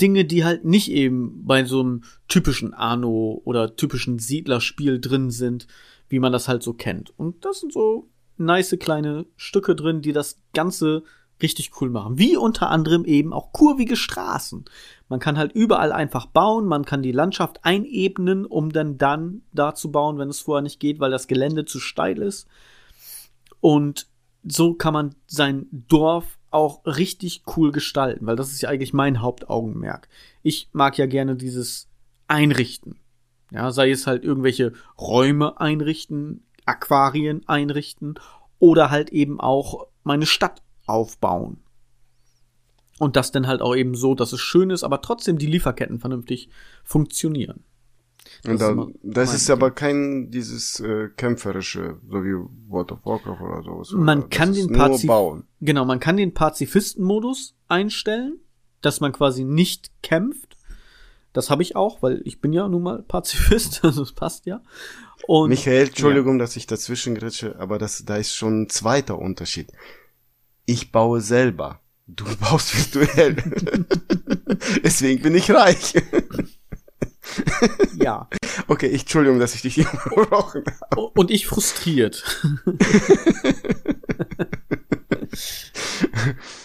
Dinge, 0.01 0.25
die 0.25 0.45
halt 0.45 0.65
nicht 0.65 0.91
eben 0.91 1.45
bei 1.45 1.65
so 1.65 1.81
einem 1.81 2.03
typischen 2.29 2.75
Anno 2.75 3.41
oder 3.45 3.77
typischen 3.77 4.19
Siedlerspiel 4.19 5.01
drin 5.01 5.31
sind, 5.31 5.67
wie 6.09 6.19
man 6.19 6.33
das 6.33 6.49
halt 6.49 6.63
so 6.63 6.73
kennt. 6.73 7.13
Und 7.19 7.45
das 7.45 7.61
sind 7.61 7.73
so 7.73 8.09
nice 8.37 8.77
kleine 8.79 9.27
Stücke 9.37 9.75
drin, 9.75 10.03
die 10.03 10.13
das 10.13 10.41
Ganze 10.55 11.03
richtig 11.43 11.71
cool 11.81 11.91
machen. 11.91 12.19
Wie 12.19 12.37
unter 12.37 12.71
anderem 12.71 13.05
eben 13.05 13.33
auch 13.33 13.53
kurvige 13.53 13.97
Straßen. 13.97 14.65
Man 15.09 15.21
kann 15.21 15.39
halt 15.39 15.53
überall 15.53 15.93
einfach 15.93 16.27
bauen, 16.27 16.67
man 16.67 16.85
kann 16.85 17.03
die 17.03 17.13
Landschaft 17.13 17.65
einebnen, 17.65 18.45
um 18.45 18.73
dann 18.73 18.99
dann 18.99 19.43
da 19.53 19.75
zu 19.75 19.93
bauen, 19.93 20.19
wenn 20.19 20.29
es 20.29 20.41
vorher 20.41 20.63
nicht 20.63 20.81
geht, 20.81 20.99
weil 21.01 21.11
das 21.11 21.29
Gelände 21.29 21.65
zu 21.65 21.79
steil 21.79 22.19
ist. 22.19 22.49
Und 23.61 24.07
so 24.45 24.75
kann 24.75 24.95
man 24.95 25.15
sein 25.27 25.67
Dorf 25.71 26.38
auch 26.51 26.85
richtig 26.87 27.43
cool 27.57 27.73
gestalten, 27.73 28.27
weil 28.27 28.37
das 28.37 28.53
ist 28.53 28.63
ja 28.63 28.69
eigentlich 28.69 28.93
mein 28.93 29.21
Hauptaugenmerk. 29.21 30.09
Ich 30.43 30.69
mag 30.73 30.97
ja 30.99 31.07
gerne 31.07 31.37
dieses 31.37 31.89
Einrichten. 32.27 32.97
Ja, 33.51 33.71
sei 33.71 33.91
es 33.91 34.07
halt 34.07 34.25
irgendwelche 34.25 34.73
Räume 35.01 35.61
einrichten, 35.61 36.45
Aquarien 36.67 37.49
einrichten 37.49 38.19
oder 38.59 38.91
halt 38.91 39.11
eben 39.11 39.41
auch 39.41 39.87
meine 40.05 40.27
Stadt 40.27 40.63
aufbauen. 40.87 41.61
Und 42.99 43.17
das 43.17 43.31
dann 43.31 43.47
halt 43.47 43.63
auch 43.63 43.77
eben 43.77 43.95
so, 43.95 44.15
dass 44.15 44.33
es 44.33 44.41
schön 44.41 44.71
ist, 44.71 44.83
aber 44.83 45.01
trotzdem 45.01 45.39
die 45.39 45.47
Lieferketten 45.47 46.01
vernünftig 46.01 46.49
funktionieren. 46.83 47.65
Und 48.47 48.61
da, 48.61 48.87
das 49.03 49.35
ist 49.35 49.51
aber 49.51 49.71
kein 49.71 50.31
dieses 50.31 50.81
äh, 50.81 51.09
kämpferische, 51.17 51.99
so 52.09 52.25
wie 52.25 52.35
World 52.69 52.93
of 52.93 53.05
Warcraft 53.05 53.41
oder 53.41 53.63
sowas. 53.63 53.91
Man 53.93 54.21
oder? 54.21 54.29
kann 54.29 54.53
den 54.53 54.73
Pazif 54.73 55.11
Genau, 55.61 55.85
man 55.85 56.01
kann 56.01 56.17
den 56.17 56.35
Pazifisten-Modus 56.35 57.55
einstellen, 57.69 58.39
dass 58.81 59.01
man 59.01 59.13
quasi 59.13 59.45
nicht 59.45 59.91
kämpft. 60.03 60.57
Das 61.33 61.51
habe 61.51 61.63
ich 61.63 61.77
auch, 61.77 62.03
weil 62.03 62.23
ich 62.25 62.41
bin 62.41 62.53
ja 62.53 62.69
nun 62.69 62.83
mal 62.83 63.03
Pazifist, 63.03 63.81
also 63.85 64.03
es 64.03 64.13
passt 64.13 64.47
ja. 64.47 64.63
Und, 65.27 65.51
Michael, 65.51 65.89
Entschuldigung, 65.89 66.35
ja. 66.35 66.39
dass 66.45 66.57
ich 66.57 66.67
dazwischen 66.67 67.15
gritsche, 67.15 67.59
aber 67.59 67.79
das, 67.79 68.05
da 68.05 68.17
ist 68.17 68.35
schon 68.35 68.63
ein 68.63 68.69
zweiter 68.69 69.19
Unterschied. 69.19 69.71
Ich 70.65 70.93
baue 70.93 71.21
selber. 71.21 71.81
Du 72.07 72.25
baust 72.41 72.75
virtuell. 72.95 73.37
Deswegen 74.83 75.23
bin 75.23 75.35
ich 75.35 75.51
reich. 75.51 75.95
ja. 78.03 78.29
Okay, 78.67 78.87
ich, 78.89 79.03
Entschuldigung, 79.03 79.39
dass 79.39 79.55
ich 79.55 79.63
dich 79.63 79.75
hier 79.75 79.87
unterbrochen 80.11 80.65
habe. 80.91 81.11
Und 81.15 81.31
ich 81.31 81.47
frustriert. 81.47 82.25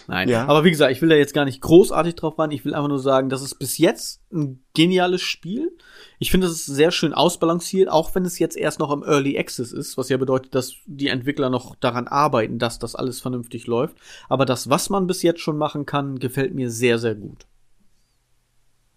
Nein, 0.08 0.30
ja. 0.30 0.46
aber 0.48 0.64
wie 0.64 0.72
gesagt, 0.72 0.92
ich 0.92 1.02
will 1.02 1.10
da 1.10 1.16
jetzt 1.16 1.34
gar 1.34 1.46
nicht 1.46 1.62
großartig 1.62 2.16
drauf 2.16 2.38
ran. 2.38 2.52
Ich 2.52 2.66
will 2.66 2.74
einfach 2.74 2.90
nur 2.90 3.00
sagen, 3.00 3.30
das 3.30 3.42
ist 3.42 3.56
bis 3.56 3.78
jetzt 3.78 4.22
ein 4.32 4.64
geniales 4.74 5.22
Spiel. 5.22 5.76
Ich 6.20 6.32
finde, 6.32 6.48
es 6.48 6.54
ist 6.54 6.66
sehr 6.66 6.92
schön 6.92 7.14
ausbalanciert, 7.14 7.90
auch 7.90 8.14
wenn 8.16 8.26
es 8.26 8.40
jetzt 8.40 8.58
erst 8.58 8.80
noch 8.80 8.92
im 8.92 9.04
Early 9.04 9.38
Access 9.38 9.72
ist, 9.72 9.98
was 9.98 10.10
ja 10.10 10.18
bedeutet, 10.18 10.56
dass 10.56 10.76
die 10.86 11.08
Entwickler 11.08 11.50
noch 11.50 11.76
daran 11.76 12.08
arbeiten, 12.08 12.60
dass 12.60 12.80
das 12.80 12.96
alles 12.96 13.22
vernünftig 13.22 13.68
läuft. 13.68 13.98
Aber 14.30 14.46
das, 14.46 14.70
was 14.70 14.90
man 14.90 15.08
bis 15.08 15.22
jetzt 15.22 15.42
schon 15.42 15.58
machen 15.58 15.86
kann, 15.86 16.20
gefällt 16.20 16.54
mir 16.54 16.70
sehr, 16.70 17.00
sehr 17.00 17.16
gut. 17.16 17.46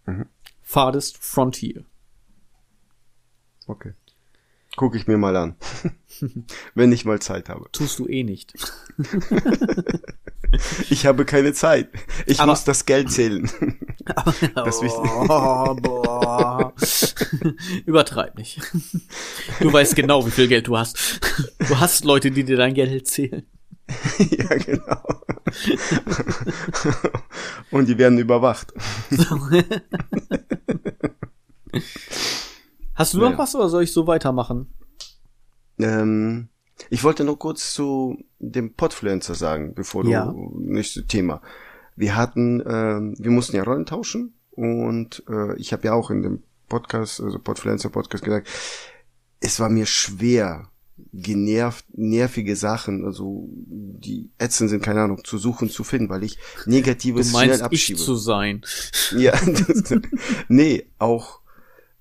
Mhm. 0.07 0.27
Farthest 0.69 1.17
Frontier. 1.19 1.85
Okay. 3.69 3.93
Gucke 4.75 4.99
ich 4.99 5.07
mir 5.07 5.17
mal 5.17 5.37
an. 5.37 5.55
Wenn 6.75 6.91
ich 6.91 7.05
mal 7.05 7.21
Zeit 7.21 7.49
habe. 7.49 7.69
Tust 7.71 8.01
du 8.01 8.09
eh 8.09 8.25
nicht. 8.25 8.53
ich 10.91 11.07
habe 11.07 11.25
keine 11.25 11.53
Zeit. 11.53 11.91
Ich 12.27 12.41
aber, 12.41 12.51
muss 12.51 12.65
das 12.65 12.85
Geld 12.85 13.13
zählen. 13.13 13.49
Aber, 14.17 14.33
das 14.55 14.83
oh. 14.83 15.77
Übertreib 17.87 18.37
nicht. 18.37 18.61
Du 19.61 19.73
weißt 19.73 19.95
genau, 19.95 20.27
wie 20.27 20.33
viel 20.33 20.49
Geld 20.49 20.67
du 20.67 20.77
hast. 20.77 21.21
Du 21.61 21.79
hast 21.79 22.05
Leute, 22.05 22.33
die 22.33 22.43
dir 22.43 22.57
dein 22.57 22.75
Geld 22.75 23.07
zählen. 23.07 23.47
ja, 24.19 24.57
genau. 24.57 25.03
Und 27.71 27.89
die 27.89 27.99
werden 27.99 28.19
überwacht. 28.19 28.75
Hast 32.95 33.15
du 33.15 33.19
noch 33.19 33.37
was 33.39 33.55
oder 33.55 33.69
soll 33.69 33.83
ich 33.85 33.93
so 33.93 34.07
weitermachen? 34.07 34.73
Ähm, 35.79 36.49
ich 36.91 37.05
wollte 37.05 37.25
noch 37.25 37.37
kurz 37.37 37.75
zu 37.75 38.19
dem 38.39 38.75
Podfluencer 38.75 39.35
sagen, 39.35 39.75
bevor 39.75 40.05
du 40.05 40.11
ja. 40.11 40.35
nächstes 40.55 41.07
Thema. 41.07 41.43
Wir 41.95 42.17
hatten, 42.17 42.63
ähm, 42.67 43.15
wir 43.19 43.31
mussten 43.31 43.57
ja 43.57 43.63
Rollen 43.63 43.87
tauschen 43.87 44.35
und 44.51 45.23
äh, 45.29 45.57
ich 45.57 45.73
habe 45.73 45.85
ja 45.85 45.93
auch 45.93 46.11
in 46.11 46.23
dem 46.23 46.43
Podcast, 46.69 47.21
also 47.21 47.39
Podfluencer 47.39 47.91
Podcast 47.91 48.25
gesagt, 48.25 48.49
es 49.41 49.61
war 49.61 49.69
mir 49.69 49.87
schwer, 49.87 50.71
genervt, 51.13 51.85
nervige 51.93 52.57
Sachen, 52.57 53.05
also 53.05 53.49
die 53.51 54.31
ätzend 54.39 54.71
sind, 54.71 54.83
keine 54.83 55.03
Ahnung, 55.03 55.25
zu 55.25 55.39
suchen, 55.39 55.71
zu 55.71 55.85
finden, 55.85 56.09
weil 56.09 56.25
ich 56.25 56.39
Negatives 56.67 57.29
du 57.29 57.33
meinst, 57.33 57.57
schnell 57.57 57.67
abschiebe. 57.67 57.99
Ich 57.99 58.05
zu 58.05 58.15
sein. 58.17 58.63
Ja, 59.17 59.39
nee, 60.49 60.87
auch 60.99 61.41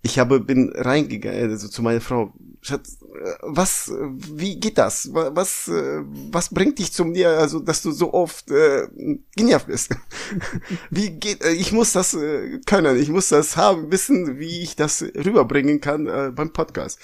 ich 0.06 0.20
habe 0.20 0.40
bin 0.40 0.72
reingegangen 0.76 1.50
also 1.50 1.68
zu 1.68 1.82
meiner 1.82 2.00
Frau 2.00 2.32
Schatz 2.62 3.00
was 3.42 3.92
wie 4.12 4.60
geht 4.60 4.78
das 4.78 5.10
was 5.12 5.68
was 5.68 6.50
bringt 6.50 6.78
dich 6.78 6.94
zu 6.94 7.06
mir 7.06 7.30
also 7.30 7.60
dass 7.60 7.82
du 7.82 7.92
so 7.92 8.14
oft 8.14 8.52
äh, 8.52 8.88
genervt 9.36 9.66
bist 9.66 9.96
wie 10.92 11.10
geht 11.10 11.44
ich 11.44 11.72
muss 11.72 11.94
das 11.94 12.14
äh, 12.14 12.60
können 12.68 13.00
ich 13.00 13.10
muss 13.10 13.30
das 13.30 13.58
haben 13.58 13.92
wissen 13.92 14.38
wie 14.38 14.62
ich 14.62 14.76
das 14.76 15.02
rüberbringen 15.02 15.82
kann 15.82 16.06
äh, 16.06 16.32
beim 16.36 16.54
Podcast 16.54 17.00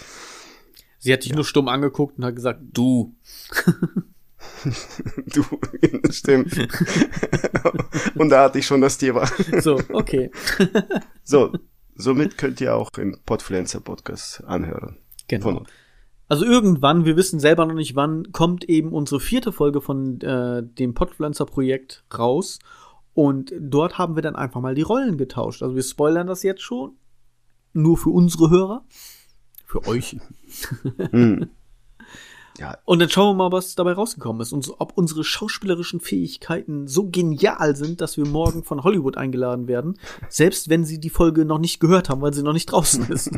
sie 1.01 1.11
hat 1.11 1.23
dich 1.23 1.31
ja. 1.31 1.35
nur 1.35 1.43
stumm 1.43 1.67
angeguckt 1.67 2.17
und 2.17 2.23
hat 2.23 2.35
gesagt 2.35 2.61
du 2.71 3.13
du 5.33 5.43
stimmt 6.09 6.57
und 8.15 8.29
da 8.29 8.45
hatte 8.45 8.59
ich 8.59 8.65
schon 8.65 8.81
das 8.81 8.97
Thema 8.97 9.25
so 9.59 9.77
okay 9.91 10.31
so 11.23 11.51
Somit 12.01 12.37
könnt 12.37 12.59
ihr 12.61 12.75
auch 12.75 12.89
im 12.97 13.17
Podfluencer 13.25 13.79
Podcast 13.79 14.43
anhören. 14.45 14.97
Genau. 15.27 15.63
Also 16.27 16.45
irgendwann, 16.45 17.05
wir 17.05 17.17
wissen 17.17 17.39
selber 17.39 17.65
noch 17.65 17.75
nicht 17.75 17.95
wann, 17.95 18.31
kommt 18.31 18.63
eben 18.63 18.91
unsere 18.91 19.19
vierte 19.19 19.51
Folge 19.51 19.81
von 19.81 20.19
äh, 20.21 20.63
dem 20.63 20.93
Podfluencer 20.93 21.45
Projekt 21.45 22.03
raus. 22.17 22.59
Und 23.13 23.53
dort 23.59 23.97
haben 23.97 24.15
wir 24.15 24.21
dann 24.21 24.35
einfach 24.35 24.61
mal 24.61 24.73
die 24.73 24.81
Rollen 24.81 25.17
getauscht. 25.17 25.61
Also 25.61 25.75
wir 25.75 25.83
spoilern 25.83 26.27
das 26.27 26.43
jetzt 26.43 26.61
schon. 26.61 26.93
Nur 27.73 27.97
für 27.97 28.09
unsere 28.09 28.49
Hörer. 28.49 28.85
Für 29.71 29.87
euch. 29.87 30.17
hm. 31.11 31.49
Ja. 32.59 32.77
Und 32.85 32.99
dann 32.99 33.09
schauen 33.09 33.37
wir 33.37 33.49
mal, 33.49 33.53
was 33.53 33.73
dabei 33.75 33.93
rausgekommen 33.93 34.41
ist 34.41 34.51
und 34.51 34.65
so, 34.65 34.75
ob 34.79 34.97
unsere 34.97 35.23
schauspielerischen 35.23 36.01
Fähigkeiten 36.01 36.89
so 36.89 37.09
genial 37.09 37.77
sind, 37.77 38.01
dass 38.01 38.17
wir 38.17 38.27
morgen 38.27 38.65
von 38.65 38.83
Hollywood 38.83 39.15
eingeladen 39.15 39.69
werden, 39.69 39.97
selbst 40.27 40.67
wenn 40.67 40.83
sie 40.83 40.99
die 40.99 41.09
Folge 41.09 41.45
noch 41.45 41.57
nicht 41.57 41.79
gehört 41.79 42.09
haben, 42.09 42.21
weil 42.21 42.33
sie 42.33 42.43
noch 42.43 42.51
nicht 42.51 42.65
draußen 42.65 43.07
ist. 43.07 43.31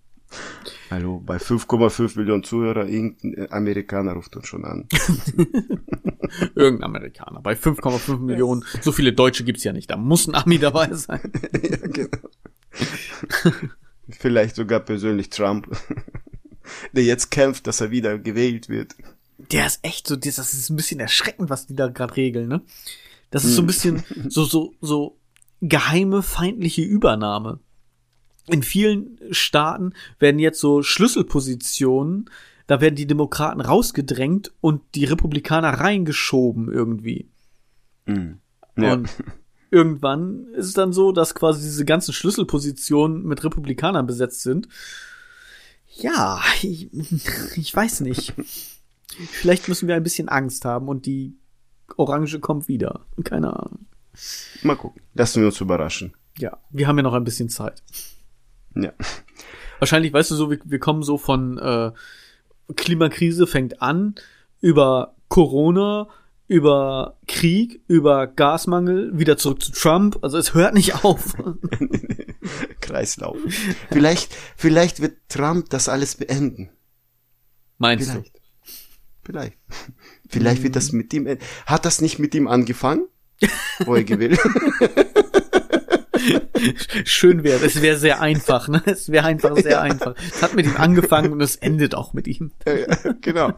Hallo, 0.90 1.22
bei 1.24 1.38
5,5 1.38 2.18
Millionen 2.18 2.44
Zuhörer, 2.44 2.86
irgendein 2.86 3.50
Amerikaner 3.50 4.12
ruft 4.12 4.36
uns 4.36 4.46
schon 4.46 4.66
an. 4.66 4.86
Irgendein 6.54 6.84
Amerikaner. 6.84 7.40
Bei 7.40 7.54
5,5 7.54 8.18
Millionen, 8.18 8.62
so 8.82 8.92
viele 8.92 9.14
Deutsche 9.14 9.42
gibt's 9.42 9.64
ja 9.64 9.72
nicht. 9.72 9.90
Da 9.90 9.96
muss 9.96 10.28
ein 10.28 10.34
Ami 10.34 10.58
dabei 10.58 10.92
sein. 10.92 11.32
ja, 11.62 11.78
genau. 11.88 12.28
Vielleicht 14.08 14.56
sogar 14.56 14.80
persönlich 14.80 15.30
Trump 15.30 15.68
der 16.92 17.04
jetzt 17.04 17.30
kämpft, 17.30 17.66
dass 17.66 17.80
er 17.80 17.90
wieder 17.90 18.18
gewählt 18.18 18.68
wird. 18.68 18.94
Der 19.38 19.66
ist 19.66 19.80
echt 19.82 20.06
so, 20.06 20.16
das 20.16 20.38
ist 20.38 20.70
ein 20.70 20.76
bisschen 20.76 21.00
erschreckend, 21.00 21.50
was 21.50 21.66
die 21.66 21.76
da 21.76 21.88
gerade 21.88 22.16
regeln, 22.16 22.48
ne? 22.48 22.62
Das 23.30 23.44
ist 23.44 23.54
so 23.54 23.62
ein 23.62 23.64
hm. 23.64 23.66
bisschen 23.66 24.04
so, 24.28 24.44
so, 24.44 24.74
so 24.80 25.18
geheime 25.60 26.22
feindliche 26.22 26.82
Übernahme. 26.82 27.60
In 28.46 28.62
vielen 28.62 29.18
Staaten 29.32 29.92
werden 30.20 30.38
jetzt 30.38 30.60
so 30.60 30.82
Schlüsselpositionen, 30.82 32.30
da 32.68 32.80
werden 32.80 32.94
die 32.94 33.06
Demokraten 33.06 33.60
rausgedrängt 33.60 34.52
und 34.60 34.82
die 34.94 35.04
Republikaner 35.04 35.70
reingeschoben 35.70 36.72
irgendwie. 36.72 37.28
Mhm. 38.06 38.38
Ja. 38.78 38.94
Und 38.94 39.10
irgendwann 39.70 40.46
ist 40.54 40.66
es 40.66 40.72
dann 40.74 40.92
so, 40.92 41.12
dass 41.12 41.34
quasi 41.34 41.62
diese 41.62 41.84
ganzen 41.84 42.12
Schlüsselpositionen 42.12 43.24
mit 43.24 43.44
Republikanern 43.44 44.06
besetzt 44.06 44.42
sind. 44.42 44.68
Ja, 45.96 46.40
ich, 46.62 46.90
ich 47.56 47.74
weiß 47.74 48.00
nicht. 48.00 48.34
Vielleicht 49.06 49.68
müssen 49.68 49.88
wir 49.88 49.94
ein 49.94 50.02
bisschen 50.02 50.28
Angst 50.28 50.64
haben 50.64 50.88
und 50.88 51.06
die 51.06 51.36
Orange 51.96 52.40
kommt 52.40 52.68
wieder. 52.68 53.06
Keine 53.24 53.56
Ahnung. 53.56 53.86
Mal 54.62 54.76
gucken. 54.76 55.02
Lassen 55.14 55.40
wir 55.40 55.46
uns 55.46 55.60
überraschen. 55.60 56.14
Ja, 56.38 56.58
wir 56.70 56.86
haben 56.86 56.96
ja 56.96 57.02
noch 57.02 57.14
ein 57.14 57.24
bisschen 57.24 57.48
Zeit. 57.48 57.82
Ja. 58.74 58.92
Wahrscheinlich, 59.78 60.12
weißt 60.12 60.30
du 60.30 60.34
so, 60.34 60.50
wir, 60.50 60.58
wir 60.64 60.78
kommen 60.78 61.02
so 61.02 61.18
von 61.18 61.58
äh, 61.58 61.92
Klimakrise 62.74 63.46
fängt 63.46 63.80
an, 63.80 64.14
über 64.60 65.14
Corona, 65.28 66.08
über 66.48 67.18
Krieg, 67.26 67.82
über 67.88 68.26
Gasmangel, 68.26 69.18
wieder 69.18 69.36
zurück 69.36 69.62
zu 69.62 69.72
Trump. 69.72 70.18
Also 70.22 70.38
es 70.38 70.54
hört 70.54 70.74
nicht 70.74 71.04
auf. 71.04 71.34
Kreislauf. 72.80 73.36
Vielleicht, 73.90 74.34
vielleicht 74.56 75.00
wird 75.00 75.16
Trump 75.28 75.70
das 75.70 75.88
alles 75.88 76.14
beenden. 76.16 76.70
Meinst 77.78 78.10
vielleicht. 78.10 78.34
du? 78.34 78.40
Vielleicht. 79.24 79.58
Vielleicht 80.28 80.62
wird 80.62 80.76
das 80.76 80.92
mit 80.92 81.12
ihm. 81.12 81.26
Hat 81.66 81.84
das 81.84 82.00
nicht 82.00 82.18
mit 82.18 82.34
ihm 82.34 82.46
angefangen? 82.46 83.06
Wo 83.84 83.94
er 83.94 84.04
gewählt. 84.04 84.40
Schön 87.08 87.44
wäre, 87.44 87.64
es 87.64 87.80
wäre 87.82 87.96
sehr 87.96 88.20
einfach, 88.20 88.66
ne? 88.66 88.82
Es 88.84 89.10
wäre 89.10 89.24
einfach 89.26 89.54
sehr 89.56 89.70
ja. 89.70 89.80
einfach. 89.80 90.16
Es 90.28 90.42
hat 90.42 90.54
mit 90.54 90.66
ihm 90.66 90.76
angefangen 90.76 91.32
und 91.32 91.40
es 91.40 91.54
endet 91.54 91.94
auch 91.94 92.12
mit 92.14 92.26
ihm. 92.26 92.50
Ja, 92.66 92.74
ja, 92.74 92.86
genau. 93.20 93.52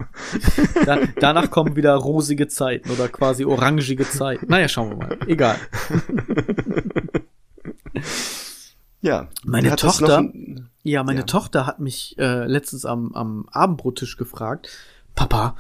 Da, 0.85 0.99
danach 1.19 1.51
kommen 1.51 1.75
wieder 1.75 1.95
rosige 1.95 2.49
Zeiten 2.49 2.91
oder 2.91 3.09
quasi 3.09 3.47
orangige 3.47 4.09
Zeiten. 4.09 4.47
Naja, 4.49 4.69
schauen 4.69 4.91
wir 4.91 4.97
mal. 4.97 5.19
Egal. 5.27 5.57
Ja. 9.01 9.29
Meine 9.45 9.77
Tochter, 9.77 10.31
ja, 10.83 11.03
meine 11.05 11.21
ja. 11.21 11.27
Tochter 11.27 11.67
hat 11.67 11.81
mich 11.81 12.19
äh, 12.19 12.45
letztens 12.47 12.85
am, 12.85 13.15
am 13.15 13.49
Abendbrottisch 13.51 14.17
gefragt, 14.17 14.69
Papa, 15.15 15.57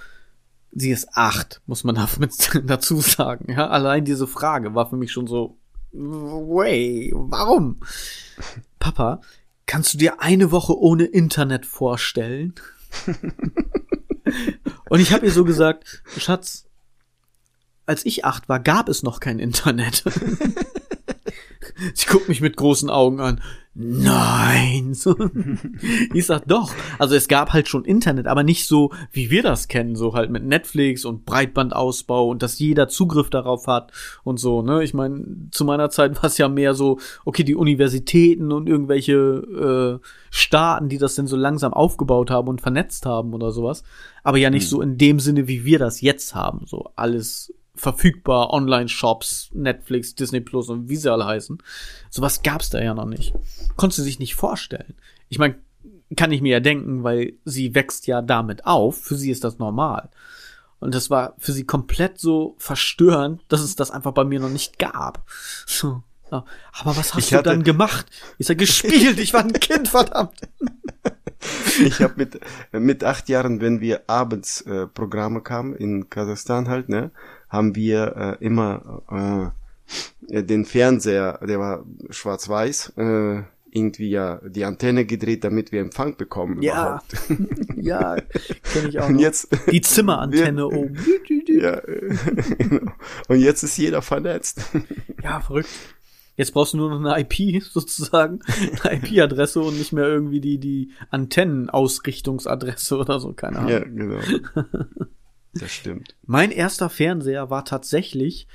sie 0.72 0.90
ist 0.90 1.08
acht, 1.14 1.62
muss 1.66 1.84
man 1.84 1.94
dazu 2.64 3.00
sagen. 3.00 3.52
Ja, 3.52 3.68
allein 3.68 4.04
diese 4.04 4.26
Frage 4.26 4.74
war 4.74 4.90
für 4.90 4.96
mich 4.96 5.12
schon 5.12 5.26
so, 5.26 5.56
way, 5.98 7.12
warum? 7.14 7.80
Papa, 8.78 9.20
kannst 9.66 9.94
du 9.94 9.98
dir 9.98 10.20
eine 10.20 10.50
Woche 10.50 10.78
ohne 10.78 11.04
Internet 11.04 11.66
vorstellen? 11.66 12.54
Und 14.88 15.00
ich 15.00 15.12
habe 15.12 15.26
ihr 15.26 15.32
so 15.32 15.44
gesagt, 15.44 16.02
Schatz, 16.16 16.66
als 17.86 18.04
ich 18.06 18.24
acht 18.24 18.48
war, 18.48 18.60
gab 18.60 18.88
es 18.88 19.02
noch 19.02 19.20
kein 19.20 19.38
Internet. 19.38 20.04
Sie 21.94 22.06
guckt 22.06 22.28
mich 22.28 22.40
mit 22.40 22.56
großen 22.56 22.90
Augen 22.90 23.20
an. 23.20 23.40
Nein. 23.80 24.96
ich 26.12 26.26
sag 26.26 26.48
doch. 26.48 26.72
Also 26.98 27.14
es 27.14 27.28
gab 27.28 27.52
halt 27.52 27.68
schon 27.68 27.84
Internet, 27.84 28.26
aber 28.26 28.42
nicht 28.42 28.66
so, 28.66 28.90
wie 29.12 29.30
wir 29.30 29.44
das 29.44 29.68
kennen, 29.68 29.94
so 29.94 30.14
halt 30.14 30.30
mit 30.30 30.44
Netflix 30.44 31.04
und 31.04 31.24
Breitbandausbau 31.24 32.28
und 32.28 32.42
dass 32.42 32.58
jeder 32.58 32.88
Zugriff 32.88 33.30
darauf 33.30 33.68
hat 33.68 33.92
und 34.24 34.40
so, 34.40 34.62
ne? 34.62 34.82
Ich 34.82 34.94
meine, 34.94 35.48
zu 35.52 35.64
meiner 35.64 35.90
Zeit 35.90 36.16
war 36.16 36.24
es 36.24 36.38
ja 36.38 36.48
mehr 36.48 36.74
so, 36.74 36.98
okay, 37.24 37.44
die 37.44 37.54
Universitäten 37.54 38.50
und 38.50 38.68
irgendwelche 38.68 40.00
äh, 40.02 40.06
Staaten, 40.30 40.88
die 40.88 40.98
das 40.98 41.14
denn 41.14 41.28
so 41.28 41.36
langsam 41.36 41.72
aufgebaut 41.72 42.32
haben 42.32 42.48
und 42.48 42.60
vernetzt 42.60 43.06
haben 43.06 43.32
oder 43.32 43.52
sowas. 43.52 43.84
Aber 44.24 44.38
ja 44.38 44.50
nicht 44.50 44.64
hm. 44.64 44.70
so 44.70 44.82
in 44.82 44.98
dem 44.98 45.20
Sinne, 45.20 45.46
wie 45.46 45.64
wir 45.64 45.78
das 45.78 46.00
jetzt 46.00 46.34
haben. 46.34 46.66
So 46.66 46.90
alles 46.96 47.54
verfügbar, 47.78 48.50
Online-Shops, 48.50 49.50
Netflix, 49.52 50.14
Disney 50.14 50.40
Plus 50.40 50.68
und 50.68 50.88
wie 50.88 50.96
sie 50.96 51.12
alle 51.12 51.26
heißen. 51.26 51.58
Sowas 52.10 52.42
gab's 52.42 52.70
da 52.70 52.80
ja 52.82 52.94
noch 52.94 53.06
nicht. 53.06 53.34
Konntest 53.76 53.98
du 53.98 54.02
sich 54.02 54.18
nicht 54.18 54.34
vorstellen. 54.34 54.94
Ich 55.28 55.38
meine, 55.38 55.56
kann 56.16 56.32
ich 56.32 56.40
mir 56.40 56.52
ja 56.52 56.60
denken, 56.60 57.04
weil 57.04 57.34
sie 57.44 57.74
wächst 57.74 58.06
ja 58.06 58.22
damit 58.22 58.66
auf. 58.66 59.00
Für 59.00 59.16
sie 59.16 59.30
ist 59.30 59.44
das 59.44 59.58
normal. 59.58 60.08
Und 60.80 60.94
das 60.94 61.10
war 61.10 61.34
für 61.38 61.52
sie 61.52 61.64
komplett 61.64 62.18
so 62.18 62.54
verstörend, 62.58 63.42
dass 63.48 63.60
es 63.60 63.76
das 63.76 63.90
einfach 63.90 64.12
bei 64.12 64.24
mir 64.24 64.40
noch 64.40 64.50
nicht 64.50 64.78
gab. 64.78 65.24
So. 65.66 66.02
Aber 66.30 66.44
was 66.96 67.14
hast 67.14 67.24
ich 67.24 67.30
du 67.30 67.42
dann 67.42 67.62
gemacht? 67.62 68.06
Ich 68.36 68.46
sag 68.46 68.58
gespielt, 68.58 69.18
ich 69.18 69.32
war 69.32 69.40
ein 69.40 69.52
Kind, 69.54 69.88
verdammt. 69.88 70.38
Ich 71.80 72.02
habe 72.02 72.14
mit 72.16 72.40
mit 72.72 73.04
acht 73.04 73.28
Jahren, 73.28 73.60
wenn 73.60 73.80
wir 73.80 74.02
abends 74.08 74.60
äh, 74.62 74.86
Programme 74.86 75.40
kamen 75.40 75.74
in 75.74 76.10
Kasachstan 76.10 76.68
halt, 76.68 76.88
ne, 76.88 77.12
haben 77.48 77.74
wir 77.74 78.38
äh, 78.40 78.44
immer 78.44 79.02
äh, 80.30 80.42
den 80.42 80.64
Fernseher, 80.64 81.40
der 81.46 81.58
war 81.58 81.84
schwarz-weiß, 82.10 82.92
äh, 82.96 83.42
irgendwie 83.70 84.10
ja 84.10 84.40
die 84.44 84.64
Antenne 84.64 85.04
gedreht, 85.04 85.44
damit 85.44 85.72
wir 85.72 85.80
Empfang 85.80 86.16
bekommen. 86.16 86.62
Ja, 86.62 87.02
ja, 87.76 88.16
kenne 88.72 88.88
ich 88.88 88.98
auch. 88.98 89.08
Und 89.08 89.18
jetzt 89.18 89.48
die 89.70 89.80
Zimmerantenne 89.80 90.66
oben. 90.68 90.96
ja, 91.46 91.80
genau. 91.80 92.92
Und 93.28 93.40
jetzt 93.40 93.62
ist 93.62 93.76
jeder 93.76 94.02
vernetzt. 94.02 94.60
Ja, 95.20 95.40
verrückt. 95.40 95.68
Jetzt 96.36 96.52
brauchst 96.52 96.72
du 96.72 96.76
nur 96.76 96.90
noch 96.90 97.04
eine 97.04 97.20
IP 97.20 97.60
sozusagen, 97.64 98.38
eine 98.84 99.02
IP-Adresse 99.02 99.60
und 99.60 99.76
nicht 99.76 99.92
mehr 99.92 100.06
irgendwie 100.06 100.40
die 100.40 100.58
die 100.58 100.92
Antennenausrichtungsadresse 101.10 102.96
oder 102.96 103.18
so, 103.18 103.32
keine 103.32 103.58
Ahnung. 103.58 103.70
Ja, 103.70 103.80
genau. 103.80 104.20
Das 105.54 105.72
stimmt. 105.72 106.14
Mein 106.24 106.50
erster 106.50 106.90
Fernseher 106.90 107.50
war 107.50 107.64
tatsächlich 107.64 108.46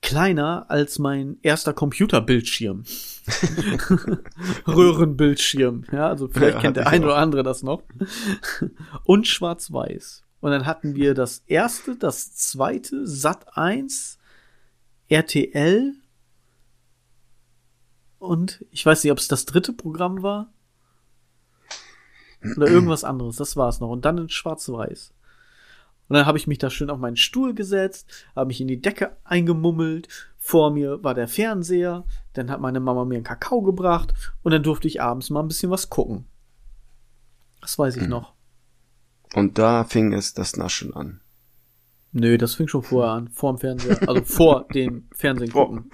kleiner 0.00 0.66
als 0.68 0.98
mein 0.98 1.38
erster 1.42 1.72
Computerbildschirm. 1.72 2.84
Röhrenbildschirm. 4.66 5.84
Ja, 5.92 6.08
also 6.08 6.28
vielleicht 6.28 6.54
ja, 6.54 6.60
kennt 6.60 6.76
der 6.76 6.88
ein 6.88 7.04
oder 7.04 7.16
andere 7.16 7.42
das 7.42 7.62
noch. 7.62 7.82
Und 9.04 9.28
schwarz-weiß. 9.28 10.24
Und 10.40 10.50
dann 10.50 10.66
hatten 10.66 10.96
wir 10.96 11.14
das 11.14 11.44
erste, 11.46 11.96
das 11.96 12.34
zweite, 12.34 13.06
Sat 13.06 13.56
1, 13.56 14.18
RTL 15.08 15.94
und 18.18 18.64
ich 18.70 18.86
weiß 18.86 19.02
nicht, 19.02 19.12
ob 19.12 19.18
es 19.18 19.26
das 19.26 19.46
dritte 19.46 19.72
Programm 19.72 20.22
war. 20.22 20.52
Oder 22.56 22.68
irgendwas 22.68 23.02
anderes. 23.02 23.34
Das 23.34 23.56
war 23.56 23.68
es 23.68 23.80
noch. 23.80 23.90
Und 23.90 24.04
dann 24.04 24.18
in 24.18 24.28
schwarz-weiß. 24.28 25.12
Und 26.12 26.18
dann 26.18 26.26
habe 26.26 26.36
ich 26.36 26.46
mich 26.46 26.58
da 26.58 26.68
schön 26.68 26.90
auf 26.90 26.98
meinen 26.98 27.16
Stuhl 27.16 27.54
gesetzt, 27.54 28.06
habe 28.36 28.48
mich 28.48 28.60
in 28.60 28.68
die 28.68 28.82
Decke 28.82 29.16
eingemummelt. 29.24 30.08
Vor 30.36 30.70
mir 30.70 31.02
war 31.02 31.14
der 31.14 31.26
Fernseher. 31.26 32.04
Dann 32.34 32.50
hat 32.50 32.60
meine 32.60 32.80
Mama 32.80 33.06
mir 33.06 33.14
einen 33.14 33.24
Kakao 33.24 33.62
gebracht. 33.62 34.12
Und 34.42 34.52
dann 34.52 34.62
durfte 34.62 34.88
ich 34.88 35.00
abends 35.00 35.30
mal 35.30 35.40
ein 35.40 35.48
bisschen 35.48 35.70
was 35.70 35.88
gucken. 35.88 36.26
Das 37.62 37.78
weiß 37.78 37.96
ich 37.96 38.02
mhm. 38.02 38.10
noch. 38.10 38.34
Und 39.32 39.56
da 39.56 39.84
fing 39.84 40.12
es 40.12 40.34
das 40.34 40.58
Naschen 40.58 40.92
an. 40.92 41.22
Nö, 42.12 42.36
das 42.36 42.56
fing 42.56 42.68
schon 42.68 42.82
vorher 42.82 43.12
an, 43.12 43.28
vorm 43.28 43.56
Fernseher, 43.56 44.06
also 44.06 44.22
vor 44.26 44.68
dem 44.68 45.08
Fernsehen 45.14 45.50
gucken. 45.50 45.90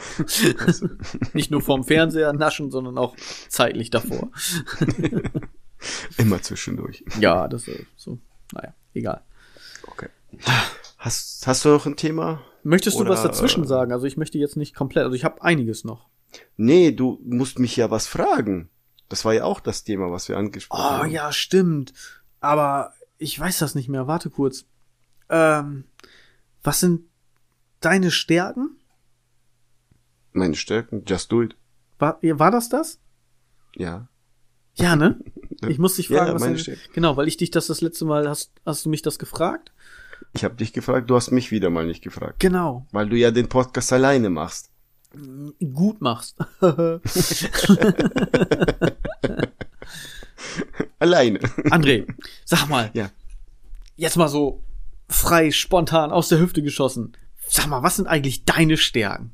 Nicht 1.33 1.52
nur 1.52 1.61
vorm 1.61 1.85
Fernseher 1.85 2.33
naschen, 2.33 2.72
sondern 2.72 2.98
auch 2.98 3.14
zeitlich 3.48 3.90
davor. 3.90 4.33
Immer 6.16 6.42
zwischendurch. 6.42 7.04
Ja, 7.20 7.46
das 7.46 7.68
ist 7.68 7.87
so. 7.94 8.18
Naja, 8.52 8.74
egal. 8.94 9.22
Okay. 9.92 10.09
Hast, 10.98 11.46
hast 11.46 11.64
du 11.64 11.70
noch 11.70 11.87
ein 11.87 11.96
Thema? 11.96 12.42
Möchtest 12.62 12.96
Oder, 12.96 13.07
du 13.07 13.11
was 13.12 13.22
dazwischen 13.22 13.66
sagen? 13.66 13.92
Also 13.92 14.07
ich 14.07 14.16
möchte 14.16 14.38
jetzt 14.38 14.57
nicht 14.57 14.74
komplett, 14.74 15.05
also 15.05 15.14
ich 15.14 15.24
habe 15.24 15.42
einiges 15.42 15.85
noch. 15.85 16.09
Nee, 16.57 16.92
du 16.92 17.18
musst 17.24 17.59
mich 17.59 17.77
ja 17.77 17.90
was 17.90 18.07
fragen. 18.07 18.68
Das 19.09 19.24
war 19.24 19.33
ja 19.33 19.44
auch 19.44 19.61
das 19.61 19.85
Thema, 19.85 20.11
was 20.11 20.29
wir 20.29 20.37
angesprochen 20.37 20.85
oh, 20.85 20.90
haben. 20.90 21.09
Oh 21.09 21.11
ja, 21.11 21.33
stimmt. 21.33 21.94
Aber 22.40 22.92
ich 23.16 23.38
weiß 23.38 23.59
das 23.59 23.74
nicht 23.74 23.88
mehr. 23.88 24.07
Warte 24.07 24.29
kurz. 24.29 24.66
Ähm, 25.31 25.85
was 26.62 26.81
sind 26.81 27.03
deine 27.81 28.11
Stärken? 28.11 28.77
Meine 30.33 30.57
Stärken? 30.57 31.05
Just 31.07 31.33
do 31.33 31.42
it. 31.42 31.57
War, 31.98 32.18
war 32.22 32.51
das 32.51 32.68
das? 32.68 33.01
Ja. 33.74 34.09
Ja, 34.74 34.96
ne? 34.96 35.18
Ich 35.66 35.81
muss 35.81 35.96
dich 35.96 36.07
fragen, 36.07 36.29
ja, 36.29 36.35
was 36.35 36.40
meine 36.40 36.57
Stärken. 36.57 36.81
Genau, 36.92 37.16
weil 37.16 37.27
ich 37.27 37.37
dich 37.37 37.51
das 37.51 37.66
das 37.66 37.81
letzte 37.81 38.05
Mal 38.05 38.29
hast, 38.29 38.53
hast 38.64 38.85
du 38.85 38.90
mich 38.90 39.03
das 39.03 39.18
gefragt? 39.18 39.72
Ich 40.32 40.44
habe 40.44 40.54
dich 40.54 40.72
gefragt, 40.72 41.10
du 41.10 41.16
hast 41.16 41.30
mich 41.30 41.50
wieder 41.50 41.70
mal 41.70 41.86
nicht 41.86 42.02
gefragt. 42.02 42.40
Genau. 42.40 42.86
Weil 42.92 43.08
du 43.08 43.16
ja 43.16 43.30
den 43.30 43.48
Podcast 43.48 43.92
alleine 43.92 44.30
machst. 44.30 44.70
Gut 45.72 46.00
machst. 46.00 46.36
alleine. 50.98 51.38
André, 51.70 52.06
sag 52.44 52.68
mal. 52.68 52.90
Ja. 52.92 53.10
Jetzt 53.96 54.16
mal 54.16 54.28
so 54.28 54.62
frei, 55.08 55.50
spontan, 55.50 56.10
aus 56.12 56.28
der 56.28 56.38
Hüfte 56.40 56.62
geschossen. 56.62 57.16
Sag 57.48 57.66
mal, 57.68 57.82
was 57.82 57.96
sind 57.96 58.06
eigentlich 58.06 58.44
deine 58.44 58.76
Stärken? 58.76 59.32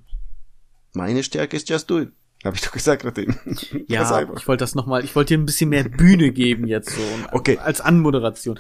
Meine 0.93 1.25
Stärke 1.25 1.57
ist 1.57 1.69
Just 1.69 1.91
Do 1.91 2.01
It. 2.03 2.13
Habe 2.45 2.57
ich 2.57 2.63
doch 2.63 2.73
gesagt 2.73 3.05
nachdem. 3.05 3.35
Ja, 3.89 4.21
ich 4.37 4.47
wollte 4.47 4.63
das 4.63 4.75
nochmal, 4.75 5.05
ich 5.05 5.17
wollte 5.17 5.35
dir 5.35 5.43
ein 5.43 5.47
bisschen 5.47 5.71
mehr 5.71 5.85
Bühne 5.85 6.31
geben 6.31 6.67
jetzt 6.67 6.91
so. 6.91 7.01
Okay. 7.33 7.59
Als 7.59 7.81
Anmoderation. 7.81 8.59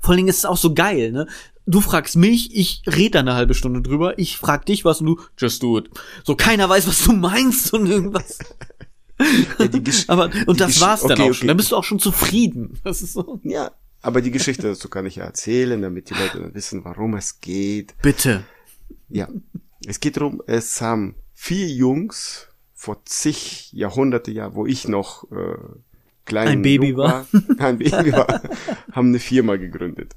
Vor 0.00 0.10
allen 0.10 0.16
Dingen 0.16 0.28
ist 0.28 0.38
es 0.38 0.44
auch 0.44 0.56
so 0.56 0.74
geil, 0.74 1.12
ne? 1.12 1.26
Du 1.66 1.80
fragst 1.80 2.16
mich, 2.16 2.54
ich 2.54 2.82
rede 2.86 3.18
eine 3.18 3.34
halbe 3.34 3.54
Stunde 3.54 3.82
drüber, 3.82 4.18
ich 4.18 4.38
frag 4.38 4.66
dich 4.66 4.84
was 4.84 5.00
und 5.00 5.06
du, 5.06 5.20
just 5.36 5.62
do 5.62 5.78
it. 5.78 5.90
So 6.24 6.36
keiner 6.36 6.68
weiß, 6.68 6.86
was 6.86 7.04
du 7.04 7.12
meinst 7.12 7.72
und 7.72 7.86
irgendwas. 7.86 8.38
Ja, 9.58 9.66
aber, 10.08 10.30
und 10.46 10.60
das 10.60 10.78
war's 10.82 11.00
dann 11.00 11.12
okay, 11.12 11.22
auch 11.22 11.26
okay. 11.28 11.34
schon. 11.34 11.48
Dann 11.48 11.56
bist 11.56 11.72
du 11.72 11.76
auch 11.76 11.84
schon 11.84 11.98
zufrieden. 11.98 12.78
Das 12.84 13.00
ist 13.00 13.14
so. 13.14 13.40
Ja, 13.44 13.70
aber 14.02 14.20
die 14.20 14.30
Geschichte 14.30 14.64
dazu 14.64 14.90
kann 14.90 15.06
ich 15.06 15.16
ja 15.16 15.24
erzählen, 15.24 15.80
damit 15.80 16.10
die 16.10 16.14
Leute 16.14 16.54
wissen, 16.54 16.84
warum 16.84 17.14
es 17.14 17.40
geht. 17.40 17.94
Bitte. 18.02 18.44
Ja. 19.08 19.26
Es 19.86 20.00
geht 20.00 20.18
darum, 20.18 20.42
es 20.46 20.82
haben 20.82 21.14
vier 21.32 21.66
Jungs 21.68 22.48
vor 22.86 23.04
zig 23.04 23.72
Jahrhunderte, 23.72 24.30
ja, 24.30 24.54
wo 24.54 24.64
ich 24.64 24.86
noch 24.86 25.28
äh, 25.32 25.56
klein 26.24 26.48
ein 26.48 26.62
Baby 26.62 26.96
war, 26.96 27.26
war 27.32 27.40
ein 27.58 27.78
Baby 27.78 28.12
war, 28.12 28.42
haben 28.92 29.08
eine 29.08 29.18
Firma 29.18 29.56
gegründet. 29.56 30.14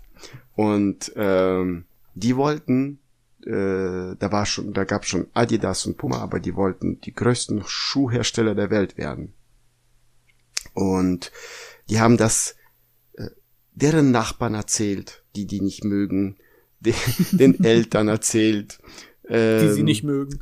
Und 0.55 1.12
ähm, 1.15 1.86
die 2.13 2.36
wollten, 2.36 2.99
äh, 3.43 4.15
da 4.19 4.32
war 4.32 4.45
schon, 4.45 4.73
da 4.73 4.84
gab 4.84 5.05
schon 5.05 5.25
Adidas 5.34 5.88
und 5.88 5.97
Puma, 5.97 6.19
aber 6.19 6.39
die 6.39 6.55
wollten 6.55 7.01
die 7.01 7.15
größten 7.15 7.63
Schuhhersteller 7.65 8.53
der 8.53 8.69
Welt 8.69 8.99
werden. 8.99 9.34
Und 10.75 11.32
die 11.89 11.99
haben 11.99 12.17
das 12.17 12.55
äh, 13.13 13.29
deren 13.71 14.12
Nachbarn 14.12 14.53
erzählt, 14.53 15.23
die 15.36 15.47
die 15.47 15.62
nicht 15.62 15.84
mögen, 15.84 16.38
den, 16.82 16.93
den 17.32 17.63
Eltern 17.63 18.10
erzählt, 18.10 18.77
ähm, 19.27 19.62
die 19.62 19.73
sie 19.73 19.84
nicht 19.84 20.03
mögen. 20.03 20.39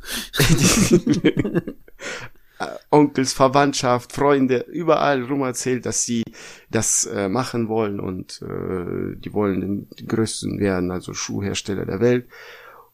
Onkels, 2.90 3.32
Verwandtschaft, 3.32 4.12
Freunde, 4.12 4.64
überall 4.70 5.22
rum 5.22 5.42
erzählt, 5.42 5.86
dass 5.86 6.04
sie 6.04 6.24
das 6.70 7.06
äh, 7.06 7.28
machen 7.28 7.68
wollen 7.68 8.00
und 8.00 8.42
äh, 8.42 9.16
die 9.16 9.32
wollen 9.32 9.88
die 9.98 10.06
größten 10.06 10.58
werden, 10.58 10.90
also 10.90 11.14
Schuhhersteller 11.14 11.86
der 11.86 12.00
Welt. 12.00 12.26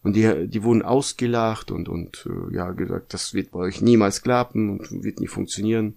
Und 0.02 0.16
die, 0.16 0.48
die 0.48 0.62
wurden 0.62 0.82
ausgelacht 0.82 1.70
und, 1.70 1.88
und 1.88 2.28
äh, 2.28 2.54
ja 2.54 2.70
gesagt, 2.72 3.14
das 3.14 3.32
wird 3.32 3.52
bei 3.52 3.60
euch 3.60 3.80
niemals 3.80 4.20
klappen 4.20 4.78
und 4.78 5.02
wird 5.02 5.20
nicht 5.20 5.30
funktionieren. 5.30 5.96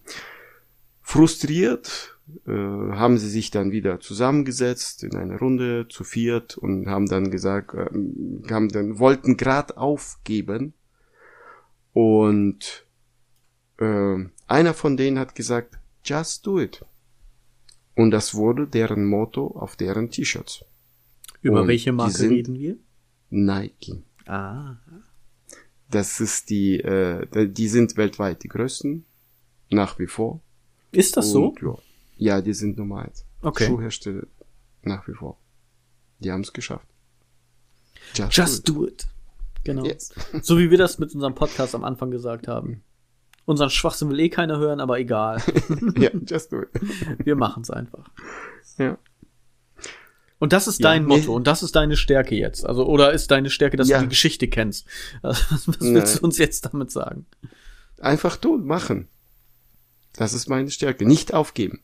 Frustriert 1.02 2.18
äh, 2.46 2.52
haben 2.52 3.18
sie 3.18 3.30
sich 3.30 3.52
dann 3.52 3.72
wieder 3.72 4.00
zusammengesetzt 4.00 5.04
in 5.04 5.16
eine 5.18 5.38
Runde 5.38 5.88
zu 5.90 6.06
viert 6.06 6.58
und 6.58 6.88
haben 6.88 7.08
dann 7.08 7.32
gesagt, 7.32 7.74
äh, 7.74 7.90
haben 8.50 8.70
dann 8.70 8.98
wollten 9.00 9.36
grad 9.36 9.76
aufgeben 9.76 10.74
und 11.92 12.87
äh, 13.78 14.26
einer 14.48 14.74
von 14.74 14.98
denen 14.98 15.20
hat 15.20 15.36
gesagt, 15.36 15.78
just 16.04 16.46
do 16.46 16.60
it. 16.60 16.86
Und 17.96 18.12
das 18.12 18.36
wurde 18.36 18.68
deren 18.68 19.06
Motto 19.06 19.48
auf 19.48 19.76
deren 19.76 20.12
T-Shirts. 20.12 20.64
Über 21.42 21.62
Und 21.62 21.68
welche 21.68 21.92
Marke 21.92 22.30
reden 22.30 22.56
wir? 22.60 22.78
Nike. 23.30 24.04
Ah. 24.26 24.76
Das 25.90 26.20
ist 26.20 26.50
die, 26.50 26.80
äh, 26.80 27.48
die 27.48 27.68
sind 27.68 27.98
weltweit 27.98 28.44
die 28.44 28.50
größten, 28.50 29.06
nach 29.70 29.98
wie 30.00 30.08
vor. 30.08 30.42
Ist 30.92 31.18
das 31.18 31.34
Und, 31.34 31.60
so? 31.60 31.82
Ja. 32.18 32.36
ja, 32.36 32.42
die 32.42 32.54
sind 32.54 32.78
Nummer 32.78 33.04
eins. 33.04 33.26
Okay. 33.42 33.68
Schuhhersteller 33.68 34.28
nach 34.84 35.08
wie 35.08 35.14
vor. 35.14 35.38
Die 36.20 36.32
haben 36.32 36.42
es 36.42 36.54
geschafft. 36.54 36.88
Just, 38.14 38.36
Just 38.36 38.70
do, 38.70 38.74
it. 38.74 38.78
do 38.78 38.88
it. 38.88 39.08
Genau. 39.64 39.86
Yes. 39.86 40.14
so 40.42 40.58
wie 40.58 40.72
wir 40.72 40.78
das 40.78 40.98
mit 40.98 41.14
unserem 41.14 41.36
Podcast 41.36 41.76
am 41.76 41.84
Anfang 41.84 42.12
gesagt 42.12 42.48
haben. 42.48 42.84
Unseren 43.48 43.70
Schwachsinn 43.70 44.10
will 44.10 44.20
eh 44.20 44.28
keiner 44.28 44.60
hören, 44.60 44.82
aber 44.82 45.00
egal. 45.00 45.42
ja, 45.98 46.10
just 46.30 46.52
do 46.52 46.64
it. 46.64 46.70
Wir 47.24 47.38
machen's 47.38 47.72
einfach. 47.72 48.10
Ja. 48.78 48.98
Und 50.38 50.52
das 50.52 50.68
ist 50.68 50.84
dein 50.84 51.04
ja, 51.04 51.08
Motto 51.08 51.34
und 51.34 51.48
das 51.48 51.64
ist 51.64 51.74
deine 51.78 51.96
Stärke 51.96 52.36
jetzt. 52.36 52.66
Also, 52.66 52.86
oder 52.86 53.14
ist 53.14 53.32
deine 53.32 53.50
Stärke, 53.50 53.78
dass 53.78 53.88
ja. 53.88 54.00
du 54.00 54.04
die 54.04 54.10
Geschichte 54.10 54.50
kennst? 54.50 54.86
Also, 55.22 55.42
was, 55.50 55.68
was 55.70 55.80
willst 55.80 56.20
du 56.20 56.24
uns 56.26 56.38
jetzt 56.38 56.66
damit 56.66 56.92
sagen? 56.92 57.26
Einfach 58.02 58.36
tun, 58.36 58.66
machen. 58.66 59.08
Das 60.18 60.34
ist 60.34 60.50
meine 60.50 60.70
Stärke. 60.70 61.06
Nicht 61.06 61.34
aufgeben. 61.34 61.80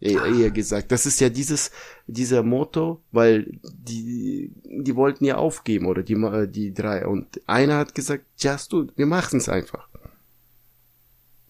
Eher, 0.00 0.24
eher 0.24 0.50
gesagt. 0.50 0.92
Das 0.92 1.04
ist 1.04 1.20
ja 1.20 1.28
dieses, 1.28 1.72
dieser 2.06 2.42
Motto, 2.42 3.02
weil 3.12 3.60
die, 3.62 4.50
die 4.64 4.96
wollten 4.96 5.26
ja 5.26 5.36
aufgeben 5.36 5.84
oder 5.84 6.02
die, 6.02 6.16
die 6.50 6.72
drei. 6.72 7.06
Und 7.06 7.38
einer 7.46 7.76
hat 7.76 7.94
gesagt, 7.94 8.24
just 8.38 8.72
do, 8.72 8.86
wir 8.96 9.06
machen's 9.06 9.50
einfach 9.50 9.91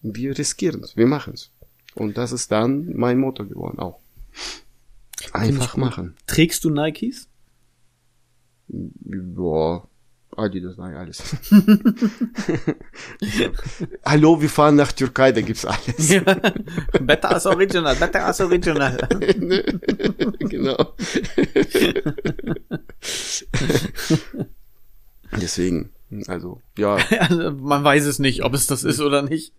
wir 0.03 0.37
riskieren 0.37 0.83
es, 0.83 0.95
wir 0.95 1.07
machen 1.07 1.33
es. 1.33 1.49
Und 1.95 2.17
das 2.17 2.31
ist 2.31 2.51
dann 2.51 2.95
mein 2.95 3.17
Motto 3.19 3.45
geworden 3.45 3.79
auch. 3.79 3.99
Einfach 5.31 5.77
machen. 5.77 6.15
Trägst 6.27 6.63
du 6.63 6.69
Nikes? 6.69 7.29
Boah, 8.67 9.87
Adidas, 10.37 10.77
nein, 10.77 10.95
alles. 10.95 11.21
Hallo, 14.05 14.41
wir 14.41 14.49
fahren 14.49 14.75
nach 14.75 14.91
Türkei, 14.91 15.31
da 15.31 15.41
gibt's 15.41 15.65
alles. 15.65 16.09
Ja. 16.09 16.21
Better 17.01 17.35
as 17.35 17.45
original, 17.45 17.95
better 17.95 18.25
as 18.25 18.41
original. 18.41 18.97
genau. 20.39 20.95
Deswegen. 25.39 25.91
Also, 26.27 26.61
ja. 26.77 26.97
Also, 27.19 27.51
man 27.51 27.83
weiß 27.83 28.05
es 28.05 28.19
nicht, 28.19 28.43
ob 28.43 28.53
es 28.53 28.67
das 28.67 28.83
ist 28.83 28.99
oder 28.99 29.21
nicht. 29.21 29.53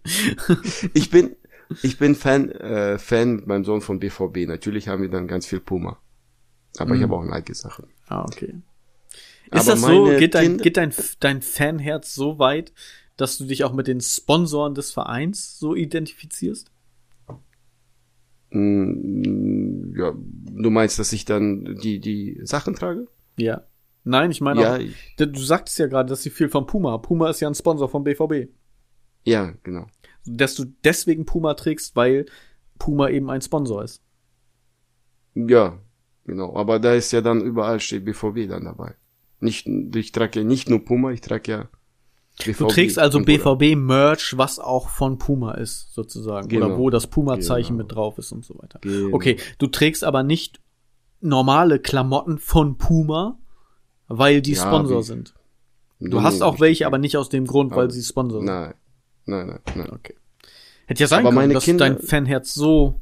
ich 0.95 1.11
bin, 1.11 1.37
ich 1.83 1.99
bin 1.99 2.15
Fan, 2.15 2.51
äh, 2.51 2.99
Fan 2.99 3.37
mit 3.37 3.47
meinem 3.47 3.65
Sohn 3.65 3.81
von 3.81 3.99
BVB. 3.99 4.47
Natürlich 4.47 4.89
haben 4.89 5.03
wir 5.03 5.11
dann 5.11 5.27
ganz 5.27 5.47
viel 5.47 5.61
Puma. 5.61 5.99
Aber 6.79 6.91
mhm. 6.91 6.97
ich 6.97 7.03
habe 7.03 7.17
auch 7.17 7.25
Nike-Sachen. 7.25 7.87
Ah, 8.09 8.23
okay. 8.23 8.55
Ist 9.51 9.53
Aber 9.53 9.71
das 9.71 9.81
so, 9.81 10.05
geht 10.19 10.35
dein, 10.35 10.59
geht 10.59 10.77
dein, 10.77 10.93
dein 11.21 11.43
Fanherz 11.43 12.15
so 12.15 12.39
weit, 12.39 12.73
dass 13.17 13.39
du 13.39 13.45
dich 13.45 13.65
auch 13.65 13.73
mit 13.73 13.87
den 13.87 14.01
Sponsoren 14.01 14.75
des 14.75 14.91
Vereins 14.91 15.59
so 15.59 15.75
identifizierst? 15.75 16.71
Mm, 18.51 19.95
ja, 19.97 20.13
du 20.15 20.71
meinst, 20.71 20.99
dass 20.99 21.13
ich 21.13 21.25
dann 21.25 21.77
die, 21.83 22.01
die 22.01 22.41
Sachen 22.43 22.75
trage? 22.75 23.07
Ja. 23.37 23.65
Nein, 24.05 24.31
ich 24.31 24.41
meine, 24.41 24.61
ja, 24.61 24.75
auch, 24.75 24.79
ich, 24.79 25.17
du 25.17 25.41
sagtest 25.41 25.79
ja 25.79 25.87
gerade, 25.87 26.11
dass 26.11 26.23
sie 26.23 26.31
viel 26.31 26.51
von 26.51 26.67
Puma. 26.67 26.99
Puma 26.99 27.31
ist 27.31 27.41
ja 27.41 27.49
ein 27.49 27.55
Sponsor 27.55 27.89
vom 27.89 28.05
BVB. 28.05 28.51
Ja, 29.25 29.55
genau. 29.63 29.87
Dass 30.27 30.55
du 30.55 30.67
deswegen 30.85 31.25
Puma 31.25 31.55
trägst, 31.55 31.97
weil 31.97 32.27
Puma 32.79 33.09
eben 33.09 33.31
ein 33.31 33.41
Sponsor 33.41 33.83
ist. 33.83 34.03
Ja, 35.35 35.79
genau. 36.25 36.55
Aber 36.55 36.79
da 36.79 36.95
ist 36.95 37.13
ja 37.13 37.23
dann 37.23 37.41
überall 37.41 37.81
steht 37.81 38.05
BVB 38.05 38.49
dann 38.49 38.65
dabei. 38.65 38.95
Nicht, 39.41 39.67
ich 39.67 40.13
trage 40.13 40.41
ja 40.41 40.45
nicht 40.45 40.69
nur 40.69 40.85
Puma, 40.85 41.11
ich 41.11 41.21
trage 41.23 41.51
ja 41.51 41.69
BVB. 42.39 42.59
Du 42.59 42.67
trägst 42.67 42.99
also 42.99 43.21
BVB-Merch, 43.21 44.37
was 44.37 44.59
auch 44.59 44.89
von 44.89 45.19
Puma 45.19 45.53
ist, 45.53 45.95
sozusagen. 45.95 46.49
Genau. 46.49 46.67
Oder 46.67 46.79
wo 46.79 46.91
das 46.91 47.07
Puma-Zeichen 47.07 47.77
genau. 47.77 47.85
mit 47.85 47.95
drauf 47.95 48.19
ist 48.19 48.33
und 48.33 48.45
so 48.45 48.59
weiter. 48.59 48.81
Genau. 48.83 49.15
Okay, 49.15 49.39
du 49.59 49.67
trägst 49.69 50.05
aber 50.05 50.23
nicht 50.23 50.61
normale 51.21 51.79
Klamotten 51.79 52.39
von 52.39 52.77
Puma, 52.77 53.39
weil 54.09 54.43
die 54.43 54.53
ja, 54.53 54.63
Sponsor 54.63 55.01
wie, 55.01 55.05
sind. 55.05 55.35
Du 56.01 56.19
nee, 56.19 56.23
hast 56.23 56.43
auch 56.43 56.61
welche, 56.61 56.87
aber 56.87 56.99
nicht 56.99 57.17
aus 57.17 57.29
dem 57.29 57.47
Grund, 57.47 57.75
weil 57.75 57.91
sie 57.91 58.03
Sponsor 58.03 58.41
sind. 58.41 58.47
Nein, 58.47 58.75
nein, 59.27 59.47
nein, 59.47 59.61
nein. 59.75 59.91
Okay. 59.91 60.15
Hätte 60.87 61.01
ja 61.01 61.07
sein 61.07 61.27
aber 61.27 61.35
können, 61.35 61.55
dass 61.55 61.65
Kinder, 61.65 61.89
dein 61.89 61.99
Fanherz 61.99 62.53
so 62.53 63.01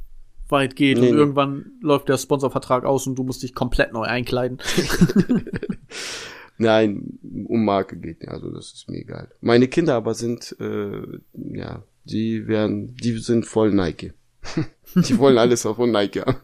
weit 0.49 0.77
geht 0.77 0.99
nee, 0.99 1.11
und 1.11 1.17
irgendwann 1.17 1.73
läuft 1.81 2.09
der 2.09 2.19
Sponsorvertrag 2.19 2.85
aus 2.85 3.07
und 3.07 3.17
du 3.17 3.25
musst 3.25 3.43
dich 3.43 3.55
komplett 3.55 3.93
neu 3.93 4.03
einkleiden. 4.03 4.59
Nein, 6.59 7.19
um 7.47 7.65
Marke 7.65 7.97
geht, 7.97 8.29
also 8.29 8.51
das 8.51 8.73
ist 8.73 8.89
mir 8.89 8.99
egal. 8.99 9.33
Meine 9.41 9.67
Kinder 9.67 9.95
aber 9.95 10.15
sind, 10.15 10.55
äh, 10.61 11.03
ja, 11.35 11.83
die 12.05 12.47
werden, 12.47 12.95
die 12.97 13.19
sind 13.19 13.47
voll 13.47 13.73
Nike. 13.73 14.13
die 14.95 15.19
wollen 15.19 15.39
alles 15.39 15.67
auch 15.67 15.77
von 15.77 15.91
Nike 15.91 16.21
haben. 16.21 16.37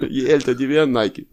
Je 0.08 0.26
älter 0.26 0.54
die 0.54 0.68
werden, 0.68 0.92
Nike. 0.92 1.26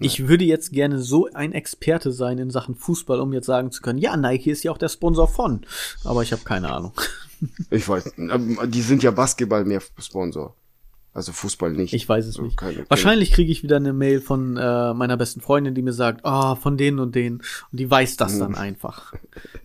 Ich 0.00 0.28
würde 0.28 0.44
jetzt 0.44 0.72
gerne 0.72 1.00
so 1.00 1.28
ein 1.32 1.52
Experte 1.52 2.12
sein 2.12 2.38
in 2.38 2.50
Sachen 2.50 2.74
Fußball, 2.74 3.20
um 3.20 3.32
jetzt 3.32 3.46
sagen 3.46 3.72
zu 3.72 3.82
können, 3.82 3.98
ja, 3.98 4.16
Nike 4.16 4.50
ist 4.50 4.62
ja 4.62 4.70
auch 4.70 4.78
der 4.78 4.88
Sponsor 4.88 5.28
von. 5.28 5.62
Aber 6.04 6.22
ich 6.22 6.32
habe 6.32 6.42
keine 6.44 6.70
Ahnung. 6.72 6.92
Ich 7.70 7.88
weiß, 7.88 8.14
die 8.16 8.82
sind 8.82 9.04
ja 9.04 9.12
Basketball 9.12 9.64
mehr 9.64 9.80
Sponsor. 10.00 10.56
Also 11.18 11.32
Fußball 11.32 11.72
nicht. 11.72 11.94
Ich 11.94 12.08
weiß 12.08 12.26
es 12.26 12.34
so, 12.34 12.42
nicht. 12.42 12.56
Keine, 12.56 12.84
Wahrscheinlich 12.88 13.32
kriege 13.32 13.50
ich 13.50 13.62
wieder 13.64 13.76
eine 13.76 13.92
Mail 13.92 14.20
von 14.20 14.56
äh, 14.56 14.94
meiner 14.94 15.16
besten 15.16 15.40
Freundin, 15.40 15.74
die 15.74 15.82
mir 15.82 15.92
sagt, 15.92 16.24
ah, 16.24 16.52
oh, 16.52 16.54
von 16.54 16.76
denen 16.76 17.00
und 17.00 17.14
denen. 17.14 17.38
Und 17.72 17.80
die 17.80 17.90
weiß 17.90 18.16
das 18.18 18.38
dann 18.38 18.54
hm. 18.54 18.60
einfach. 18.60 19.14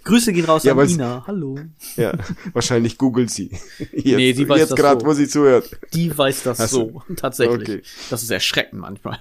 Grüße 0.03 0.33
gehen 0.33 0.45
raus 0.45 0.63
ja, 0.63 0.73
an 0.73 0.89
Ina. 0.89 1.23
Hallo. 1.27 1.59
Ja, 1.95 2.13
wahrscheinlich 2.53 2.97
googelt 2.97 3.29
sie. 3.29 3.51
Jetzt, 3.91 4.05
nee, 4.05 4.33
die 4.33 4.49
weiß 4.49 4.61
jetzt 4.61 4.71
das 4.71 4.79
grad, 4.79 5.01
so. 5.01 5.07
wo 5.07 5.13
sie 5.13 5.27
zuhört. 5.27 5.69
Die 5.93 6.17
weiß 6.17 6.43
das 6.43 6.59
Hast 6.59 6.71
so, 6.71 7.03
tatsächlich. 7.15 7.69
Okay. 7.69 7.81
Das 8.09 8.23
ist 8.23 8.31
erschreckend 8.31 8.81
manchmal. 8.81 9.19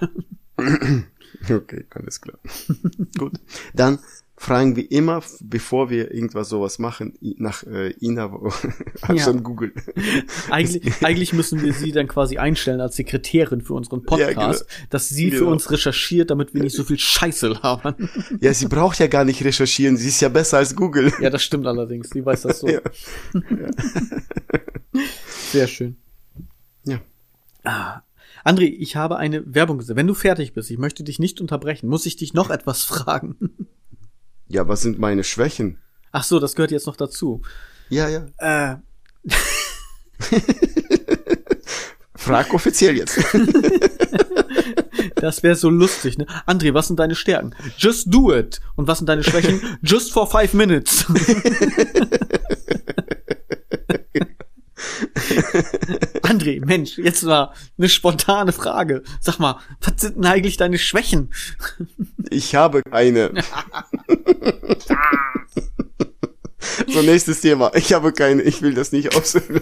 okay, 1.49 1.85
alles 1.91 2.21
klar. 2.21 2.39
Gut. 3.17 3.33
Dann 3.73 3.99
fragen 4.35 4.75
wir 4.75 4.91
immer, 4.91 5.21
bevor 5.41 5.89
wir 5.89 6.11
irgendwas 6.11 6.49
sowas 6.49 6.77
machen, 6.77 7.13
nach 7.37 7.63
äh, 7.63 7.91
Ina 8.01 8.29
ja. 9.07 9.17
schon 9.23 9.41
Google. 9.43 9.71
eigentlich, 10.49 11.03
eigentlich 11.03 11.33
müssen 11.33 11.61
wir 11.61 11.71
sie 11.73 11.91
dann 11.91 12.07
quasi 12.07 12.37
einstellen 12.37 12.81
als 12.81 12.95
Sekretärin 12.95 13.61
für 13.61 13.73
unseren 13.73 14.03
Podcast, 14.03 14.35
ja, 14.35 14.47
genau. 14.47 14.87
dass 14.89 15.09
sie 15.09 15.29
genau. 15.29 15.45
für 15.45 15.45
uns 15.45 15.71
recherchiert, 15.71 16.29
damit 16.29 16.53
wir 16.53 16.61
nicht 16.61 16.75
so 16.75 16.83
viel 16.83 16.99
Scheiße 16.99 17.61
haben. 17.61 18.09
Ja, 18.41 18.53
sie 18.53 18.67
braucht 18.67 18.99
ja 18.99 19.07
gar 19.07 19.23
nicht 19.23 19.43
recherchieren, 19.43 19.95
sie 19.95 20.09
ist 20.09 20.19
ja 20.19 20.29
besser 20.29 20.57
als 20.57 20.75
Google. 20.75 21.13
Ja, 21.21 21.29
das 21.29 21.43
stimmt 21.43 21.65
allerdings, 21.65 22.09
sie 22.09 22.25
weiß 22.25 22.41
das 22.41 22.59
so. 22.59 22.67
Ja. 22.67 22.81
Sehr 25.51 25.67
schön. 25.67 25.95
Ja. 26.85 26.99
Ah. 27.63 28.01
André, 28.43 28.65
ich 28.65 28.95
habe 28.95 29.17
eine 29.17 29.43
Werbung 29.53 29.77
gesehen. 29.77 29.95
Wenn 29.95 30.07
du 30.07 30.13
fertig 30.13 30.53
bist, 30.53 30.69
ich 30.69 30.77
möchte 30.77 31.03
dich 31.03 31.19
nicht 31.19 31.39
unterbrechen, 31.39 31.87
muss 31.87 32.05
ich 32.05 32.17
dich 32.17 32.33
noch 32.33 32.49
etwas 32.49 32.83
fragen. 32.85 33.67
Ja, 34.47 34.67
was 34.67 34.81
sind 34.81 34.99
meine 34.99 35.23
Schwächen? 35.23 35.79
Ach 36.11 36.23
so, 36.23 36.39
das 36.39 36.55
gehört 36.55 36.71
jetzt 36.71 36.87
noch 36.87 36.97
dazu. 36.97 37.41
Ja, 37.89 38.07
ja. 38.09 38.25
Äh. 38.37 38.77
Frag 42.15 42.53
offiziell 42.53 42.95
jetzt. 42.97 43.17
das 45.15 45.43
wäre 45.43 45.55
so 45.55 45.69
lustig, 45.69 46.17
ne? 46.17 46.25
André, 46.45 46.73
was 46.73 46.87
sind 46.87 46.99
deine 46.99 47.15
Stärken? 47.15 47.55
Just 47.77 48.13
do 48.13 48.33
it. 48.33 48.61
Und 48.75 48.87
was 48.87 48.99
sind 48.99 49.07
deine 49.07 49.23
Schwächen? 49.23 49.59
Just 49.81 50.13
for 50.13 50.29
five 50.29 50.53
minutes. 50.53 51.05
André, 56.23 56.65
Mensch, 56.65 56.97
jetzt 56.97 57.25
war 57.25 57.53
eine 57.77 57.89
spontane 57.89 58.51
Frage. 58.51 59.03
Sag 59.19 59.39
mal, 59.39 59.59
was 59.81 60.01
sind 60.01 60.17
denn 60.17 60.25
eigentlich 60.25 60.57
deine 60.57 60.77
Schwächen? 60.77 61.33
Ich 62.29 62.55
habe 62.55 62.83
keine. 62.83 63.31
so, 66.87 67.01
nächstes 67.01 67.41
Thema. 67.41 67.71
Ich 67.75 67.93
habe 67.93 68.13
keine, 68.13 68.41
ich 68.41 68.61
will 68.61 68.73
das 68.73 68.91
nicht 68.91 69.15
ausführen. 69.15 69.61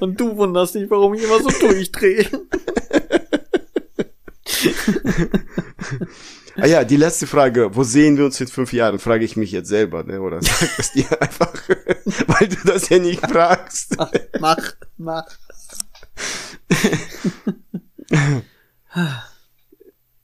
Und 0.00 0.20
du 0.20 0.36
wunderst 0.36 0.74
dich, 0.74 0.90
warum 0.90 1.14
ich 1.14 1.22
immer 1.22 1.40
so 1.40 1.50
durchdrehe. 1.50 2.26
Ah 6.60 6.66
ja, 6.66 6.84
die 6.84 6.96
letzte 6.96 7.26
Frage. 7.26 7.74
Wo 7.76 7.84
sehen 7.84 8.16
wir 8.16 8.24
uns 8.24 8.40
in 8.40 8.48
fünf 8.48 8.72
Jahren? 8.72 8.98
Frage 8.98 9.24
ich 9.24 9.36
mich 9.36 9.52
jetzt 9.52 9.68
selber, 9.68 10.02
ne? 10.02 10.20
Oder 10.20 10.42
sag 10.42 10.78
es 10.78 10.92
dir 10.92 11.06
einfach, 11.22 11.52
weil 12.26 12.48
du 12.48 12.56
das 12.64 12.88
ja 12.88 12.98
nicht 12.98 13.20
fragst. 13.20 13.96
Mach, 14.40 14.72
mach. 14.96 15.26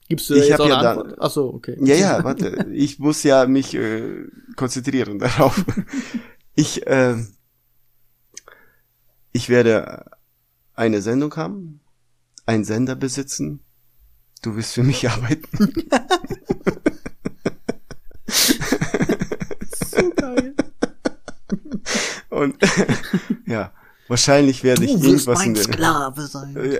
Gibst 0.09 0.29
du 0.29 0.35
ich 0.35 0.49
jetzt 0.49 0.59
auch 0.59 0.67
ja 0.67 0.79
Antwort? 0.79 1.11
Dann, 1.11 1.17
Ach 1.19 1.31
so, 1.31 1.53
okay. 1.53 1.77
Ja, 1.79 1.95
ja, 1.95 2.23
warte. 2.23 2.67
Ich 2.73 2.99
muss 2.99 3.23
ja 3.23 3.47
mich 3.47 3.73
äh, 3.73 4.25
konzentrieren 4.57 5.19
darauf. 5.19 5.63
Ich, 6.53 6.85
äh, 6.85 7.15
ich 9.31 9.49
werde 9.49 10.05
eine 10.75 11.01
Sendung 11.01 11.33
haben, 11.37 11.79
einen 12.45 12.65
Sender 12.65 12.95
besitzen 12.95 13.64
Du 14.41 14.55
wirst 14.55 14.73
für 14.73 14.83
mich 14.83 15.09
arbeiten. 15.09 15.73
so 18.27 20.11
geil. 20.15 20.55
Und 22.35 22.57
ja, 23.47 23.71
wahrscheinlich 24.07 24.63
werde 24.63 24.83
ich 24.83 24.91
irgendwas 24.91 25.45
in 25.45 25.53
der 25.53 25.63
Sklave 25.63 26.21
sein. 26.27 26.55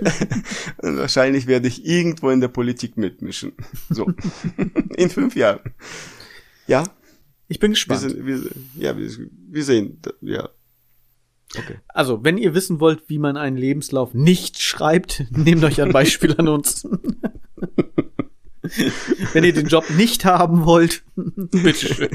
Und 0.78 0.98
wahrscheinlich 0.98 1.46
werde 1.46 1.68
ich 1.68 1.84
irgendwo 1.84 2.30
in 2.30 2.40
der 2.40 2.48
Politik 2.48 2.96
mitmischen. 2.96 3.52
So. 3.88 4.06
in 4.96 5.10
fünf 5.10 5.34
Jahren. 5.34 5.60
Ja. 6.66 6.84
Ich 7.48 7.58
bin 7.58 7.72
gespannt. 7.72 8.02
Wir 8.02 8.10
sind, 8.10 8.26
wir, 8.26 8.50
ja, 8.74 8.96
wir, 8.98 9.10
wir 9.48 9.64
sehen, 9.64 10.00
ja. 10.20 10.48
Okay. 11.56 11.78
Also, 11.88 12.24
wenn 12.24 12.38
ihr 12.38 12.54
wissen 12.54 12.80
wollt, 12.80 13.08
wie 13.08 13.18
man 13.18 13.36
einen 13.36 13.56
Lebenslauf 13.56 14.14
nicht 14.14 14.60
schreibt, 14.60 15.24
nehmt 15.30 15.62
euch 15.64 15.80
ein 15.80 15.92
Beispiel 15.92 16.34
an 16.36 16.48
uns. 16.48 16.86
wenn 19.32 19.44
ihr 19.44 19.52
den 19.52 19.66
Job 19.66 19.88
nicht 19.90 20.24
haben 20.24 20.64
wollt, 20.64 21.04
bitteschön. 21.14 22.10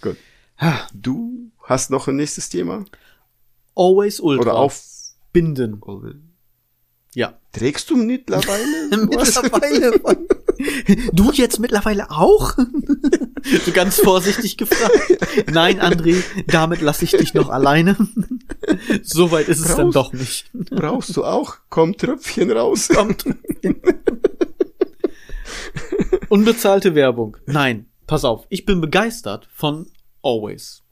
Gut. 0.00 0.16
Du 0.94 1.50
hast 1.62 1.90
noch 1.90 2.08
ein 2.08 2.16
nächstes 2.16 2.48
Thema? 2.48 2.84
Always 3.74 4.20
Ultra. 4.20 4.42
Oder 4.42 4.54
auf 4.54 4.82
Binden. 5.32 5.80
Ja. 7.14 7.38
Trägst 7.52 7.90
du 7.90 7.96
mittlerweile? 7.96 8.88
mittlerweile. 8.90 10.00
du 11.12 11.32
jetzt 11.32 11.58
mittlerweile 11.58 12.10
auch? 12.10 12.56
so 13.64 13.72
ganz 13.72 14.00
vorsichtig 14.00 14.56
gefragt. 14.56 15.50
Nein, 15.52 15.80
André, 15.80 16.22
damit 16.46 16.80
lasse 16.80 17.04
ich 17.04 17.10
dich 17.10 17.34
noch 17.34 17.50
alleine. 17.50 17.96
Soweit 19.02 19.48
ist 19.48 19.60
es 19.60 19.66
brauchst, 19.66 19.78
dann 19.78 19.90
doch 19.90 20.12
nicht. 20.14 20.50
brauchst 20.70 21.16
du 21.16 21.24
auch? 21.24 21.56
Komm 21.68 21.96
Tröpfchen 21.96 22.50
raus. 22.50 22.88
Komm 22.92 23.16
Tröpfchen. 23.18 23.82
Unbezahlte 26.30 26.94
Werbung. 26.94 27.36
Nein, 27.44 27.90
pass 28.06 28.24
auf. 28.24 28.46
Ich 28.48 28.64
bin 28.64 28.80
begeistert 28.80 29.48
von 29.52 29.86
Always. 30.22 30.82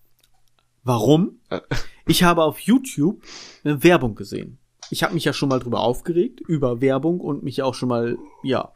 Warum? 0.83 1.41
Äh. 1.49 1.61
Ich 2.07 2.25
habe 2.25 2.43
auf 2.45 2.59
YouTube 2.61 3.23
eine 3.65 3.83
Werbung 3.83 4.15
gesehen 4.15 4.60
ich 4.91 5.03
habe 5.03 5.15
mich 5.15 5.25
ja 5.25 5.33
schon 5.33 5.49
mal 5.49 5.61
drüber 5.61 5.81
aufgeregt, 5.81 6.41
über 6.41 6.81
Werbung 6.81 7.21
und 7.21 7.43
mich 7.43 7.63
auch 7.63 7.75
schon 7.75 7.89
mal, 7.89 8.19
ja, 8.43 8.73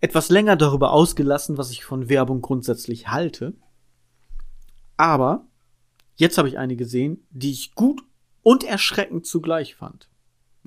etwas 0.00 0.30
länger 0.30 0.56
darüber 0.56 0.92
ausgelassen, 0.92 1.58
was 1.58 1.70
ich 1.70 1.84
von 1.84 2.08
Werbung 2.08 2.40
grundsätzlich 2.40 3.08
halte. 3.08 3.54
Aber 4.96 5.46
jetzt 6.16 6.38
habe 6.38 6.48
ich 6.48 6.58
eine 6.58 6.76
gesehen, 6.76 7.26
die 7.30 7.52
ich 7.52 7.74
gut 7.74 8.02
und 8.42 8.64
erschreckend 8.64 9.26
zugleich 9.26 9.74
fand. 9.74 10.08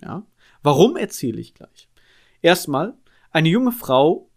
Ja, 0.02 0.26
warum 0.62 0.98
erzähle 0.98 1.40
ich 1.42 1.54
gleich? 1.54 1.90
Erstmal, 2.42 2.96
eine 3.32 3.50
junge 3.50 3.72
Frau 3.72 4.30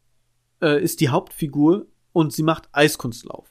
äh, 0.61 0.83
ist 0.83 1.01
die 1.01 1.11
Hauptfigur 1.11 1.87
und 2.13 2.33
sie 2.33 2.43
macht 2.43 2.69
Eiskunstlauf. 2.73 3.49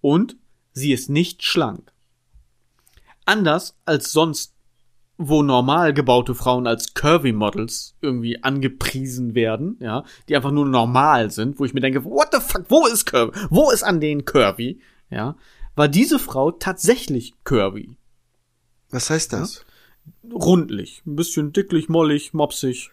Und 0.00 0.36
sie 0.72 0.92
ist 0.92 1.08
nicht 1.08 1.42
schlank. 1.42 1.92
Anders 3.24 3.76
als 3.84 4.12
sonst 4.12 4.55
wo 5.18 5.42
normal 5.42 5.94
gebaute 5.94 6.34
Frauen 6.34 6.66
als 6.66 6.94
Curvy 6.94 7.32
Models 7.32 7.96
irgendwie 8.00 8.42
angepriesen 8.42 9.34
werden, 9.34 9.76
ja, 9.80 10.04
die 10.28 10.36
einfach 10.36 10.50
nur 10.50 10.66
normal 10.66 11.30
sind, 11.30 11.58
wo 11.58 11.64
ich 11.64 11.74
mir 11.74 11.80
denke, 11.80 12.04
what 12.04 12.28
the 12.32 12.40
fuck, 12.40 12.64
wo 12.68 12.86
ist 12.86 13.06
Curvy? 13.06 13.38
Wo 13.50 13.70
ist 13.70 13.82
an 13.82 14.00
denen 14.00 14.24
Curvy? 14.24 14.80
Ja, 15.10 15.36
war 15.74 15.88
diese 15.88 16.18
Frau 16.18 16.50
tatsächlich 16.50 17.34
Curvy. 17.44 17.96
Was 18.90 19.10
heißt 19.10 19.32
das? 19.32 19.64
Ja? 20.24 20.36
Rundlich, 20.36 21.02
ein 21.06 21.16
bisschen 21.16 21.52
dicklich, 21.52 21.88
mollig, 21.88 22.34
mopsig. 22.34 22.90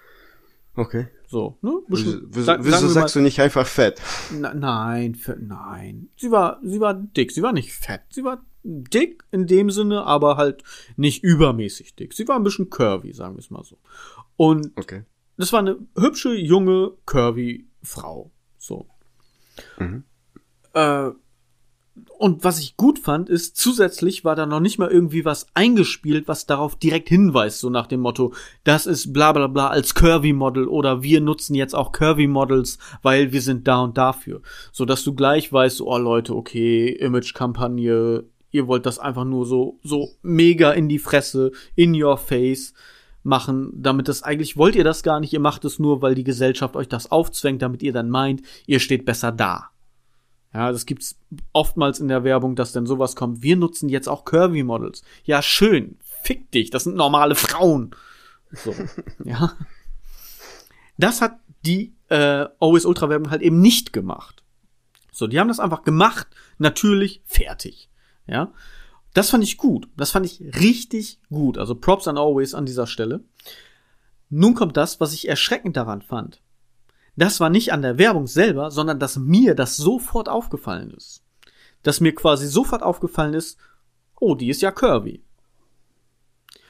Okay. 0.76 1.08
So, 1.28 1.58
ne? 1.62 1.80
Bisschen, 1.88 2.28
wieso, 2.30 2.52
wieso, 2.52 2.66
wieso 2.66 2.88
sagst 2.90 3.16
mal, 3.16 3.22
du 3.22 3.24
nicht 3.24 3.40
einfach 3.40 3.66
fett? 3.66 4.00
Na, 4.32 4.54
nein, 4.54 5.18
nein. 5.40 6.10
Sie 6.16 6.30
war, 6.30 6.60
sie 6.64 6.80
war 6.80 6.94
dick, 6.94 7.32
sie 7.32 7.42
war 7.42 7.54
nicht 7.54 7.74
fett, 7.74 8.02
sie 8.10 8.24
war 8.24 8.46
dick 8.64 9.24
in 9.32 9.48
dem 9.48 9.70
Sinne, 9.70 10.06
aber 10.06 10.38
halt 10.38 10.64
nicht 10.96 11.24
übermäßig 11.24 11.96
dick. 11.96 12.14
Sie 12.14 12.28
war 12.28 12.38
ein 12.38 12.44
bisschen 12.44 12.70
curvy, 12.70 13.14
sagen 13.14 13.36
wir 13.36 13.40
es 13.40 13.50
mal 13.50 13.64
so. 13.64 13.78
Und 14.36 14.72
okay. 14.76 15.04
das 15.38 15.54
war 15.54 15.60
eine 15.60 15.78
hübsche, 15.98 16.34
junge, 16.34 16.94
curvy 17.06 17.68
Frau. 17.82 18.32
So. 18.58 18.88
Mhm. 19.78 20.04
Äh, 20.74 21.12
und 22.18 22.44
was 22.44 22.60
ich 22.60 22.76
gut 22.76 22.98
fand, 22.98 23.30
ist, 23.30 23.56
zusätzlich 23.56 24.26
war 24.26 24.36
da 24.36 24.48
noch 24.48 24.60
nicht 24.60 24.80
mal 24.80 24.90
irgendwie 24.90 25.26
was 25.26 25.46
eingespielt, 25.54 26.28
was 26.28 26.48
darauf 26.48 26.76
direkt 26.76 27.10
hinweist, 27.10 27.60
so 27.60 27.70
nach 27.70 27.86
dem 27.86 28.00
Motto, 28.00 28.34
das 28.64 28.88
ist 28.88 29.14
bla 29.14 29.32
bla 29.32 29.46
bla 29.46 29.68
als 29.68 29.94
Curvy-Model 29.94 30.68
oder 30.68 31.04
wir 31.04 31.22
nutzen 31.22 31.54
jetzt 31.54 31.76
auch 31.76 31.92
Curvy-Models, 31.92 32.80
weil 33.04 33.32
wir 33.32 33.42
sind 33.42 33.68
da 33.68 33.82
und 33.82 33.98
dafür. 33.98 34.42
So 34.72 34.86
dass 34.86 35.04
du 35.04 35.14
gleich 35.14 35.54
weißt, 35.54 35.82
oh 35.82 35.98
Leute, 35.98 36.36
okay, 36.36 36.90
Image-Kampagne, 36.90 38.24
ihr 38.54 38.68
wollt 38.68 38.86
das 38.86 39.00
einfach 39.00 39.26
nur 39.26 39.46
so, 39.46 39.80
so 39.84 40.12
mega 40.22 40.72
in 40.72 40.88
die 40.88 41.00
Fresse, 41.00 41.52
in 41.76 42.02
your 42.02 42.18
face 42.18 42.74
machen, 43.24 43.72
damit 43.76 44.08
das 44.08 44.24
eigentlich 44.24 44.58
wollt 44.58 44.76
ihr 44.76 44.84
das 44.84 45.04
gar 45.04 45.20
nicht, 45.20 45.34
ihr 45.34 45.40
macht 45.40 45.66
es 45.66 45.80
nur, 45.80 46.02
weil 46.02 46.16
die 46.16 46.24
Gesellschaft 46.24 46.76
euch 46.76 46.88
das 46.88 47.12
aufzwängt, 47.12 47.62
damit 47.62 47.82
ihr 47.84 47.92
dann 47.92 48.10
meint, 48.10 48.42
ihr 48.66 48.80
steht 48.80 49.06
besser 49.06 49.32
da. 49.32 49.70
Ja, 50.54 50.72
das 50.72 50.86
gibt's 50.86 51.18
oftmals 51.52 52.00
in 52.00 52.10
der 52.10 52.24
Werbung, 52.24 52.56
dass 52.56 52.74
dann 52.74 52.86
sowas 52.86 53.16
kommt. 53.16 53.42
Wir 53.42 53.58
nutzen 53.58 53.90
jetzt 53.90 54.08
auch 54.08 54.24
Curvy 54.24 54.62
Models. 54.62 55.02
Ja, 55.24 55.42
schön. 55.42 55.98
Fick 56.22 56.52
dich. 56.52 56.70
Das 56.70 56.84
sind 56.84 56.96
normale 56.96 57.34
Frauen. 57.34 57.96
So. 58.52 58.76
ja. 59.24 59.54
Das 61.00 61.22
hat 61.22 61.40
die 61.66 61.96
äh, 62.10 62.46
Always 62.60 62.86
Ultra 62.86 63.10
Werbung 63.10 63.32
halt 63.32 63.42
eben 63.42 63.62
nicht 63.62 63.94
gemacht. 63.94 64.44
So, 65.12 65.26
die 65.26 65.40
haben 65.40 65.48
das 65.48 65.60
einfach 65.60 65.84
gemacht, 65.84 66.28
natürlich, 66.60 67.22
fertig. 67.26 67.90
Ja. 68.28 68.54
Das 69.14 69.30
fand 69.30 69.44
ich 69.44 69.58
gut. 69.58 69.88
Das 69.96 70.12
fand 70.12 70.26
ich 70.26 70.42
richtig 70.60 71.20
gut. 71.30 71.58
Also 71.58 71.76
Props 71.76 72.08
and 72.08 72.18
Always 72.18 72.54
an 72.54 72.66
dieser 72.66 72.88
Stelle. 72.88 73.24
Nun 74.30 74.56
kommt 74.56 74.78
das, 74.78 75.00
was 75.00 75.14
ich 75.14 75.28
erschreckend 75.28 75.78
daran 75.78 76.02
fand. 76.02 76.42
das 77.16 77.40
war 77.40 77.52
nicht 77.52 77.72
an 77.72 77.84
der 77.84 78.00
Werbung 78.00 78.26
selber, 78.26 78.72
sondern 78.72 79.00
dass 79.00 79.18
mir 79.18 79.54
das 79.54 79.78
sofort 79.78 80.30
aufgefallen 80.30 80.90
ist. 80.90 81.24
Dass 81.84 82.00
mir 82.00 82.16
quasi 82.16 82.48
sofort 82.48 82.82
aufgefallen 82.82 83.36
ist, 83.36 83.60
oh, 84.20 84.34
die 84.34 84.50
ist 84.50 84.64
ja 84.64 84.72
curvy. 84.72 85.24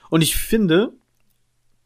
Und 0.10 0.22
ich 0.22 0.36
finde, 0.36 0.94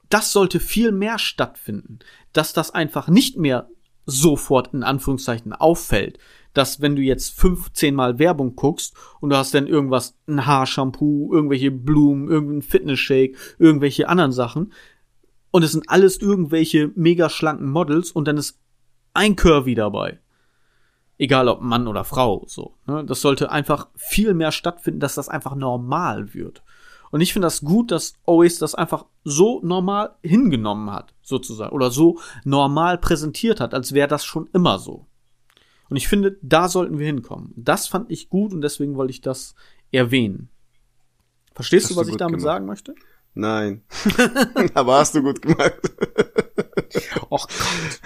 das 0.09 0.31
sollte 0.31 0.59
viel 0.59 0.91
mehr 0.91 1.19
stattfinden, 1.19 1.99
dass 2.33 2.53
das 2.53 2.71
einfach 2.71 3.07
nicht 3.07 3.37
mehr 3.37 3.69
sofort 4.05 4.73
in 4.73 4.83
Anführungszeichen 4.83 5.53
auffällt, 5.53 6.17
dass 6.57 6.81
wenn 6.81 6.95
du 6.95 7.01
jetzt 7.01 7.39
15 7.39 7.93
Mal 7.93 8.19
Werbung 8.19 8.55
guckst 8.55 8.95
und 9.19 9.29
du 9.29 9.37
hast 9.37 9.53
dann 9.53 9.67
irgendwas, 9.67 10.17
ein 10.27 10.45
Haarshampoo, 10.45 11.33
irgendwelche 11.33 11.71
Blumen, 11.71 12.27
irgendein 12.27 12.61
Fitness-Shake, 12.61 13.37
irgendwelche 13.59 14.09
anderen 14.09 14.31
Sachen 14.31 14.73
und 15.51 15.63
es 15.63 15.71
sind 15.71 15.89
alles 15.89 16.17
irgendwelche 16.17 16.91
mega 16.95 17.29
schlanken 17.29 17.69
Models 17.69 18.11
und 18.11 18.27
dann 18.27 18.37
ist 18.37 18.59
ein 19.13 19.35
Curvy 19.35 19.75
dabei. 19.75 20.19
Egal 21.17 21.47
ob 21.47 21.61
Mann 21.61 21.87
oder 21.87 22.03
Frau, 22.03 22.43
so. 22.47 22.75
Ne? 22.85 23.03
Das 23.05 23.21
sollte 23.21 23.51
einfach 23.51 23.87
viel 23.95 24.33
mehr 24.33 24.51
stattfinden, 24.51 24.99
dass 24.99 25.15
das 25.15 25.29
einfach 25.29 25.55
normal 25.55 26.33
wird. 26.33 26.63
Und 27.09 27.21
ich 27.21 27.33
finde 27.33 27.47
das 27.47 27.61
gut, 27.61 27.91
dass 27.91 28.13
Always 28.25 28.59
das 28.59 28.75
einfach 28.75 29.05
so 29.23 29.61
normal 29.63 30.15
hingenommen 30.21 30.91
hat, 30.91 31.13
sozusagen. 31.21 31.73
Oder 31.73 31.89
so 31.89 32.19
normal 32.43 32.97
präsentiert 32.97 33.59
hat, 33.59 33.73
als 33.73 33.93
wäre 33.93 34.07
das 34.07 34.25
schon 34.25 34.49
immer 34.53 34.77
so. 34.77 35.07
Und 35.89 35.97
ich 35.97 36.07
finde, 36.07 36.37
da 36.41 36.69
sollten 36.69 36.99
wir 36.99 37.05
hinkommen. 37.05 37.53
Das 37.55 37.87
fand 37.87 38.11
ich 38.11 38.29
gut 38.29 38.53
und 38.53 38.61
deswegen 38.61 38.95
wollte 38.95 39.11
ich 39.11 39.21
das 39.21 39.55
erwähnen. 39.91 40.49
Verstehst 41.53 41.85
hast 41.85 41.91
du, 41.91 41.95
was 41.99 42.07
du 42.07 42.11
ich 42.11 42.17
damit 42.17 42.39
gemacht. 42.39 42.43
sagen 42.43 42.65
möchte? 42.65 42.95
Nein. 43.33 43.83
Aber 44.73 44.97
hast 44.97 45.15
du 45.15 45.21
gut 45.21 45.41
gemacht. 45.41 45.79
Och 47.29 47.47
Gott. 47.47 47.99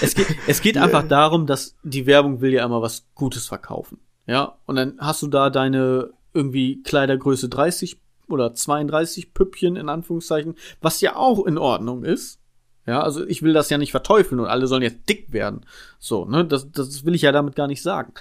es 0.00 0.14
geht, 0.14 0.26
es 0.46 0.60
geht 0.60 0.76
yeah. 0.76 0.84
einfach 0.84 1.06
darum, 1.06 1.46
dass 1.46 1.76
die 1.82 2.06
Werbung 2.06 2.40
will 2.40 2.52
ja 2.52 2.64
immer 2.64 2.82
was 2.82 3.06
Gutes 3.14 3.46
verkaufen. 3.46 3.98
Ja, 4.26 4.58
und 4.66 4.76
dann 4.76 4.96
hast 4.98 5.22
du 5.22 5.26
da 5.26 5.50
deine 5.50 6.10
irgendwie 6.32 6.82
Kleidergröße 6.82 7.48
30 7.48 8.00
oder 8.28 8.54
32 8.54 9.34
Püppchen 9.34 9.76
in 9.76 9.88
Anführungszeichen, 9.88 10.54
was 10.80 11.00
ja 11.00 11.16
auch 11.16 11.44
in 11.46 11.58
Ordnung 11.58 12.04
ist. 12.04 12.40
Ja, 12.86 13.00
also 13.00 13.24
ich 13.26 13.42
will 13.42 13.52
das 13.52 13.70
ja 13.70 13.78
nicht 13.78 13.92
verteufeln 13.92 14.40
und 14.40 14.46
alle 14.46 14.66
sollen 14.66 14.82
jetzt 14.82 15.08
dick 15.08 15.32
werden. 15.32 15.64
So, 15.98 16.24
ne, 16.24 16.44
das, 16.44 16.70
das 16.72 17.04
will 17.04 17.14
ich 17.14 17.22
ja 17.22 17.32
damit 17.32 17.54
gar 17.54 17.68
nicht 17.68 17.82
sagen. 17.82 18.12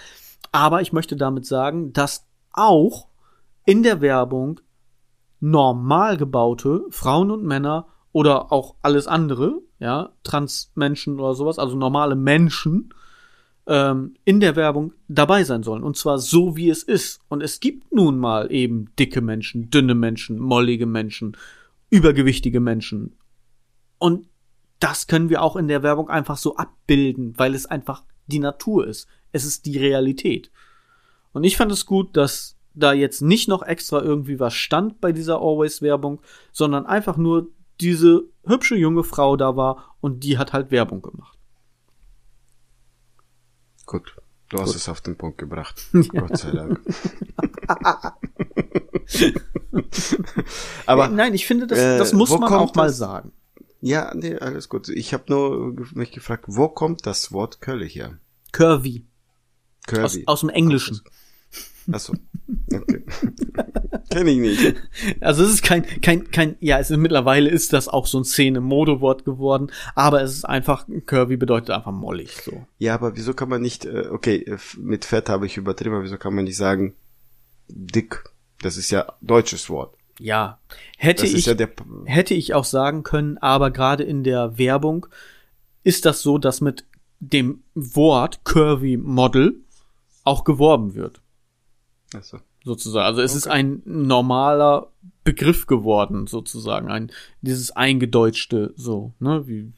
Aber 0.51 0.81
ich 0.81 0.93
möchte 0.93 1.15
damit 1.15 1.45
sagen, 1.45 1.93
dass 1.93 2.27
auch 2.53 3.07
in 3.65 3.83
der 3.83 4.01
Werbung 4.01 4.59
normal 5.39 6.17
gebaute 6.17 6.83
Frauen 6.89 7.31
und 7.31 7.43
Männer 7.43 7.87
oder 8.11 8.51
auch 8.51 8.75
alles 8.81 9.07
andere, 9.07 9.61
ja, 9.79 10.09
Transmenschen 10.23 11.19
oder 11.19 11.33
sowas, 11.33 11.57
also 11.57 11.75
normale 11.75 12.15
Menschen, 12.15 12.93
ähm, 13.67 14.15
in 14.25 14.39
der 14.39 14.55
Werbung 14.55 14.93
dabei 15.07 15.43
sein 15.43 15.63
sollen. 15.63 15.83
Und 15.83 15.97
zwar 15.97 16.19
so, 16.19 16.55
wie 16.55 16.69
es 16.69 16.83
ist. 16.83 17.21
Und 17.29 17.41
es 17.41 17.59
gibt 17.59 17.93
nun 17.93 18.19
mal 18.19 18.51
eben 18.51 18.93
dicke 18.99 19.21
Menschen, 19.21 19.69
dünne 19.69 19.95
Menschen, 19.95 20.39
mollige 20.39 20.85
Menschen, 20.85 21.37
übergewichtige 21.89 22.59
Menschen. 22.59 23.15
Und 23.97 24.27
das 24.81 25.07
können 25.07 25.29
wir 25.29 25.41
auch 25.41 25.55
in 25.55 25.69
der 25.69 25.83
Werbung 25.83 26.09
einfach 26.09 26.37
so 26.37 26.57
abbilden, 26.57 27.37
weil 27.37 27.55
es 27.55 27.65
einfach 27.67 28.03
die 28.27 28.39
Natur 28.39 28.87
ist. 28.87 29.07
Es 29.31 29.45
ist 29.45 29.65
die 29.65 29.77
Realität. 29.77 30.51
Und 31.33 31.43
ich 31.43 31.55
fand 31.55 31.71
es 31.71 31.85
gut, 31.85 32.17
dass 32.17 32.57
da 32.73 32.91
jetzt 32.91 33.21
nicht 33.21 33.47
noch 33.47 33.61
extra 33.63 34.01
irgendwie 34.01 34.39
was 34.39 34.55
stand 34.55 34.99
bei 34.99 35.11
dieser 35.11 35.39
Always-Werbung, 35.39 36.21
sondern 36.51 36.87
einfach 36.87 37.15
nur 37.15 37.49
diese 37.79 38.23
hübsche 38.43 38.75
junge 38.75 39.03
Frau 39.03 39.37
da 39.37 39.55
war 39.55 39.95
und 40.01 40.23
die 40.23 40.37
hat 40.37 40.51
halt 40.53 40.71
Werbung 40.71 41.01
gemacht. 41.01 41.37
Gut, 43.85 44.15
du 44.49 44.57
hast 44.57 44.67
Gut. 44.67 44.75
es 44.77 44.89
auf 44.89 45.01
den 45.01 45.17
Punkt 45.17 45.37
gebracht. 45.37 45.81
Ja. 45.93 46.21
Gott 46.21 46.37
sei 46.37 46.51
Dank. 46.51 46.79
Aber 50.85 51.07
nein, 51.07 51.33
ich 51.33 51.45
finde, 51.45 51.67
das, 51.67 51.77
das 51.77 52.13
äh, 52.13 52.15
muss 52.15 52.29
man 52.31 52.51
auch 52.53 52.73
mal 52.73 52.89
sagen. 52.89 53.31
Ja, 53.81 54.13
nee, 54.15 54.35
alles 54.37 54.69
gut. 54.69 54.89
Ich 54.89 55.13
habe 55.13 55.23
nur 55.27 55.75
mich 55.93 56.11
gefragt, 56.11 56.45
wo 56.47 56.69
kommt 56.69 57.05
das 57.05 57.31
Wort 57.31 57.61
Curly 57.61 57.89
her? 57.89 58.19
Curvy. 58.51 59.05
Curvy. 59.87 60.03
Aus, 60.03 60.19
aus 60.27 60.39
dem 60.41 60.49
Englischen. 60.49 61.01
Achso. 61.91 62.13
Okay. 62.71 63.03
Kenn 64.09 64.27
ich 64.27 64.37
nicht. 64.37 64.75
Also 65.19 65.43
es 65.43 65.51
ist 65.51 65.63
kein, 65.63 65.85
kein, 66.01 66.29
kein, 66.31 66.55
ja, 66.59 66.79
es 66.79 66.91
ist, 66.91 66.97
mittlerweile 66.97 67.49
ist 67.49 67.73
das 67.73 67.87
auch 67.87 68.05
so 68.05 68.19
ein 68.19 68.25
Szene-Modewort 68.25 69.25
geworden, 69.25 69.71
aber 69.95 70.21
es 70.21 70.33
ist 70.33 70.45
einfach, 70.45 70.85
Curvy 71.05 71.37
bedeutet 71.37 71.71
einfach 71.71 71.91
mollig, 71.91 72.41
so. 72.43 72.65
Ja, 72.77 72.93
aber 72.93 73.15
wieso 73.15 73.33
kann 73.33 73.49
man 73.49 73.61
nicht, 73.61 73.85
äh, 73.85 74.07
okay, 74.11 74.57
mit 74.77 75.05
Fett 75.05 75.29
habe 75.29 75.45
ich 75.45 75.57
übertrieben, 75.57 75.95
aber 75.95 76.03
wieso 76.03 76.17
kann 76.17 76.35
man 76.35 76.43
nicht 76.43 76.57
sagen, 76.57 76.93
dick? 77.67 78.23
Das 78.61 78.77
ist 78.77 78.91
ja 78.91 79.13
deutsches 79.21 79.69
Wort. 79.69 79.95
Ja, 80.21 80.59
hätte 80.97 81.25
ich, 81.25 81.47
ja 81.47 81.55
hätte 82.05 82.33
ich 82.35 82.53
auch 82.53 82.63
sagen 82.63 83.01
können, 83.01 83.39
aber 83.39 83.71
gerade 83.71 84.03
in 84.03 84.23
der 84.23 84.57
Werbung 84.59 85.07
ist 85.83 86.05
das 86.05 86.21
so, 86.21 86.37
dass 86.37 86.61
mit 86.61 86.85
dem 87.19 87.63
Wort 87.73 88.45
Curvy 88.45 88.97
Model 88.97 89.55
auch 90.23 90.43
geworben 90.43 90.93
wird. 90.93 91.21
Ach 92.15 92.23
so. 92.23 92.39
Sozusagen. 92.63 93.05
Also 93.05 93.21
es 93.21 93.31
okay. 93.31 93.37
ist 93.37 93.47
ein 93.47 93.81
normaler 93.85 94.91
Begriff 95.23 95.65
geworden, 95.65 96.27
sozusagen. 96.27 96.89
Ein, 96.89 97.11
dieses 97.41 97.71
eingedeutschte, 97.71 98.73
so, 98.75 99.13
ne, 99.19 99.47
wie, 99.47 99.71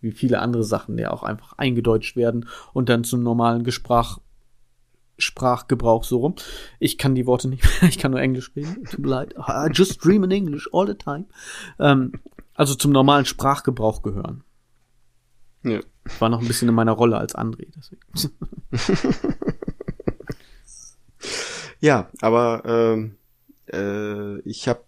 wie 0.00 0.12
viele 0.12 0.38
andere 0.38 0.64
Sachen, 0.64 0.96
die 0.96 1.06
auch 1.06 1.22
einfach 1.22 1.58
eingedeutscht 1.58 2.16
werden 2.16 2.48
und 2.72 2.88
dann 2.88 3.04
zum 3.04 3.22
normalen 3.22 3.64
Gesprach, 3.64 4.18
Sprachgebrauch 5.20 6.04
so 6.04 6.18
rum. 6.18 6.34
Ich 6.78 6.98
kann 6.98 7.14
die 7.14 7.26
Worte 7.26 7.48
nicht 7.48 7.62
mehr, 7.64 7.88
ich 7.88 7.98
kann 7.98 8.10
nur 8.10 8.20
Englisch 8.20 8.52
reden. 8.56 8.84
Tut 8.84 9.00
mir 9.00 9.08
leid. 9.08 9.34
I 9.38 9.68
just 9.72 10.04
dream 10.04 10.24
in 10.24 10.30
English 10.30 10.68
all 10.72 10.86
the 10.86 10.94
time. 10.94 11.26
Ähm, 11.78 12.12
also 12.54 12.74
zum 12.74 12.92
normalen 12.92 13.24
Sprachgebrauch 13.24 14.02
gehören. 14.02 14.44
Ja. 15.62 15.80
Ich 16.06 16.20
war 16.20 16.28
noch 16.28 16.40
ein 16.40 16.48
bisschen 16.48 16.68
in 16.68 16.74
meiner 16.74 16.92
Rolle 16.92 17.18
als 17.18 17.34
André, 17.34 17.68
deswegen. 17.76 18.36
ja, 21.80 22.08
aber 22.20 22.62
ähm, 22.64 23.16
äh, 23.72 24.40
ich 24.40 24.68
habe, 24.68 24.84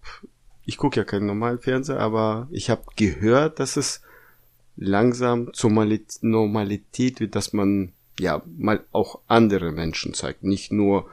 ich 0.64 0.76
gucke 0.78 0.99
ja 0.99 1.05
keinen 1.05 1.26
normalen 1.26 1.61
Fernseher, 1.61 2.01
aber 2.01 2.49
ich 2.51 2.70
habe 2.70 2.83
gehört, 2.97 3.61
dass 3.61 3.76
es 3.76 4.03
langsam 4.76 5.53
zur 5.53 5.70
Normalität 6.22 7.20
wird, 7.20 7.35
dass 7.37 7.53
man 7.53 7.93
ja, 8.18 8.42
mal 8.46 8.84
auch 8.92 9.20
andere 9.26 9.72
Menschen 9.72 10.14
zeigt, 10.14 10.42
nicht 10.42 10.72
nur 10.72 11.08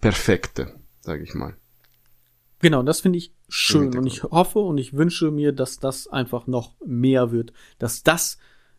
perfekte, 0.00 0.74
sage 1.00 1.22
ich 1.22 1.34
mal. 1.34 1.56
Genau, 2.60 2.82
das 2.82 3.00
finde 3.00 3.18
ich 3.18 3.32
schön 3.48 3.96
und 3.96 4.06
ich 4.06 4.24
hoffe 4.24 4.58
und 4.60 4.78
ich 4.78 4.94
wünsche 4.94 5.30
mir, 5.30 5.52
dass 5.52 5.78
das 5.78 6.08
einfach 6.08 6.46
noch 6.46 6.74
mehr 6.84 7.30
wird, 7.30 7.52
dass 7.78 8.02
das 8.02 8.38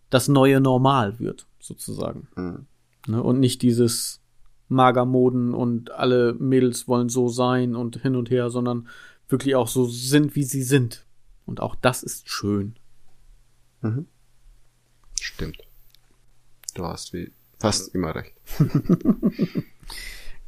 das 0.10 0.28
neue 0.28 0.60
Normal 0.62 1.20
wird, 1.20 1.48
sozusagen. 1.60 2.28
Mhm. 2.36 2.66
Ne, 3.08 3.22
und 3.22 3.40
nicht 3.40 3.62
dieses 3.62 4.22
Magermoden 4.68 5.54
und 5.54 5.92
alle 5.92 6.34
Mädels 6.34 6.88
wollen 6.88 7.10
so 7.10 7.30
sein 7.30 7.76
und 7.76 8.02
hin 8.02 8.16
und 8.16 8.30
her, 8.30 8.50
sondern 8.50 8.88
wirklich 9.30 9.56
auch 9.56 9.68
so 9.68 9.86
sind, 9.86 10.36
wie 10.36 10.44
sie 10.44 10.64
sind. 10.64 11.06
Und 11.46 11.62
auch 11.62 11.76
das 11.76 12.04
ist 12.04 12.30
schön. 12.30 12.76
Mhm. 13.82 14.08
Stimmt. 15.20 15.60
Du 16.74 16.84
hast 16.84 17.14
wie 17.14 17.32
Fast 17.60 17.96
immer 17.96 18.16
recht. 18.16 18.34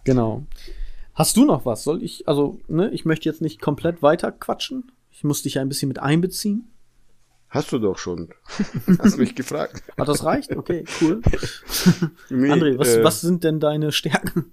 genau. 0.03 0.45
Hast 1.15 1.35
du 1.37 1.45
noch 1.45 1.65
was? 1.65 1.83
Soll 1.83 2.03
ich, 2.03 2.27
also, 2.27 2.59
ne, 2.67 2.89
ich 2.91 3.05
möchte 3.05 3.27
jetzt 3.27 3.41
nicht 3.41 3.59
komplett 3.59 4.01
weiter 4.01 4.31
quatschen. 4.31 4.91
Ich 5.11 5.23
muss 5.23 5.41
dich 5.41 5.59
ein 5.59 5.67
bisschen 5.67 5.89
mit 5.89 5.99
einbeziehen. 5.99 6.69
Hast 7.49 7.71
du 7.71 7.79
doch 7.79 7.97
schon. 7.97 8.29
Hast 8.99 9.17
mich 9.17 9.33
gefragt. 9.33 9.83
Hat 9.97 10.07
das 10.07 10.23
reicht? 10.23 10.55
Okay, 10.55 10.85
cool. 11.01 11.21
Nee, 12.29 12.51
André, 12.51 12.77
was, 12.77 12.95
äh, 12.95 13.03
was 13.03 13.21
sind 13.21 13.43
denn 13.43 13.59
deine 13.59 13.91
Stärken? 13.91 14.51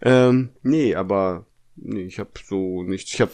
ähm, 0.00 0.50
nee, 0.62 0.94
aber 0.94 1.46
nee, 1.76 2.02
ich 2.02 2.20
habe 2.20 2.30
so 2.44 2.84
nichts. 2.84 3.12
Ich 3.12 3.20
habe, 3.20 3.32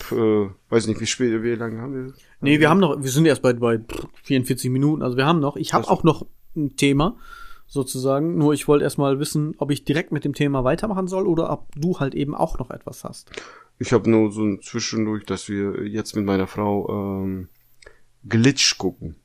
äh, 0.50 0.72
weiß 0.72 0.86
nicht, 0.86 1.00
wie 1.00 1.06
spät, 1.06 1.42
wie 1.42 1.54
lange 1.54 1.80
haben 1.80 1.94
wir? 1.94 2.14
Nee, 2.40 2.60
wir 2.60 2.68
haben 2.68 2.80
noch, 2.80 3.02
wir 3.02 3.10
sind 3.10 3.26
erst 3.26 3.42
bei, 3.42 3.54
bei 3.54 3.80
44 4.24 4.70
Minuten, 4.70 5.02
also 5.02 5.16
wir 5.16 5.26
haben 5.26 5.40
noch, 5.40 5.56
ich 5.56 5.72
habe 5.72 5.88
auch 5.88 6.02
noch 6.02 6.26
ein 6.54 6.76
Thema, 6.76 7.16
sozusagen. 7.66 8.38
Nur 8.38 8.54
ich 8.54 8.68
wollte 8.68 8.84
erstmal 8.84 9.18
wissen, 9.18 9.54
ob 9.58 9.70
ich 9.70 9.84
direkt 9.84 10.12
mit 10.12 10.24
dem 10.24 10.34
Thema 10.34 10.64
weitermachen 10.64 11.08
soll 11.08 11.26
oder 11.26 11.50
ob 11.50 11.74
du 11.74 11.98
halt 11.98 12.14
eben 12.14 12.34
auch 12.34 12.58
noch 12.58 12.70
etwas 12.70 13.04
hast. 13.04 13.30
Ich 13.78 13.92
habe 13.92 14.08
nur 14.08 14.32
so 14.32 14.42
ein 14.42 14.62
Zwischendurch, 14.62 15.24
dass 15.24 15.48
wir 15.48 15.86
jetzt 15.86 16.16
mit 16.16 16.24
meiner 16.24 16.46
Frau 16.46 17.24
ähm, 17.24 17.48
Glitch 18.28 18.78
gucken. 18.78 19.16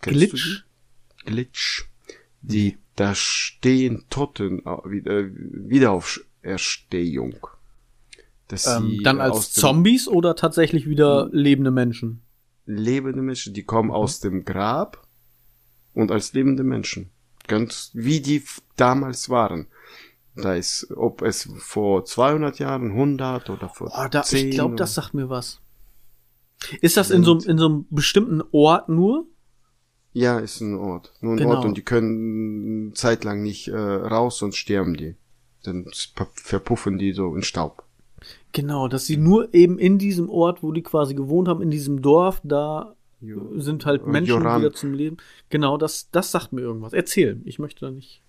Kennst 0.00 0.18
Glitch? 0.18 0.64
Glitch. 1.24 1.88
Die 2.42 2.78
da 2.96 3.14
stehen 3.14 4.04
Toten, 4.10 4.64
äh, 4.64 5.30
Wiederauferstehung. 5.32 7.34
Dass 8.48 8.66
ähm, 8.66 9.00
dann 9.02 9.20
als 9.20 9.52
Zombies 9.52 10.06
oder 10.06 10.36
tatsächlich 10.36 10.88
wieder 10.88 11.28
lebende 11.32 11.70
Menschen? 11.70 12.20
Lebende 12.66 13.22
Menschen, 13.22 13.54
die 13.54 13.64
kommen 13.64 13.88
mhm. 13.88 13.94
aus 13.94 14.20
dem 14.20 14.44
Grab 14.44 15.06
und 15.92 16.10
als 16.10 16.32
lebende 16.32 16.64
Menschen. 16.64 17.10
Ganz 17.46 17.90
wie 17.94 18.20
die 18.20 18.42
damals 18.76 19.28
waren. 19.28 19.68
Da 20.36 20.54
ist, 20.54 20.90
ob 20.96 21.22
es 21.22 21.48
vor 21.58 22.04
200 22.04 22.58
Jahren, 22.58 22.90
100 22.90 23.50
oder 23.50 23.68
vor 23.68 23.92
oh, 23.94 24.08
da, 24.10 24.22
10 24.22 24.48
Ich 24.48 24.54
glaube, 24.54 24.74
das 24.74 24.94
sagt 24.94 25.14
mir 25.14 25.28
was. 25.28 25.60
Ist 26.80 26.96
das 26.96 27.10
in 27.10 27.22
so, 27.22 27.38
in 27.38 27.58
so 27.58 27.66
einem 27.66 27.86
bestimmten 27.90 28.42
Ort 28.50 28.88
nur? 28.88 29.26
Ja, 30.12 30.38
ist 30.38 30.60
ein 30.60 30.76
Ort. 30.76 31.12
Nur 31.20 31.34
ein 31.34 31.38
genau. 31.38 31.56
Ort 31.56 31.64
und 31.64 31.76
die 31.76 31.82
können 31.82 32.94
zeitlang 32.94 33.42
nicht 33.42 33.68
äh, 33.68 33.76
raus, 33.76 34.38
sonst 34.38 34.56
sterben 34.56 34.96
die. 34.96 35.16
Dann 35.62 35.86
verpuffen 36.34 36.98
die 36.98 37.12
so 37.12 37.34
in 37.34 37.42
Staub. 37.42 37.83
Genau, 38.52 38.88
dass 38.88 39.06
sie 39.06 39.16
nur 39.16 39.52
eben 39.54 39.78
in 39.78 39.98
diesem 39.98 40.28
Ort, 40.28 40.62
wo 40.62 40.72
die 40.72 40.82
quasi 40.82 41.14
gewohnt 41.14 41.48
haben, 41.48 41.62
in 41.62 41.70
diesem 41.70 42.02
Dorf, 42.02 42.40
da 42.44 42.94
jo 43.20 43.58
sind 43.60 43.84
halt 43.86 44.06
Menschen 44.06 44.40
Joran. 44.40 44.60
wieder 44.60 44.72
zum 44.72 44.92
Leben. 44.92 45.16
Genau, 45.50 45.76
das, 45.76 46.08
das 46.12 46.30
sagt 46.30 46.52
mir 46.52 46.60
irgendwas. 46.62 46.92
Erzähl, 46.92 47.40
ich 47.44 47.58
möchte 47.58 47.86
da 47.86 47.90
nicht 47.90 48.22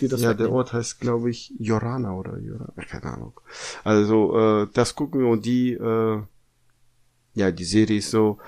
dir 0.00 0.08
das 0.08 0.20
Ja, 0.22 0.30
wegnehmen. 0.30 0.50
der 0.50 0.56
Ort 0.56 0.72
heißt, 0.72 1.00
glaube 1.00 1.30
ich, 1.30 1.52
Jorana 1.58 2.14
oder 2.14 2.38
Jorana, 2.38 2.72
keine 2.88 3.04
Ahnung. 3.04 3.40
Also, 3.84 4.36
äh, 4.38 4.66
das 4.74 4.94
gucken 4.94 5.20
wir 5.20 5.28
und 5.28 5.44
die, 5.46 5.72
äh, 5.72 6.20
ja, 7.34 7.50
die 7.50 7.64
Serie 7.64 7.98
ist 7.98 8.10
so, 8.10 8.38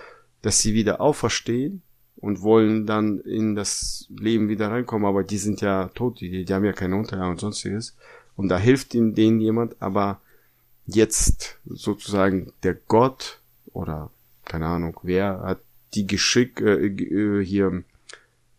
dass 0.42 0.60
sie 0.60 0.74
wieder 0.74 1.00
auferstehen 1.00 1.82
und 2.16 2.42
wollen 2.42 2.86
dann 2.86 3.18
in 3.20 3.54
das 3.54 4.06
Leben 4.10 4.48
wieder 4.48 4.70
reinkommen, 4.70 5.06
aber 5.06 5.24
die 5.24 5.38
sind 5.38 5.60
ja 5.60 5.88
tot, 5.94 6.20
die, 6.20 6.44
die 6.44 6.54
haben 6.54 6.64
ja 6.64 6.72
keine 6.72 6.96
Unterlagen 6.96 7.30
und 7.32 7.40
sonstiges. 7.40 7.96
Und 8.36 8.48
da 8.48 8.58
hilft 8.58 8.94
ihnen 8.94 9.14
denen 9.14 9.40
jemand, 9.40 9.80
aber 9.80 10.20
jetzt 10.86 11.58
sozusagen 11.64 12.52
der 12.62 12.74
Gott 12.74 13.40
oder 13.72 14.10
keine 14.44 14.66
Ahnung, 14.66 15.00
wer 15.02 15.40
hat 15.40 15.60
die 15.94 16.06
geschickt, 16.06 16.60
äh, 16.60 16.86
äh, 16.86 17.44
hier 17.44 17.84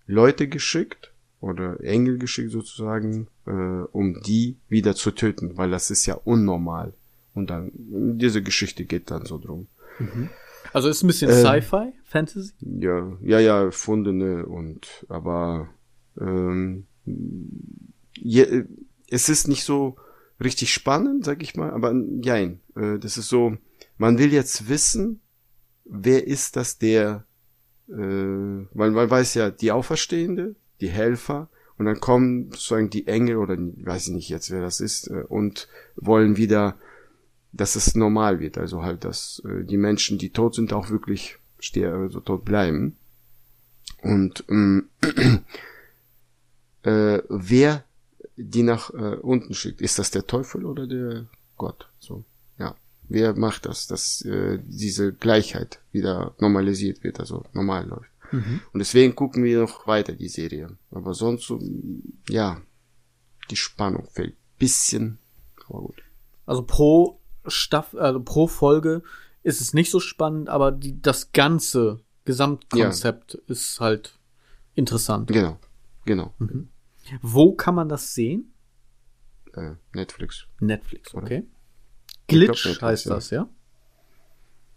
Leute 0.08 0.48
geschickt 0.48 1.12
oder 1.42 1.80
Engel 1.82 2.18
geschickt 2.18 2.52
sozusagen, 2.52 3.28
äh, 3.46 3.52
um 3.52 4.22
die 4.22 4.58
wieder 4.70 4.96
zu 4.96 5.12
töten, 5.12 5.58
weil 5.58 5.70
das 5.70 5.92
ist 5.92 6.06
ja 6.06 6.16
unnormal. 6.16 6.94
Und 7.34 7.50
dann, 7.50 7.72
diese 7.74 8.42
Geschichte 8.42 8.86
geht 8.86 9.12
dann 9.12 9.26
so 9.26 9.38
drum. 9.38 9.68
Mhm. 10.00 10.30
Also 10.74 10.90
ist 10.90 11.04
ein 11.04 11.08
bisschen 11.08 11.30
äh, 11.30 11.42
Sci-Fi, 11.42 11.94
Fantasy? 12.04 12.54
Ja, 12.60 13.12
ja, 13.22 13.40
ja, 13.40 13.64
erfundene 13.64 14.46
und 14.46 15.06
aber 15.10 15.70
ähm, 16.20 16.86
je, 18.16 18.64
es 19.10 19.30
ist 19.30 19.48
nicht 19.48 19.64
so 19.64 19.98
richtig 20.40 20.74
spannend, 20.74 21.26
sag 21.26 21.42
ich 21.42 21.56
mal, 21.56 21.72
aber 21.72 21.94
jein, 22.22 22.60
äh, 22.76 23.00
das 23.00 23.18
ist 23.18 23.30
so, 23.30 23.58
man 23.98 24.18
will 24.18 24.34
jetzt 24.34 24.68
wissen, 24.68 25.22
wer 25.86 26.28
ist 26.28 26.56
das 26.56 26.78
der, 26.78 27.26
äh, 27.88 27.94
weil 27.94 28.92
man 28.92 29.10
weiß 29.10 29.36
ja, 29.36 29.52
die 29.52 29.72
Auferstehende, 29.72 30.56
die 30.82 30.90
Helfer, 30.90 31.50
und 31.78 31.86
dann 31.86 32.00
kommen 32.00 32.52
sozusagen 32.52 32.90
die 32.90 33.08
Engel 33.08 33.36
oder 33.36 33.58
weiß 33.58 34.08
ich 34.08 34.14
nicht 34.14 34.30
jetzt, 34.30 34.50
wer 34.50 34.62
das 34.62 34.80
ist, 34.80 35.08
äh, 35.08 35.24
und 35.28 35.68
wollen 35.96 36.38
wieder 36.38 36.78
dass 37.56 37.76
es 37.76 37.96
normal 37.96 38.40
wird. 38.40 38.58
Also 38.58 38.84
halt, 38.84 39.06
dass 39.06 39.42
äh, 39.46 39.64
die 39.64 39.78
Menschen, 39.78 40.18
die 40.18 40.32
tot 40.32 40.56
sind, 40.56 40.74
auch 40.74 40.90
wirklich 40.90 41.38
sterben, 41.60 42.04
also 42.04 42.20
tot 42.20 42.44
bleiben. 42.44 42.98
Und 44.02 44.44
ähm, 44.50 44.90
äh, 46.84 47.20
wer 47.30 47.84
die 48.38 48.64
nach 48.64 48.90
äh, 48.92 49.16
unten 49.22 49.54
schickt, 49.54 49.82
ist 49.82 50.00
das 50.00 50.12
der 50.12 50.28
Teufel 50.28 50.66
oder 50.66 50.88
der 50.88 51.28
Gott? 51.58 51.90
So, 52.00 52.26
ja. 52.58 52.76
Wer 53.08 53.36
macht 53.36 53.66
das, 53.66 53.86
dass 53.86 54.22
äh, 54.24 54.60
diese 54.66 55.14
Gleichheit 55.14 55.80
wieder 55.92 56.34
normalisiert 56.40 57.04
wird, 57.04 57.20
also 57.20 57.44
normal 57.54 57.88
läuft? 57.88 58.10
Mhm. 58.32 58.62
Und 58.74 58.80
deswegen 58.80 59.16
gucken 59.16 59.44
wir 59.44 59.60
noch 59.60 59.86
weiter 59.86 60.14
die 60.14 60.28
Serie. 60.28 60.76
Aber 60.90 61.14
sonst, 61.14 61.46
so, 61.46 61.60
ja, 62.28 62.62
die 63.52 63.56
Spannung 63.56 64.08
fällt 64.12 64.36
bisschen, 64.58 65.20
aber 65.68 65.82
gut. 65.82 66.02
Also 66.46 66.64
pro 66.64 67.20
Staffel, 67.46 68.00
also 68.00 68.22
pro 68.22 68.48
Folge 68.48 69.04
ist 69.44 69.62
es 69.62 69.74
nicht 69.74 69.92
so 69.92 70.00
spannend, 70.00 70.50
aber 70.50 70.72
die, 70.72 71.00
das 71.02 71.32
ganze 71.32 72.00
Gesamtkonzept 72.26 73.34
ja. 73.34 73.40
ist 73.48 73.80
halt 73.80 74.18
interessant. 74.74 75.28
Genau, 75.32 75.60
genau. 76.06 76.34
Mhm. 76.40 76.70
Wo 77.22 77.54
kann 77.54 77.76
man 77.76 77.90
das 77.90 78.14
sehen? 78.14 78.54
Äh, 79.54 79.72
Netflix. 79.94 80.48
Netflix, 80.60 81.14
okay. 81.14 81.40
Oder? 81.40 81.48
Glitch 82.28 82.50
Netflix, 82.66 82.82
heißt 82.82 83.10
das, 83.10 83.30
ja? 83.30 83.48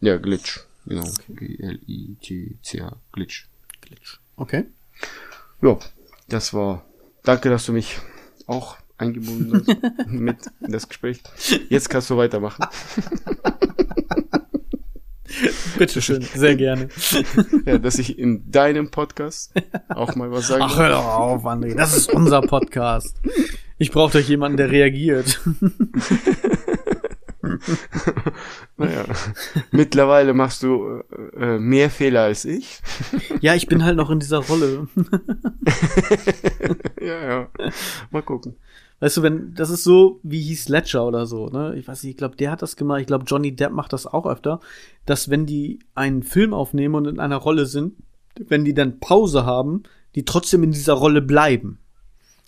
Ja, 0.00 0.16
Glitch, 0.18 0.60
genau. 0.86 1.06
Okay. 1.06 1.34
G-L-I-T-C-H, 1.34 2.96
Glitch. 3.12 3.48
Glitch, 3.80 4.20
okay. 4.36 4.66
Ja, 5.62 5.78
das 6.28 6.54
war. 6.54 6.84
Danke, 7.24 7.50
dass 7.50 7.66
du 7.66 7.72
mich 7.72 7.98
auch 8.46 8.76
eingebunden 8.96 9.64
mit 10.06 10.38
in 10.60 10.72
das 10.72 10.88
Gespräch. 10.88 11.22
Jetzt 11.68 11.88
kannst 11.88 12.10
du 12.10 12.16
weitermachen. 12.16 12.64
Bitteschön, 15.78 16.22
sehr 16.22 16.56
gerne. 16.56 16.88
Ja, 17.64 17.78
dass 17.78 17.98
ich 17.98 18.18
in 18.18 18.50
deinem 18.50 18.90
Podcast 18.90 19.52
auch 19.88 20.14
mal 20.16 20.30
was 20.30 20.48
sagen 20.48 20.62
Ach, 20.64 20.78
hör 20.78 20.88
doch 20.90 21.04
auf, 21.04 21.44
André, 21.44 21.74
das 21.74 21.96
ist 21.96 22.12
unser 22.12 22.40
Podcast. 22.40 23.20
Ich 23.78 23.90
brauche 23.90 24.18
doch 24.18 24.26
jemanden, 24.26 24.56
der 24.56 24.70
reagiert. 24.70 25.40
naja, 28.76 29.04
mittlerweile 29.70 30.34
machst 30.34 30.62
du 30.62 31.02
äh, 31.36 31.58
mehr 31.58 31.90
Fehler 31.90 32.22
als 32.22 32.44
ich. 32.44 32.80
Ja, 33.40 33.54
ich 33.54 33.66
bin 33.66 33.84
halt 33.84 33.96
noch 33.96 34.10
in 34.10 34.20
dieser 34.20 34.38
Rolle. 34.38 34.88
ja, 37.00 37.28
ja. 37.28 37.48
Mal 38.10 38.22
gucken. 38.22 38.56
Weißt 39.00 39.16
du, 39.16 39.22
wenn, 39.22 39.54
das 39.54 39.70
ist 39.70 39.84
so 39.84 40.18
wie 40.24 40.40
hieß 40.40 40.68
Ledger 40.68 41.06
oder 41.06 41.26
so, 41.26 41.48
ne? 41.48 41.76
Ich 41.76 41.86
weiß 41.86 42.02
nicht, 42.02 42.12
ich 42.12 42.16
glaube, 42.16 42.36
der 42.36 42.50
hat 42.50 42.62
das 42.62 42.76
gemacht. 42.76 43.00
Ich 43.00 43.06
glaube, 43.06 43.24
Johnny 43.26 43.54
Depp 43.54 43.72
macht 43.72 43.92
das 43.92 44.06
auch 44.06 44.26
öfter, 44.26 44.60
dass 45.06 45.30
wenn 45.30 45.46
die 45.46 45.78
einen 45.94 46.22
Film 46.22 46.52
aufnehmen 46.52 46.96
und 46.96 47.06
in 47.06 47.20
einer 47.20 47.36
Rolle 47.36 47.66
sind, 47.66 47.94
wenn 48.36 48.64
die 48.64 48.74
dann 48.74 48.98
Pause 48.98 49.44
haben, 49.44 49.84
die 50.14 50.24
trotzdem 50.24 50.64
in 50.64 50.72
dieser 50.72 50.94
Rolle 50.94 51.22
bleiben. 51.22 51.78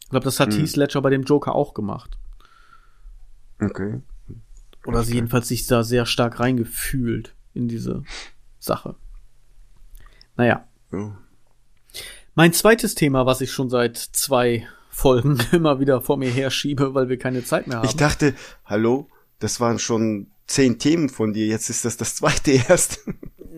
Ich 0.01 0.09
glaube, 0.09 0.25
das 0.25 0.41
hat 0.41 0.53
hm. 0.53 0.61
Heath 0.61 0.77
Ledger 0.77 1.03
bei 1.03 1.11
dem 1.11 1.23
Joker 1.23 1.55
auch 1.55 1.73
gemacht. 1.73 2.19
Okay. 3.61 4.01
Oder 4.87 5.05
sie 5.05 5.15
jedenfalls 5.15 5.49
sich 5.49 5.67
da 5.67 5.85
sehr 5.85 6.07
stark 6.07 6.41
reingefühlt 6.41 7.35
in 7.55 7.69
diese 7.69 8.03
Sache. 8.59 8.97
Naja. 10.37 10.67
Ja. 10.91 11.17
Mein 12.35 12.53
zweites 12.53 12.95
Thema, 12.95 13.27
was 13.27 13.41
ich 13.41 13.53
schon 13.53 13.69
seit 13.69 13.99
zwei 13.99 14.67
Folgen 14.91 15.39
immer 15.53 15.81
wieder 15.81 16.03
vor 16.03 16.17
mir 16.17 16.31
herschiebe, 16.31 16.95
weil 16.95 17.09
wir 17.09 17.19
keine 17.19 17.45
Zeit 17.45 17.67
mehr 17.67 17.79
haben. 17.79 17.87
Ich 17.87 17.97
dachte, 17.97 18.35
hallo, 18.65 19.09
das 19.39 19.61
waren 19.61 19.79
schon 19.79 20.27
zehn 20.47 20.79
Themen 20.79 21.09
von 21.09 21.33
dir, 21.33 21.47
jetzt 21.47 21.71
ist 21.71 21.85
das 21.85 21.97
das 21.97 22.17
zweite 22.17 22.51
erst. 22.69 23.01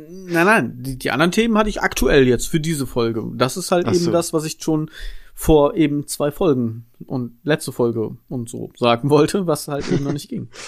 Nein, 0.08 0.46
nein, 0.46 0.72
die, 0.82 0.98
die 0.98 1.10
anderen 1.10 1.32
Themen 1.32 1.56
hatte 1.58 1.70
ich 1.70 1.82
aktuell 1.82 2.28
jetzt 2.28 2.48
für 2.48 2.60
diese 2.60 2.86
Folge. 2.86 3.24
Das 3.34 3.56
ist 3.56 3.72
halt 3.72 3.86
Ach 3.86 3.94
eben 3.94 4.04
so. 4.04 4.12
das, 4.12 4.32
was 4.32 4.44
ich 4.44 4.58
schon 4.60 4.90
vor 5.34 5.74
eben 5.74 6.06
zwei 6.06 6.30
Folgen 6.30 6.86
und 7.06 7.38
letzte 7.42 7.72
Folge 7.72 8.16
und 8.28 8.48
so 8.48 8.70
sagen 8.76 9.10
wollte, 9.10 9.46
was 9.46 9.68
halt 9.68 9.90
eben 9.90 10.04
noch 10.04 10.12
nicht 10.12 10.28
ging. 10.28 10.48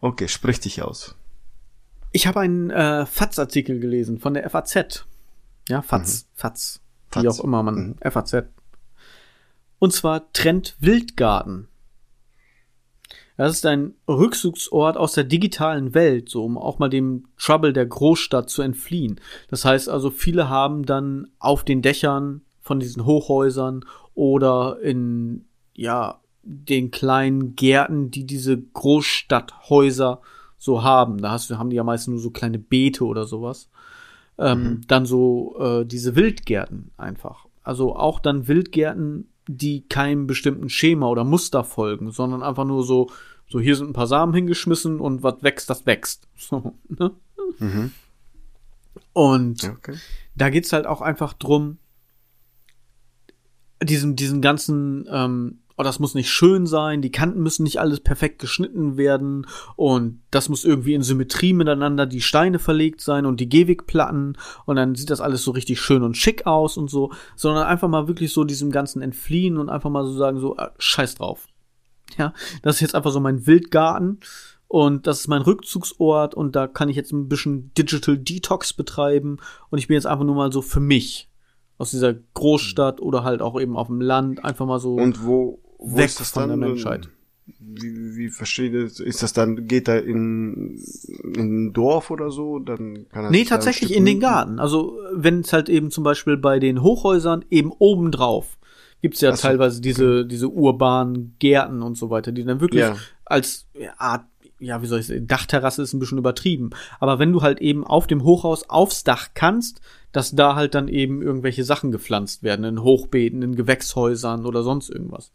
Okay, 0.00 0.28
sprich 0.28 0.60
dich 0.60 0.80
aus. 0.80 1.16
Ich 2.12 2.28
habe 2.28 2.38
einen 2.38 2.70
äh, 2.70 3.04
FATS-Artikel 3.04 3.80
gelesen 3.80 4.20
von 4.20 4.32
der 4.32 4.48
FAZ. 4.48 5.06
Ja, 5.68 5.82
FAZ, 5.82 6.22
mhm. 6.22 6.38
FAZ, 6.38 6.80
FAZ, 7.10 7.22
wie 7.24 7.28
auch 7.28 7.40
immer 7.42 7.64
man, 7.64 7.96
mhm. 8.00 8.10
FAZ. 8.12 8.44
Und 9.78 9.92
zwar 9.92 10.32
Trend 10.32 10.76
Wildgarten. 10.80 11.68
Das 13.36 13.52
ist 13.52 13.66
ein 13.66 13.94
Rückzugsort 14.08 14.96
aus 14.96 15.12
der 15.12 15.22
digitalen 15.22 15.94
Welt, 15.94 16.28
so 16.28 16.44
um 16.44 16.58
auch 16.58 16.80
mal 16.80 16.88
dem 16.88 17.28
Trouble 17.38 17.72
der 17.72 17.86
Großstadt 17.86 18.50
zu 18.50 18.62
entfliehen. 18.62 19.20
Das 19.48 19.64
heißt 19.64 19.88
also, 19.88 20.10
viele 20.10 20.48
haben 20.48 20.84
dann 20.84 21.28
auf 21.38 21.62
den 21.62 21.80
Dächern 21.80 22.42
von 22.60 22.80
diesen 22.80 23.06
Hochhäusern 23.06 23.84
oder 24.14 24.80
in, 24.80 25.44
ja, 25.74 26.20
den 26.42 26.90
kleinen 26.90 27.54
Gärten, 27.54 28.10
die 28.10 28.24
diese 28.24 28.60
Großstadthäuser 28.60 30.20
so 30.56 30.82
haben. 30.82 31.18
Da 31.18 31.30
hast 31.30 31.50
haben 31.50 31.70
die 31.70 31.76
ja 31.76 31.84
meistens 31.84 32.12
nur 32.12 32.20
so 32.20 32.30
kleine 32.30 32.58
Beete 32.58 33.04
oder 33.04 33.26
sowas. 33.26 33.70
Ähm, 34.36 34.62
mhm. 34.62 34.80
Dann 34.88 35.06
so 35.06 35.56
äh, 35.60 35.86
diese 35.86 36.16
Wildgärten 36.16 36.90
einfach. 36.96 37.46
Also 37.62 37.94
auch 37.94 38.18
dann 38.18 38.48
Wildgärten 38.48 39.28
die 39.48 39.88
keinem 39.88 40.26
bestimmten 40.26 40.68
Schema 40.68 41.08
oder 41.08 41.24
Muster 41.24 41.64
folgen, 41.64 42.10
sondern 42.12 42.42
einfach 42.42 42.64
nur 42.64 42.84
so, 42.84 43.10
so 43.48 43.58
hier 43.58 43.76
sind 43.76 43.90
ein 43.90 43.94
paar 43.94 44.06
Samen 44.06 44.34
hingeschmissen 44.34 45.00
und 45.00 45.22
was 45.22 45.42
wächst, 45.42 45.70
das 45.70 45.86
wächst. 45.86 46.28
So, 46.36 46.74
ne? 46.88 47.12
mhm. 47.58 47.92
Und 49.12 49.64
okay. 49.64 49.96
da 50.36 50.50
geht's 50.50 50.72
halt 50.72 50.86
auch 50.86 51.00
einfach 51.00 51.32
drum, 51.32 51.78
diesen, 53.82 54.14
diesen 54.14 54.42
ganzen 54.42 55.08
ähm, 55.10 55.58
oh, 55.78 55.82
das 55.84 56.00
muss 56.00 56.14
nicht 56.14 56.30
schön 56.30 56.66
sein, 56.66 57.02
die 57.02 57.12
Kanten 57.12 57.40
müssen 57.40 57.62
nicht 57.62 57.80
alles 57.80 58.00
perfekt 58.00 58.40
geschnitten 58.40 58.96
werden 58.96 59.46
und 59.76 60.20
das 60.30 60.48
muss 60.48 60.64
irgendwie 60.64 60.94
in 60.94 61.02
Symmetrie 61.02 61.52
miteinander 61.52 62.04
die 62.04 62.20
Steine 62.20 62.58
verlegt 62.58 63.00
sein 63.00 63.26
und 63.26 63.38
die 63.38 63.48
Gehwegplatten 63.48 64.36
und 64.66 64.76
dann 64.76 64.96
sieht 64.96 65.10
das 65.10 65.20
alles 65.20 65.44
so 65.44 65.52
richtig 65.52 65.80
schön 65.80 66.02
und 66.02 66.16
schick 66.16 66.46
aus 66.46 66.76
und 66.76 66.90
so, 66.90 67.12
sondern 67.36 67.66
einfach 67.66 67.88
mal 67.88 68.08
wirklich 68.08 68.32
so 68.32 68.42
diesem 68.42 68.72
ganzen 68.72 69.02
entfliehen 69.02 69.56
und 69.56 69.70
einfach 69.70 69.90
mal 69.90 70.04
so 70.04 70.12
sagen 70.12 70.40
so 70.40 70.56
äh, 70.56 70.68
scheiß 70.78 71.14
drauf. 71.14 71.46
Ja, 72.16 72.32
das 72.62 72.76
ist 72.76 72.80
jetzt 72.80 72.94
einfach 72.94 73.12
so 73.12 73.20
mein 73.20 73.46
Wildgarten 73.46 74.18
und 74.66 75.06
das 75.06 75.20
ist 75.20 75.28
mein 75.28 75.42
Rückzugsort 75.42 76.34
und 76.34 76.56
da 76.56 76.66
kann 76.66 76.88
ich 76.88 76.96
jetzt 76.96 77.12
ein 77.12 77.28
bisschen 77.28 77.72
Digital 77.74 78.18
Detox 78.18 78.72
betreiben 78.72 79.38
und 79.70 79.78
ich 79.78 79.86
bin 79.86 79.94
jetzt 79.94 80.06
einfach 80.06 80.24
nur 80.24 80.34
mal 80.34 80.52
so 80.52 80.60
für 80.60 80.80
mich 80.80 81.28
aus 81.78 81.92
dieser 81.92 82.12
Großstadt 82.12 83.00
oder 83.00 83.22
halt 83.22 83.40
auch 83.40 83.58
eben 83.60 83.76
auf 83.76 83.86
dem 83.86 84.00
Land 84.00 84.44
einfach 84.44 84.66
mal 84.66 84.80
so 84.80 84.96
und 84.96 85.24
wo, 85.24 85.60
wo 85.78 85.96
weg 85.98 86.06
ist 86.06 86.20
das 86.20 86.30
von 86.30 86.48
dann, 86.48 86.60
der 86.60 86.68
Menschheit. 86.68 87.08
Wie, 87.60 88.16
wie 88.16 88.28
verstehe 88.28 88.66
ich 88.84 88.90
das? 88.90 89.00
Ist 89.00 89.22
das 89.22 89.32
dann, 89.32 89.66
geht 89.66 89.88
er 89.88 90.04
in, 90.04 90.78
in 91.34 91.68
ein 91.68 91.72
Dorf 91.72 92.10
oder 92.10 92.30
so? 92.30 92.58
Dann 92.58 93.06
kann 93.10 93.24
er 93.24 93.30
Nee, 93.30 93.44
da 93.44 93.50
tatsächlich 93.50 93.94
in 93.94 94.04
den? 94.04 94.20
Garten. 94.20 94.58
Also 94.58 94.98
wenn 95.14 95.40
es 95.40 95.52
halt 95.52 95.68
eben 95.70 95.90
zum 95.90 96.04
Beispiel 96.04 96.36
bei 96.36 96.58
den 96.58 96.82
Hochhäusern 96.82 97.44
eben 97.50 97.72
obendrauf 97.78 98.58
gibt's 99.00 99.20
ja 99.20 99.34
so, 99.34 99.42
teilweise 99.42 99.80
diese, 99.80 100.26
diese 100.26 100.48
urbanen 100.48 101.36
Gärten 101.38 101.82
und 101.82 101.96
so 101.96 102.10
weiter, 102.10 102.32
die 102.32 102.44
dann 102.44 102.60
wirklich 102.60 102.80
Ja. 102.82 102.96
als 103.24 103.66
Art, 103.96 104.24
ja, 104.58 104.82
wie 104.82 104.86
soll 104.86 104.98
ich 105.00 105.06
sagen, 105.06 105.26
Dachterrasse 105.28 105.82
ist 105.82 105.92
ein 105.94 106.00
bisschen 106.00 106.18
übertrieben. 106.18 106.70
Aber 106.98 107.20
wenn 107.20 107.32
du 107.32 107.40
halt 107.42 107.60
eben 107.60 107.84
auf 107.86 108.08
dem 108.08 108.24
Hochhaus 108.24 108.68
aufs 108.68 109.04
Dach 109.04 109.28
kannst, 109.34 109.80
dass 110.10 110.32
da 110.32 110.56
halt 110.56 110.74
dann 110.74 110.88
eben 110.88 111.22
irgendwelche 111.22 111.62
Sachen 111.62 111.92
gepflanzt 111.92 112.42
werden, 112.42 112.64
in 112.64 112.82
Hochbeeten, 112.82 113.40
in 113.42 113.54
Gewächshäusern 113.54 114.44
oder 114.46 114.64
sonst 114.64 114.90
irgendwas. 114.90 115.30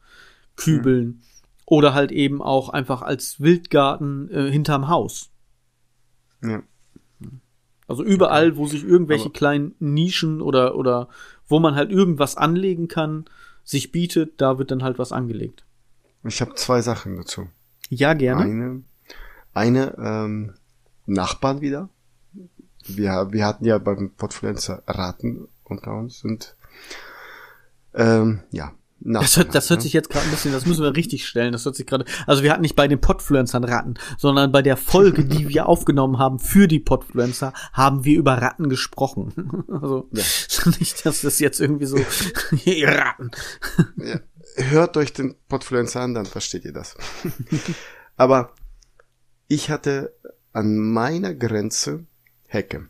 Kübeln. 0.56 1.22
Oder 1.66 1.94
halt 1.94 2.12
eben 2.12 2.42
auch 2.42 2.70
einfach 2.70 3.02
als 3.02 3.40
Wildgarten 3.40 4.30
äh, 4.32 4.52
hinterm 4.52 4.88
Haus. 4.90 5.30
Ja. 6.42 6.62
Also 7.88 8.04
überall, 8.04 8.58
wo 8.58 8.68
sich 8.68 8.84
irgendwelche 8.84 9.26
Aber- 9.26 9.34
kleinen 9.34 9.76
Nischen 9.80 10.42
oder, 10.42 10.76
oder 10.76 11.10
wo 11.48 11.60
man 11.60 11.76
halt 11.76 11.92
irgendwas 11.92 12.36
anlegen 12.38 12.88
kann, 12.88 13.26
sich 13.64 13.92
bietet, 13.92 14.42
da 14.42 14.58
wird 14.58 14.72
dann 14.72 14.84
halt 14.84 15.00
was 15.00 15.12
angelegt. 15.12 15.66
Ich 16.26 16.42
habe 16.42 16.56
zwei 16.56 16.82
Sachen 16.82 17.18
dazu. 17.18 17.48
Ja, 17.90 18.14
gerne. 18.14 18.44
Eine, 18.44 18.84
eine 19.54 19.98
ähm, 19.98 20.54
Nachbarn 21.06 21.62
wieder. 21.62 21.90
Wir, 22.86 23.28
wir 23.32 23.46
hatten 23.46 23.66
ja 23.66 23.78
beim 23.78 24.10
Podfluencer 24.12 24.84
Raten 24.88 25.48
unter 25.64 25.94
uns 25.96 26.24
und 26.24 26.56
ähm, 27.94 28.42
ja. 28.52 28.74
Das 29.06 29.38
hört, 29.38 29.54
das 29.54 29.70
hört 29.70 29.82
sich 29.82 29.94
jetzt 29.94 30.10
gerade 30.10 30.26
ein 30.26 30.32
bisschen, 30.32 30.54
das 30.54 30.66
müssen 30.66 30.84
wir 30.84 30.96
richtig 30.96 31.28
stellen. 31.28 31.52
Das 31.52 31.66
hört 31.66 31.76
sich 31.76 31.86
gerade, 31.86 32.06
also 32.26 32.44
wir 32.44 32.52
hatten 32.52 32.62
nicht 32.62 32.76
bei 32.76 32.88
den 32.88 33.02
Podfluencern 33.02 33.64
Ratten, 33.64 33.96
sondern 34.18 34.52
bei 34.52 34.62
der 34.62 34.78
Folge, 34.78 35.26
die 35.26 35.50
wir 35.50 35.68
aufgenommen 35.68 36.20
haben 36.20 36.40
für 36.40 36.68
die 36.68 36.80
Podfluencer, 36.80 37.54
haben 37.74 38.06
wir 38.06 38.18
über 38.18 38.42
Ratten 38.42 38.70
gesprochen. 38.70 39.64
Also 39.74 40.08
Ja. 40.12 40.24
nicht, 40.80 41.06
dass 41.06 41.22
das 41.22 41.40
jetzt 41.40 41.60
irgendwie 41.60 41.86
so 41.86 41.98
Ratten. 41.98 43.32
Ja, 43.98 44.20
hört 44.56 44.98
euch 44.98 45.14
den 45.14 45.36
Podfluencer 45.48 46.02
an, 46.02 46.14
dann 46.14 46.26
versteht 46.26 46.66
ihr 46.66 46.74
das. 46.74 46.96
Aber 48.16 48.54
ich 49.48 49.70
hatte 49.70 50.14
an 50.54 50.78
meiner 50.78 51.34
Grenze 51.34 52.06
Hecke. 52.48 52.88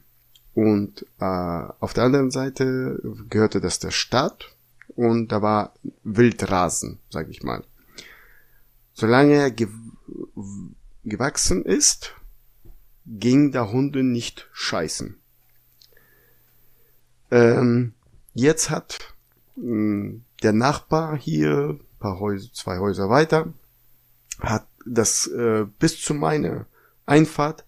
Und 0.53 1.05
äh, 1.20 1.26
auf 1.26 1.93
der 1.93 2.03
anderen 2.03 2.30
Seite 2.30 2.99
gehörte 3.30 3.59
das 3.59 3.80
der 3.80 3.91
Stadt 3.91 4.52
und 4.95 5.29
da 5.31 5.41
war 5.41 5.73
Wildrasen, 6.03 6.99
sag 7.09 7.29
ich 7.29 7.43
mal. 7.43 7.63
Solange 8.93 9.35
er 9.35 9.51
gew 9.51 9.69
gewachsen 11.05 11.65
ist, 11.65 12.15
ging 13.05 13.51
der 13.51 13.71
Hunde 13.71 14.03
nicht 14.03 14.47
scheißen. 14.53 15.17
Ähm, 17.29 17.93
jetzt 18.33 18.69
hat 18.69 19.13
mh, 19.55 20.21
der 20.43 20.53
Nachbar 20.53 21.17
hier, 21.17 21.77
paar 21.99 22.19
Häuser, 22.19 22.53
zwei 22.53 22.77
Häuser 22.77 23.09
weiter, 23.09 23.53
hat 24.39 24.65
das 24.85 25.27
äh, 25.27 25.65
bis 25.79 26.01
zu 26.01 26.13
meiner 26.13 26.67
Einfahrt 27.05 27.65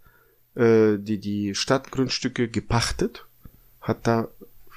äh, 0.55 0.97
die 0.97 1.19
die 1.19 1.53
Stadtgrundstücke 1.53 2.47
gepachtet, 2.47 3.25
hat 3.81 4.07
da 4.07 4.29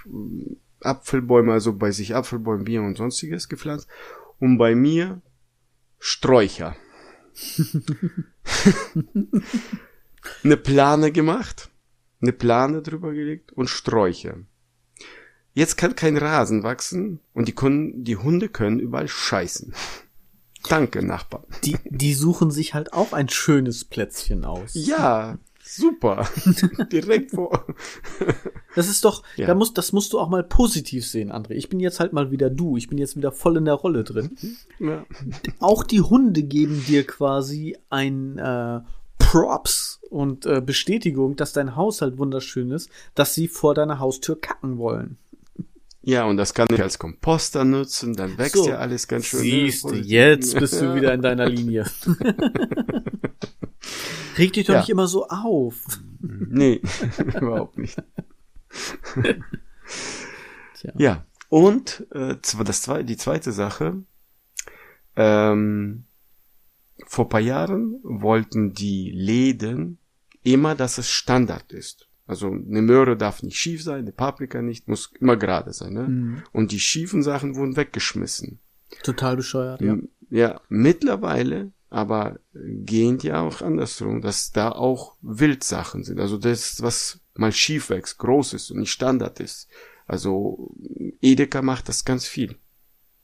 äh, 0.07 0.57
Apfelbäume, 0.81 1.53
also 1.53 1.75
bei 1.75 1.91
sich 1.91 2.15
Apfelbäume, 2.15 2.65
Bier 2.65 2.83
und 2.83 2.97
sonstiges 2.97 3.49
gepflanzt 3.49 3.89
und 4.39 4.59
bei 4.59 4.75
mir 4.75 5.23
Sträucher. 5.99 6.77
eine 10.45 10.57
Plane 10.57 11.13
gemacht, 11.13 11.71
eine 12.21 12.33
Plane 12.33 12.83
drüber 12.83 13.13
gelegt 13.13 13.53
und 13.53 13.69
Sträucher. 13.69 14.39
Jetzt 15.55 15.77
kann 15.77 15.97
kein 15.97 16.17
Rasen 16.17 16.63
wachsen 16.63 17.21
und 17.33 17.49
die, 17.49 17.55
können, 17.55 18.05
die 18.05 18.17
Hunde 18.17 18.49
können 18.49 18.79
überall 18.79 19.09
scheißen. 19.09 19.75
Danke, 20.69 21.05
Nachbar. 21.05 21.45
Die, 21.65 21.77
die 21.85 22.15
suchen 22.15 22.51
sich 22.51 22.75
halt 22.75 22.93
auch 22.93 23.13
ein 23.13 23.29
schönes 23.29 23.85
Plätzchen 23.85 24.45
aus. 24.45 24.73
Ja, 24.75 25.39
super. 25.77 26.27
Direkt 26.93 27.33
vor. 27.33 27.67
Das 28.75 28.89
ist 28.89 29.05
doch, 29.05 29.23
Ja. 29.37 29.47
da 29.47 29.55
muss, 29.55 29.75
das 29.75 29.93
musst 29.93 30.13
du 30.13 30.19
auch 30.19 30.29
mal 30.29 30.43
positiv 30.45 31.07
sehen, 31.07 31.31
André. 31.33 31.53
Ich 31.53 31.69
bin 31.69 31.81
jetzt 31.81 32.01
halt 32.01 32.13
mal 32.13 32.31
wieder 32.31 32.51
du. 32.51 32.77
Ich 32.77 32.89
bin 32.89 32.99
jetzt 32.99 33.17
wieder 33.17 33.33
voll 33.33 33.57
in 33.57 33.65
der 33.65 33.75
Rolle 33.75 34.05
drin. 34.05 34.37
Ja. 34.79 35.05
Auch 35.61 35.83
die 35.85 36.01
Hunde 36.01 36.43
geben 36.43 36.85
dir 36.87 37.07
quasi 37.07 37.77
ein 37.91 38.39
äh, 38.39 38.81
Props 39.19 40.01
und 40.11 40.47
äh, 40.47 40.61
Bestätigung, 40.61 41.37
dass 41.37 41.53
dein 41.53 41.77
Haus 41.77 42.01
halt 42.01 42.19
wunderschön 42.19 42.71
ist, 42.71 42.89
dass 43.15 43.35
sie 43.35 43.49
vor 43.49 43.75
deiner 43.75 43.99
Haustür 43.99 44.41
kacken 44.41 44.79
wollen. 44.79 45.19
Ja, 46.03 46.25
und 46.25 46.37
das 46.37 46.55
kann 46.55 46.69
ich 46.73 46.81
als 46.81 46.99
Komposter 46.99 47.65
nutzen, 47.65 48.15
dann 48.15 48.39
wächst 48.39 48.55
So. 48.57 48.69
ja 48.69 48.79
alles 48.79 49.09
ganz 49.09 49.27
schön. 49.27 49.41
Siehst 49.41 49.85
du, 49.85 49.91
ne? 49.91 49.99
jetzt 49.99 50.59
bist 50.59 50.81
du 50.81 50.95
wieder 50.95 51.13
in 51.13 51.23
deiner 51.23 51.49
Linie. 51.49 51.85
Reg 54.39 54.53
dich 54.53 54.67
doch 54.67 54.75
Ja. 54.75 54.81
nicht 54.81 54.91
immer 54.91 55.09
so 55.09 55.27
auf. 55.29 55.75
Nee, 56.21 56.81
überhaupt 57.41 57.79
nicht. 57.79 58.01
Tja. 60.79 60.93
Ja, 60.97 61.27
und 61.49 62.07
äh, 62.13 62.37
das 62.65 62.83
die 63.05 63.17
zweite 63.17 63.53
Sache, 63.53 64.03
ähm, 65.17 66.05
vor 67.07 67.29
paar 67.29 67.41
Jahren 67.41 67.99
wollten 68.03 68.75
die 68.75 69.11
Läden 69.11 69.99
immer, 70.43 70.75
dass 70.75 70.99
es 70.99 71.11
Standard 71.11 71.73
ist. 71.73 72.08
Also 72.29 72.49
eine 72.53 72.83
Möhre 72.83 73.17
darf 73.17 73.43
nicht 73.43 73.57
schief 73.57 73.83
sein, 73.83 74.01
eine 74.01 74.13
Paprika 74.13 74.63
nicht, 74.63 74.87
muss 74.87 75.11
immer 75.19 75.37
gerade 75.37 75.73
sein. 75.73 75.95
Ne? 75.95 76.03
Mhm. 76.09 76.43
Und 76.53 76.71
die 76.71 76.79
schiefen 76.79 77.23
Sachen 77.25 77.57
wurden 77.57 77.77
weggeschmissen. 77.77 78.61
Total 79.03 79.35
bescheuert, 79.37 79.81
ja. 79.81 79.95
M- 79.95 80.09
ja, 80.31 80.61
mittlerweile 80.69 81.73
aber 81.91 82.39
gehen 82.55 83.17
die 83.17 83.33
auch 83.33 83.63
andersrum, 83.63 84.21
dass 84.21 84.53
da 84.53 84.71
auch 84.71 85.17
Wildsachen 85.23 86.05
sind. 86.05 86.21
Also 86.21 86.37
das, 86.37 86.83
was 86.83 87.19
mal 87.35 87.51
schief 87.51 87.89
wächst, 87.89 88.19
groß 88.19 88.53
ist 88.53 88.71
und 88.71 88.81
nicht 88.81 88.91
Standard 88.93 89.41
ist. 89.41 89.69
Also 90.07 90.75
Edeka 91.23 91.63
macht 91.63 91.89
das 91.89 92.05
ganz 92.05 92.27
viel. 92.27 92.57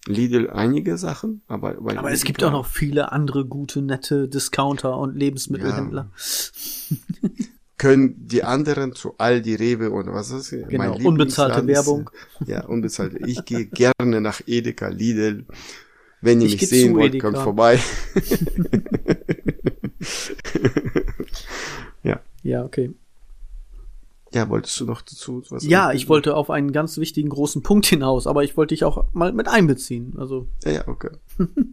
Lidl 0.06 0.50
einige 0.50 0.96
Sachen, 0.98 1.42
aber 1.46 1.76
weil 1.78 1.96
Aber 1.98 2.10
es 2.12 2.24
gibt 2.24 2.42
auch 2.44 2.52
noch 2.52 2.66
viele 2.66 3.12
andere 3.12 3.44
gute, 3.46 3.80
nette 3.82 4.28
Discounter 4.28 4.96
und 4.98 5.14
Lebensmittelhändler. 5.16 6.10
können 7.76 8.26
die 8.28 8.44
anderen 8.44 8.94
zu 8.94 9.14
Aldi, 9.18 9.54
Rewe 9.56 9.90
und 9.90 10.06
was 10.12 10.30
ist? 10.30 10.50
Genau, 10.50 10.94
unbezahlte 10.96 11.60
Lieblingsladen 11.60 11.68
ist- 11.68 11.76
Werbung. 11.76 12.10
Ja, 12.46 12.64
unbezahlte. 12.66 13.18
Ich 13.26 13.44
gehe 13.44 13.66
gerne 13.66 14.20
nach 14.20 14.40
Edeka, 14.46 14.88
Lidl. 14.88 15.44
Wenn 16.20 16.40
ihr 16.40 16.46
Ich 16.46 16.60
mich 16.60 16.68
sehen 16.70 16.94
wollt, 16.94 17.14
Edeka. 17.14 17.30
kommt 17.30 17.42
vorbei. 17.42 17.78
Ja, 22.42 22.62
okay. 22.62 22.92
Ja, 24.34 24.48
wolltest 24.50 24.78
du 24.78 24.84
noch 24.84 25.00
dazu 25.00 25.42
was? 25.48 25.64
Ja, 25.64 25.92
ich 25.92 26.08
wollte 26.10 26.36
auf 26.36 26.50
einen 26.50 26.72
ganz 26.72 26.98
wichtigen 26.98 27.30
großen 27.30 27.62
Punkt 27.62 27.86
hinaus, 27.86 28.26
aber 28.26 28.44
ich 28.44 28.56
wollte 28.56 28.74
dich 28.74 28.84
auch 28.84 29.06
mal 29.14 29.32
mit 29.32 29.48
einbeziehen. 29.48 30.12
Also 30.18 30.46
Ja, 30.64 30.72
ja, 30.72 30.88
okay. 30.88 31.10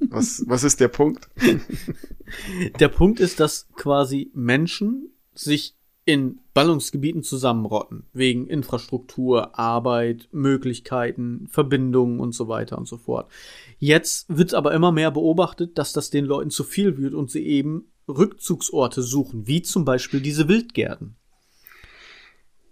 Was, 0.10 0.44
was 0.48 0.64
ist 0.64 0.80
der 0.80 0.88
Punkt? 0.88 1.28
der 2.80 2.88
Punkt 2.88 3.20
ist, 3.20 3.42
dass 3.42 3.68
quasi 3.76 4.32
Menschen 4.34 5.10
sich 5.34 5.76
in 6.06 6.40
Ballungsgebieten 6.54 7.24
zusammenrotten, 7.24 8.04
wegen 8.12 8.48
Infrastruktur, 8.48 9.58
Arbeit, 9.58 10.30
Möglichkeiten, 10.32 11.48
Verbindungen 11.50 12.20
und 12.20 12.34
so 12.34 12.48
weiter 12.48 12.78
und 12.78 12.88
so 12.88 12.98
fort. 12.98 13.30
Jetzt 13.78 14.26
wird 14.28 14.54
aber 14.54 14.74
immer 14.74 14.92
mehr 14.92 15.12
beobachtet, 15.12 15.78
dass 15.78 15.94
das 15.94 16.10
den 16.10 16.26
Leuten 16.26 16.50
zu 16.50 16.64
viel 16.64 16.98
wird 16.98 17.14
und 17.14 17.30
sie 17.30 17.46
eben 17.46 17.92
Rückzugsorte 18.08 19.02
suchen, 19.02 19.48
wie 19.48 19.62
zum 19.62 19.86
Beispiel 19.86 20.22
diese 20.22 20.48
Wildgärten. 20.48 21.16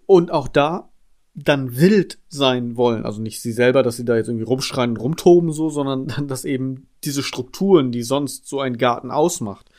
Und 0.05 0.32
auch 0.32 0.47
da 0.47 0.89
dann 1.36 1.77
wild 1.77 2.19
sein 2.27 2.75
wollen. 2.75 3.05
Also 3.05 3.21
nicht 3.21 3.41
sie 3.41 3.51
selber, 3.51 3.84
dass 3.84 3.97
sie 3.97 4.05
da 4.05 4.17
jetzt 4.17 4.27
irgendwie 4.27 4.45
rumschreien 4.45 4.91
und 4.91 4.99
rumtoben 4.99 5.51
so, 5.51 5.69
sondern 5.69 6.07
dann, 6.07 6.27
dass 6.27 6.45
eben 6.45 6.88
diese 7.03 7.23
Strukturen, 7.23 7.91
die 7.91 8.03
sonst 8.03 8.47
so 8.47 8.59
ein 8.59 8.77
Garten 8.77 9.11
ausmacht, 9.11 9.69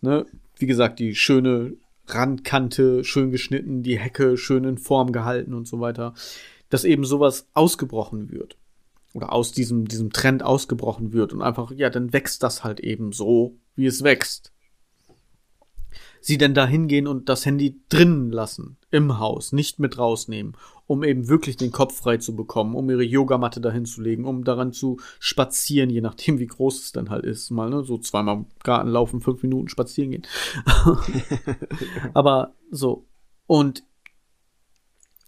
ne, 0.00 0.26
wie 0.58 0.66
gesagt, 0.66 0.98
die 0.98 1.14
schöne 1.14 1.76
Randkante, 2.06 3.04
schön 3.04 3.30
geschnitten, 3.30 3.82
die 3.82 3.98
Hecke 3.98 4.36
schön 4.36 4.64
in 4.64 4.78
Form 4.78 5.12
gehalten 5.12 5.54
und 5.54 5.66
so 5.66 5.80
weiter, 5.80 6.14
dass 6.70 6.84
eben 6.84 7.04
sowas 7.04 7.48
ausgebrochen 7.54 8.30
wird. 8.30 8.56
Oder 9.12 9.32
aus 9.32 9.52
diesem, 9.52 9.88
diesem 9.88 10.12
Trend 10.12 10.42
ausgebrochen 10.42 11.12
wird 11.12 11.32
und 11.32 11.40
einfach, 11.42 11.70
ja, 11.72 11.88
dann 11.88 12.12
wächst 12.12 12.42
das 12.42 12.64
halt 12.64 12.80
eben 12.80 13.12
so, 13.12 13.56
wie 13.74 13.86
es 13.86 14.02
wächst 14.02 14.52
sie 16.26 16.38
denn 16.38 16.54
da 16.54 16.66
hingehen 16.66 17.06
und 17.06 17.28
das 17.28 17.46
Handy 17.46 17.80
drinnen 17.88 18.32
lassen, 18.32 18.78
im 18.90 19.20
Haus, 19.20 19.52
nicht 19.52 19.78
mit 19.78 19.96
rausnehmen, 19.96 20.56
um 20.88 21.04
eben 21.04 21.28
wirklich 21.28 21.56
den 21.56 21.70
Kopf 21.70 21.96
frei 21.96 22.16
zu 22.16 22.34
bekommen, 22.34 22.74
um 22.74 22.90
ihre 22.90 23.04
Yogamatte 23.04 23.60
dahin 23.60 23.84
zu 23.84 24.02
legen, 24.02 24.24
um 24.24 24.42
daran 24.42 24.72
zu 24.72 24.98
spazieren, 25.20 25.88
je 25.88 26.00
nachdem, 26.00 26.40
wie 26.40 26.48
groß 26.48 26.82
es 26.82 26.90
dann 26.90 27.10
halt 27.10 27.24
ist. 27.24 27.50
Mal, 27.52 27.70
ne, 27.70 27.84
so 27.84 27.96
zweimal 27.98 28.38
im 28.38 28.46
Garten 28.64 28.88
laufen, 28.88 29.20
fünf 29.20 29.40
Minuten 29.44 29.68
spazieren 29.68 30.10
gehen. 30.10 30.26
Aber 32.14 32.56
so. 32.72 33.06
Und 33.46 33.84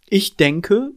ich 0.08 0.36
denke, 0.36 0.90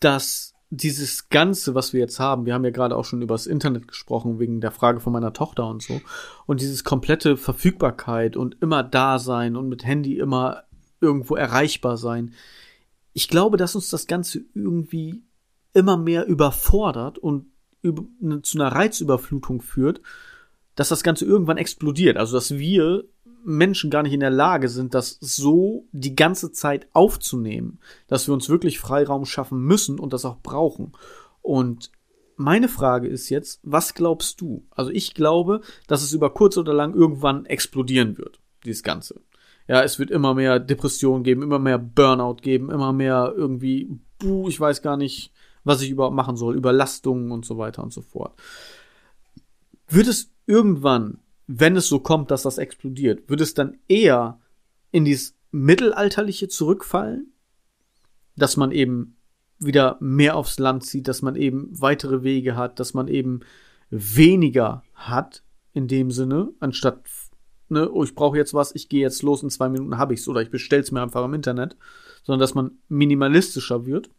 dass 0.00 0.53
dieses 0.76 1.28
Ganze, 1.28 1.74
was 1.74 1.92
wir 1.92 2.00
jetzt 2.00 2.20
haben, 2.20 2.46
wir 2.46 2.54
haben 2.54 2.64
ja 2.64 2.70
gerade 2.70 2.96
auch 2.96 3.04
schon 3.04 3.22
über 3.22 3.34
das 3.34 3.46
Internet 3.46 3.88
gesprochen, 3.88 4.38
wegen 4.38 4.60
der 4.60 4.70
Frage 4.70 5.00
von 5.00 5.12
meiner 5.12 5.32
Tochter 5.32 5.66
und 5.66 5.82
so, 5.82 6.00
und 6.46 6.60
dieses 6.60 6.84
komplette 6.84 7.36
Verfügbarkeit 7.36 8.36
und 8.36 8.56
immer 8.60 8.82
da 8.82 9.18
sein 9.18 9.56
und 9.56 9.68
mit 9.68 9.84
Handy 9.84 10.18
immer 10.18 10.64
irgendwo 11.00 11.36
erreichbar 11.36 11.96
sein. 11.96 12.34
Ich 13.12 13.28
glaube, 13.28 13.56
dass 13.56 13.74
uns 13.74 13.90
das 13.90 14.06
Ganze 14.06 14.44
irgendwie 14.54 15.22
immer 15.72 15.96
mehr 15.96 16.26
überfordert 16.26 17.18
und 17.18 17.46
ne, 17.82 18.42
zu 18.42 18.58
einer 18.58 18.72
Reizüberflutung 18.72 19.60
führt, 19.60 20.00
dass 20.74 20.88
das 20.88 21.02
Ganze 21.02 21.24
irgendwann 21.24 21.58
explodiert. 21.58 22.16
Also, 22.16 22.36
dass 22.36 22.56
wir 22.58 23.04
Menschen 23.44 23.90
gar 23.90 24.02
nicht 24.02 24.12
in 24.12 24.20
der 24.20 24.30
Lage 24.30 24.68
sind, 24.68 24.94
das 24.94 25.18
so 25.20 25.86
die 25.92 26.16
ganze 26.16 26.52
Zeit 26.52 26.88
aufzunehmen, 26.92 27.78
dass 28.06 28.26
wir 28.26 28.34
uns 28.34 28.48
wirklich 28.48 28.78
Freiraum 28.78 29.24
schaffen 29.24 29.60
müssen 29.60 29.98
und 29.98 30.12
das 30.12 30.24
auch 30.24 30.38
brauchen. 30.38 30.92
Und 31.42 31.90
meine 32.36 32.68
Frage 32.68 33.08
ist 33.08 33.28
jetzt, 33.28 33.60
was 33.62 33.94
glaubst 33.94 34.40
du? 34.40 34.66
Also 34.70 34.90
ich 34.90 35.14
glaube, 35.14 35.60
dass 35.86 36.02
es 36.02 36.12
über 36.12 36.32
kurz 36.32 36.56
oder 36.56 36.74
lang 36.74 36.94
irgendwann 36.94 37.46
explodieren 37.46 38.18
wird, 38.18 38.40
dieses 38.64 38.82
Ganze. 38.82 39.20
Ja, 39.68 39.82
es 39.82 39.98
wird 39.98 40.10
immer 40.10 40.34
mehr 40.34 40.58
Depression 40.60 41.22
geben, 41.22 41.42
immer 41.42 41.58
mehr 41.58 41.78
Burnout 41.78 42.36
geben, 42.42 42.70
immer 42.70 42.92
mehr 42.92 43.32
irgendwie, 43.36 43.98
buh, 44.18 44.48
ich 44.48 44.60
weiß 44.60 44.82
gar 44.82 44.96
nicht, 44.96 45.32
was 45.64 45.80
ich 45.80 45.90
überhaupt 45.90 46.16
machen 46.16 46.36
soll, 46.36 46.56
Überlastungen 46.56 47.30
und 47.30 47.46
so 47.46 47.56
weiter 47.56 47.82
und 47.82 47.92
so 47.92 48.02
fort. 48.02 48.34
Wird 49.88 50.06
es 50.06 50.30
irgendwann 50.46 51.18
wenn 51.46 51.76
es 51.76 51.88
so 51.88 51.98
kommt, 52.00 52.30
dass 52.30 52.42
das 52.42 52.58
explodiert, 52.58 53.28
würde 53.28 53.42
es 53.42 53.54
dann 53.54 53.78
eher 53.88 54.40
in 54.90 55.04
dieses 55.04 55.36
Mittelalterliche 55.50 56.48
zurückfallen? 56.48 57.32
Dass 58.36 58.56
man 58.56 58.72
eben 58.72 59.16
wieder 59.58 59.96
mehr 60.00 60.36
aufs 60.36 60.58
Land 60.58 60.84
zieht, 60.84 61.08
dass 61.08 61.22
man 61.22 61.36
eben 61.36 61.68
weitere 61.70 62.22
Wege 62.22 62.56
hat, 62.56 62.80
dass 62.80 62.94
man 62.94 63.08
eben 63.08 63.40
weniger 63.90 64.82
hat 64.94 65.42
in 65.72 65.88
dem 65.88 66.10
Sinne, 66.10 66.52
anstatt, 66.60 67.04
ne, 67.68 67.90
oh, 67.90 68.04
ich 68.04 68.14
brauche 68.14 68.36
jetzt 68.36 68.54
was, 68.54 68.74
ich 68.74 68.88
gehe 68.88 69.02
jetzt 69.02 69.22
los, 69.22 69.42
in 69.42 69.50
zwei 69.50 69.68
Minuten 69.68 69.98
habe 69.98 70.14
ich's 70.14 70.28
oder 70.28 70.42
ich 70.42 70.50
bestell's 70.50 70.90
mir 70.92 71.02
einfach 71.02 71.24
im 71.24 71.34
Internet, 71.34 71.76
sondern 72.22 72.40
dass 72.40 72.54
man 72.54 72.78
minimalistischer 72.88 73.86
wird. 73.86 74.10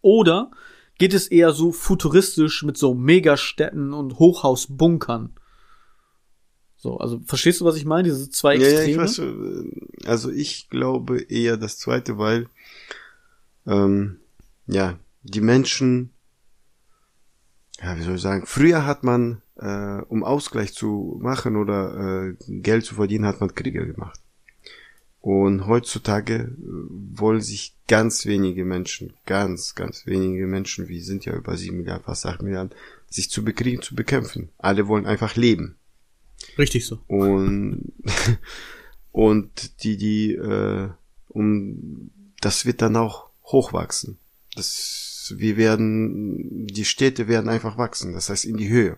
Oder 0.00 0.50
geht 0.98 1.14
es 1.14 1.28
eher 1.28 1.52
so 1.52 1.72
futuristisch 1.72 2.62
mit 2.62 2.76
so 2.76 2.94
Megastädten 2.94 3.92
und 3.92 4.18
Hochhausbunkern? 4.18 5.34
So, 6.80 6.98
also 6.98 7.20
verstehst 7.26 7.60
du, 7.60 7.64
was 7.64 7.76
ich 7.76 7.84
meine? 7.84 8.04
Diese 8.04 8.30
zwei 8.30 8.54
Extreme? 8.54 8.74
Ja, 8.74 8.82
ja, 8.82 8.88
ich 8.88 8.96
weiß, 8.96 9.18
äh, 9.18 10.08
also 10.08 10.30
ich 10.30 10.70
glaube 10.70 11.20
eher 11.22 11.56
das 11.56 11.78
zweite, 11.78 12.18
weil 12.18 12.48
ähm, 13.66 14.20
ja, 14.66 14.96
die 15.22 15.40
Menschen, 15.40 16.10
ja, 17.82 17.98
wie 17.98 18.02
soll 18.02 18.14
ich 18.14 18.22
sagen, 18.22 18.46
früher 18.46 18.86
hat 18.86 19.02
man, 19.02 19.42
äh, 19.56 20.02
um 20.08 20.22
Ausgleich 20.22 20.72
zu 20.72 21.18
machen 21.20 21.56
oder 21.56 22.28
äh, 22.28 22.34
Geld 22.60 22.84
zu 22.84 22.94
verdienen, 22.94 23.26
hat 23.26 23.40
man 23.40 23.54
Kriege 23.54 23.84
gemacht. 23.84 24.20
Und 25.20 25.66
heutzutage 25.66 26.34
äh, 26.34 26.54
wollen 26.60 27.40
sich 27.40 27.74
ganz 27.88 28.24
wenige 28.24 28.64
Menschen, 28.64 29.14
ganz, 29.26 29.74
ganz 29.74 30.06
wenige 30.06 30.46
Menschen, 30.46 30.88
wir 30.88 31.02
sind 31.02 31.24
ja 31.24 31.34
über 31.34 31.56
sieben 31.56 31.78
Milliarden, 31.78 32.04
fast 32.04 32.24
acht 32.24 32.40
Milliarden, 32.40 32.72
sich 33.10 33.30
zu 33.30 33.44
bekriegen, 33.44 33.82
zu 33.82 33.96
bekämpfen. 33.96 34.50
Alle 34.58 34.86
wollen 34.86 35.06
einfach 35.06 35.34
leben. 35.34 35.77
Richtig 36.58 36.86
so. 36.86 36.98
Und, 37.06 37.92
und 39.12 39.82
die, 39.84 39.96
die, 39.96 40.34
äh, 40.34 40.88
um, 41.28 42.10
das 42.40 42.66
wird 42.66 42.82
dann 42.82 42.96
auch 42.96 43.28
hochwachsen. 43.44 44.18
Das, 44.56 45.34
wir 45.36 45.56
werden, 45.56 46.66
die 46.66 46.84
Städte 46.84 47.28
werden 47.28 47.48
einfach 47.48 47.78
wachsen, 47.78 48.12
das 48.12 48.28
heißt 48.28 48.44
in 48.44 48.56
die 48.56 48.68
Höhe. 48.68 48.96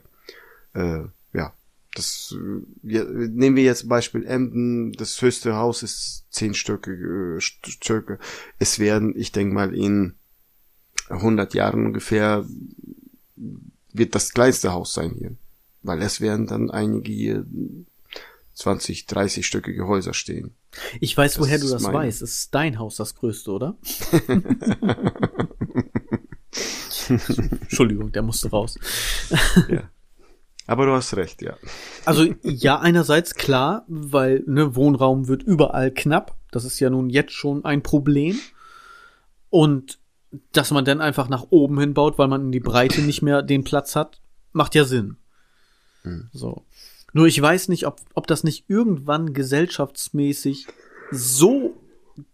Äh, 0.73 1.05
ja, 1.35 1.53
das, 1.95 2.35
ja, 2.83 3.05
nehmen 3.05 3.57
wir 3.57 3.65
jetzt 3.65 3.89
Beispiel 3.89 4.25
Emden, 4.25 4.93
das 4.93 5.21
höchste 5.21 5.57
Haus 5.57 5.83
ist 5.83 6.25
zehn 6.31 6.55
Stöcke, 6.55 7.37
äh, 7.37 7.41
Stöcke. 7.41 8.19
Es 8.59 8.79
werden, 8.79 9.15
ich 9.17 9.33
denke 9.33 9.55
mal, 9.55 9.75
in 9.75 10.15
100 11.09 11.55
Jahren 11.55 11.87
ungefähr 11.87 12.47
wird 13.93 14.15
das 14.15 14.33
kleinste 14.33 14.73
Haus 14.73 14.95
sein 14.95 15.15
hier. 15.19 15.37
Weil 15.83 16.03
es 16.03 16.21
werden 16.21 16.47
dann 16.47 16.71
einige 16.71 17.13
hier 17.13 17.47
20, 18.55 19.07
30 19.07 19.47
stöckige 19.47 19.87
Häuser 19.87 20.13
stehen. 20.13 20.55
Ich 21.01 21.17
weiß, 21.17 21.35
das 21.35 21.43
woher 21.43 21.59
du 21.59 21.69
das 21.69 21.83
mein... 21.83 21.95
weißt. 21.95 22.23
Es 22.23 22.33
ist 22.33 22.55
dein 22.55 22.79
Haus 22.79 22.97
das 22.97 23.15
größte, 23.15 23.51
oder? 23.51 23.77
Entschuldigung, 27.09 28.13
der 28.13 28.23
musste 28.23 28.51
raus. 28.51 28.79
ja. 29.69 29.91
Aber 30.67 30.87
du 30.87 30.93
hast 30.93 31.17
recht, 31.17 31.43
ja. 31.43 31.57
Also 32.05 32.33
ja, 32.43 32.79
einerseits 32.79 33.35
klar, 33.35 33.85
weil 33.89 34.45
ne, 34.47 34.77
Wohnraum 34.77 35.27
wird 35.27 35.43
überall 35.43 35.91
knapp. 35.91 36.37
Das 36.53 36.65
ist 36.65 36.79
ja 36.79 36.91
nun 36.91 37.11
jetzt 37.11 37.33
schon 37.33 37.65
ein 37.65 37.83
Problem. 37.83 38.39
Und 39.49 39.99
dass 40.53 40.71
man 40.71 40.85
dann 40.85 41.01
einfach 41.01 41.29
nach 41.29 41.47
oben 41.51 41.81
hinbaut, 41.81 42.19
weil 42.19 42.29
man 42.29 42.43
in 42.43 42.53
die 42.53 42.61
Breite 42.61 43.01
nicht 43.01 43.21
mehr 43.21 43.43
den 43.43 43.65
Platz 43.65 43.97
hat, 43.97 44.21
macht 44.53 44.77
ja 44.77 44.85
Sinn. 44.85 45.17
So. 46.33 46.65
Nur 47.13 47.27
ich 47.27 47.41
weiß 47.41 47.69
nicht, 47.69 47.87
ob, 47.87 48.01
ob 48.15 48.27
das 48.27 48.45
nicht 48.45 48.65
irgendwann 48.69 49.33
gesellschaftsmäßig 49.33 50.67
so 51.11 51.77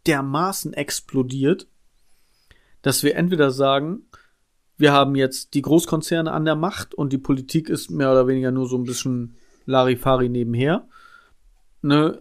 dermaßen 0.06 0.72
explodiert, 0.74 1.66
dass 2.82 3.02
wir 3.02 3.16
entweder 3.16 3.50
sagen, 3.50 4.02
wir 4.76 4.92
haben 4.92 5.16
jetzt 5.16 5.54
die 5.54 5.62
Großkonzerne 5.62 6.30
an 6.30 6.44
der 6.44 6.56
Macht 6.56 6.94
und 6.94 7.12
die 7.12 7.18
Politik 7.18 7.68
ist 7.68 7.90
mehr 7.90 8.10
oder 8.10 8.26
weniger 8.26 8.50
nur 8.50 8.68
so 8.68 8.76
ein 8.76 8.84
bisschen 8.84 9.36
Larifari 9.64 10.28
nebenher. 10.28 10.86
Ne, 11.82 12.18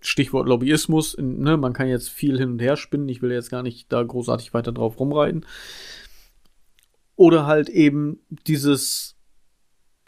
Stichwort 0.00 0.46
Lobbyismus, 0.46 1.16
ne, 1.18 1.56
man 1.56 1.72
kann 1.72 1.88
jetzt 1.88 2.10
viel 2.10 2.38
hin 2.38 2.52
und 2.52 2.58
her 2.60 2.76
spinnen, 2.76 3.08
ich 3.08 3.22
will 3.22 3.32
jetzt 3.32 3.50
gar 3.50 3.62
nicht 3.62 3.90
da 3.92 4.02
großartig 4.02 4.54
weiter 4.54 4.72
drauf 4.72 5.00
rumreiten. 5.00 5.46
Oder 7.16 7.46
halt 7.46 7.68
eben 7.68 8.20
dieses 8.46 9.15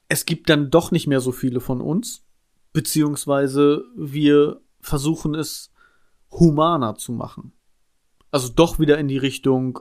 es 0.08 0.26
gibt 0.26 0.48
dann 0.48 0.70
doch 0.70 0.90
nicht 0.90 1.06
mehr 1.06 1.20
so 1.20 1.32
viele 1.32 1.60
von 1.60 1.80
uns, 1.80 2.24
beziehungsweise 2.72 3.84
wir 3.96 4.60
versuchen 4.80 5.34
es 5.34 5.72
humaner 6.30 6.94
zu 6.96 7.12
machen. 7.12 7.52
Also 8.30 8.48
doch 8.48 8.78
wieder 8.78 8.98
in 8.98 9.08
die 9.08 9.18
Richtung, 9.18 9.80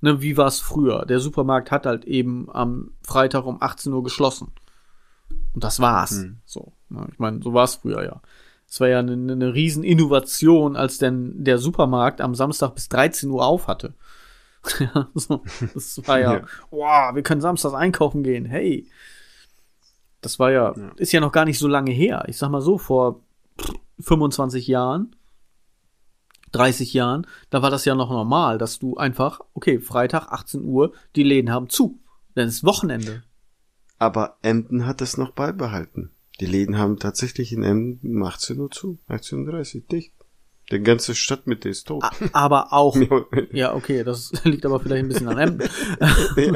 ne, 0.00 0.20
wie 0.22 0.36
war 0.36 0.46
es 0.46 0.60
früher? 0.60 1.04
Der 1.06 1.20
Supermarkt 1.20 1.70
hat 1.70 1.86
halt 1.86 2.04
eben 2.04 2.48
am 2.50 2.92
Freitag 3.02 3.46
um 3.46 3.60
18 3.60 3.92
Uhr 3.92 4.02
geschlossen. 4.02 4.52
Und 5.54 5.64
das 5.64 5.80
war's. 5.80 6.22
Hm. 6.22 6.38
So. 6.44 6.72
Ne, 6.88 7.06
ich 7.12 7.18
meine, 7.18 7.42
so 7.42 7.54
war 7.54 7.64
es 7.64 7.76
früher 7.76 8.04
ja. 8.04 8.20
Es 8.68 8.80
war 8.80 8.88
ja 8.88 8.98
eine, 8.98 9.12
eine 9.12 9.54
riesen 9.54 9.84
Innovation, 9.84 10.76
als 10.76 10.98
denn 10.98 11.44
der 11.44 11.58
Supermarkt 11.58 12.20
am 12.20 12.34
Samstag 12.34 12.74
bis 12.74 12.88
13 12.88 13.30
Uhr 13.30 13.44
auf 13.44 13.68
hatte. 13.68 13.94
ja, 14.80 15.08
so. 15.14 15.42
Das 15.72 16.06
war 16.06 16.18
ja, 16.18 16.34
ja. 16.38 16.44
wow, 16.70 17.14
wir 17.14 17.22
können 17.22 17.40
samstags 17.40 17.74
einkaufen 17.74 18.22
gehen. 18.24 18.44
Hey, 18.44 18.88
das 20.26 20.40
war 20.40 20.50
ja, 20.50 20.74
ja, 20.76 20.92
ist 20.96 21.12
ja 21.12 21.20
noch 21.20 21.30
gar 21.30 21.44
nicht 21.44 21.60
so 21.60 21.68
lange 21.68 21.92
her. 21.92 22.24
Ich 22.26 22.36
sag 22.36 22.50
mal 22.50 22.60
so, 22.60 22.78
vor 22.78 23.22
25 24.00 24.66
Jahren, 24.66 25.14
30 26.50 26.92
Jahren, 26.92 27.28
da 27.48 27.62
war 27.62 27.70
das 27.70 27.84
ja 27.84 27.94
noch 27.94 28.10
normal, 28.10 28.58
dass 28.58 28.80
du 28.80 28.96
einfach, 28.96 29.40
okay, 29.54 29.78
Freitag 29.78 30.32
18 30.32 30.64
Uhr, 30.64 30.92
die 31.14 31.22
Läden 31.22 31.52
haben 31.52 31.68
zu. 31.68 32.00
Denn 32.34 32.48
es 32.48 32.54
ist 32.54 32.64
Wochenende. 32.64 33.22
Aber 34.00 34.38
Emden 34.42 34.84
hat 34.84 35.00
es 35.00 35.16
noch 35.16 35.30
beibehalten. 35.30 36.10
Die 36.40 36.46
Läden 36.46 36.76
haben 36.76 36.98
tatsächlich 36.98 37.52
in 37.52 37.62
Emden 37.62 38.16
um 38.16 38.24
18 38.24 38.58
Uhr 38.58 38.72
zu, 38.72 38.98
18.30 39.08 39.76
Uhr 39.76 39.82
dicht. 39.92 40.12
Die 40.72 40.80
ganze 40.80 41.14
Stadt 41.14 41.46
mit 41.46 41.64
ist 41.64 41.86
tot. 41.86 42.02
Aber 42.32 42.72
auch, 42.72 42.96
ja, 43.52 43.74
okay, 43.74 44.02
das 44.02 44.32
liegt 44.44 44.66
aber 44.66 44.80
vielleicht 44.80 45.04
ein 45.04 45.08
bisschen 45.08 45.28
an 45.28 45.38
Emden. 45.38 45.68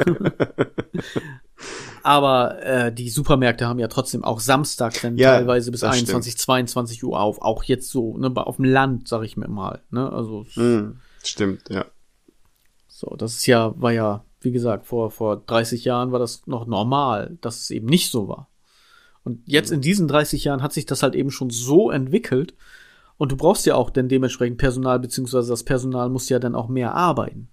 aber 2.03 2.63
äh, 2.63 2.93
die 2.93 3.09
Supermärkte 3.09 3.67
haben 3.67 3.79
ja 3.79 3.87
trotzdem 3.87 4.23
auch 4.23 4.39
Samstag 4.39 4.99
dann 5.01 5.17
ja, 5.17 5.37
teilweise 5.37 5.71
bis 5.71 5.83
21, 5.83 6.33
stimmt. 6.33 6.41
22 6.41 7.03
Uhr 7.03 7.19
auf. 7.19 7.41
Auch 7.41 7.63
jetzt 7.63 7.89
so, 7.89 8.17
ne, 8.17 8.31
auf 8.35 8.57
dem 8.57 8.65
Land, 8.65 9.07
sag 9.07 9.23
ich 9.23 9.37
mir 9.37 9.47
mal. 9.47 9.81
Ne? 9.89 10.11
Also 10.11 10.45
mm, 10.55 10.99
stimmt, 11.23 11.69
ja. 11.69 11.85
So, 12.87 13.15
das 13.17 13.33
ist 13.33 13.47
ja, 13.47 13.73
war 13.81 13.91
ja, 13.91 14.23
wie 14.41 14.51
gesagt, 14.51 14.85
vor, 14.85 15.11
vor 15.11 15.37
30 15.37 15.85
Jahren 15.85 16.11
war 16.11 16.19
das 16.19 16.45
noch 16.45 16.67
normal, 16.67 17.37
dass 17.41 17.61
es 17.61 17.71
eben 17.71 17.87
nicht 17.87 18.11
so 18.11 18.27
war. 18.27 18.47
Und 19.23 19.47
jetzt 19.47 19.69
mhm. 19.69 19.75
in 19.75 19.81
diesen 19.81 20.07
30 20.07 20.43
Jahren 20.43 20.61
hat 20.61 20.73
sich 20.73 20.85
das 20.85 21.03
halt 21.03 21.15
eben 21.15 21.31
schon 21.31 21.49
so 21.49 21.91
entwickelt. 21.91 22.55
Und 23.17 23.31
du 23.31 23.37
brauchst 23.37 23.65
ja 23.65 23.75
auch 23.75 23.89
dann 23.89 24.09
dementsprechend 24.09 24.57
Personal, 24.57 24.99
beziehungsweise 24.99 25.49
das 25.49 25.63
Personal 25.63 26.09
muss 26.09 26.29
ja 26.29 26.39
dann 26.39 26.55
auch 26.55 26.67
mehr 26.67 26.95
arbeiten. 26.95 27.49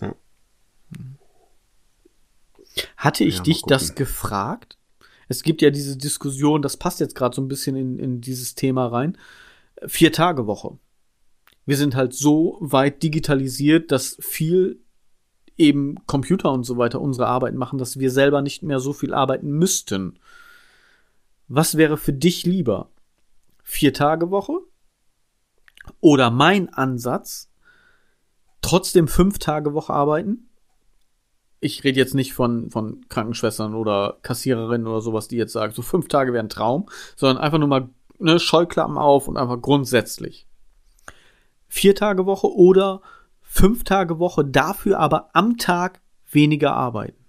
Ja. 0.00 0.14
Hatte 2.96 3.24
ich 3.24 3.38
ja, 3.38 3.42
dich 3.42 3.62
das 3.62 3.94
gefragt? 3.94 4.78
Es 5.28 5.42
gibt 5.42 5.62
ja 5.62 5.70
diese 5.70 5.96
Diskussion, 5.96 6.62
das 6.62 6.76
passt 6.76 7.00
jetzt 7.00 7.14
gerade 7.14 7.34
so 7.34 7.42
ein 7.42 7.48
bisschen 7.48 7.76
in, 7.76 7.98
in 7.98 8.20
dieses 8.20 8.54
Thema 8.54 8.86
rein. 8.86 9.16
Vier 9.86 10.12
Tage 10.12 10.46
Woche 10.46 10.78
wir 11.66 11.76
sind 11.76 11.94
halt 11.94 12.12
so 12.14 12.58
weit 12.60 13.02
digitalisiert, 13.02 13.90
dass 13.90 14.16
viel 14.20 14.80
eben 15.56 15.96
Computer 16.06 16.52
und 16.52 16.64
so 16.64 16.76
weiter 16.76 17.00
unsere 17.00 17.28
Arbeit 17.28 17.54
machen, 17.54 17.78
dass 17.78 17.98
wir 17.98 18.10
selber 18.10 18.42
nicht 18.42 18.62
mehr 18.62 18.80
so 18.80 18.92
viel 18.92 19.14
arbeiten 19.14 19.50
müssten. 19.50 20.18
Was 21.48 21.76
wäre 21.76 21.96
für 21.96 22.12
dich 22.12 22.44
lieber? 22.44 22.90
Vier 23.62 23.94
Tage 23.94 24.30
Woche? 24.30 24.58
Oder 26.00 26.30
mein 26.30 26.72
Ansatz, 26.72 27.50
trotzdem 28.62 29.06
fünf 29.06 29.38
Tage 29.38 29.74
Woche 29.74 29.92
arbeiten? 29.92 30.48
Ich 31.64 31.82
rede 31.82 31.98
jetzt 31.98 32.14
nicht 32.14 32.34
von, 32.34 32.70
von 32.70 33.08
Krankenschwestern 33.08 33.74
oder 33.74 34.18
Kassiererinnen 34.20 34.86
oder 34.86 35.00
sowas, 35.00 35.28
die 35.28 35.38
jetzt 35.38 35.54
sagen, 35.54 35.72
so 35.72 35.80
fünf 35.80 36.08
Tage 36.08 36.34
wären 36.34 36.44
ein 36.46 36.50
Traum, 36.50 36.90
sondern 37.16 37.42
einfach 37.42 37.56
nur 37.56 37.68
mal 37.68 37.88
ne, 38.18 38.38
Scheuklappen 38.38 38.98
auf 38.98 39.28
und 39.28 39.38
einfach 39.38 39.58
grundsätzlich 39.62 40.46
vier 41.66 41.94
Tage 41.94 42.26
Woche 42.26 42.52
oder 42.54 43.00
fünf 43.40 43.82
Tage 43.82 44.18
Woche, 44.18 44.44
dafür 44.44 44.98
aber 44.98 45.30
am 45.32 45.56
Tag 45.56 46.02
weniger 46.30 46.74
arbeiten. 46.74 47.24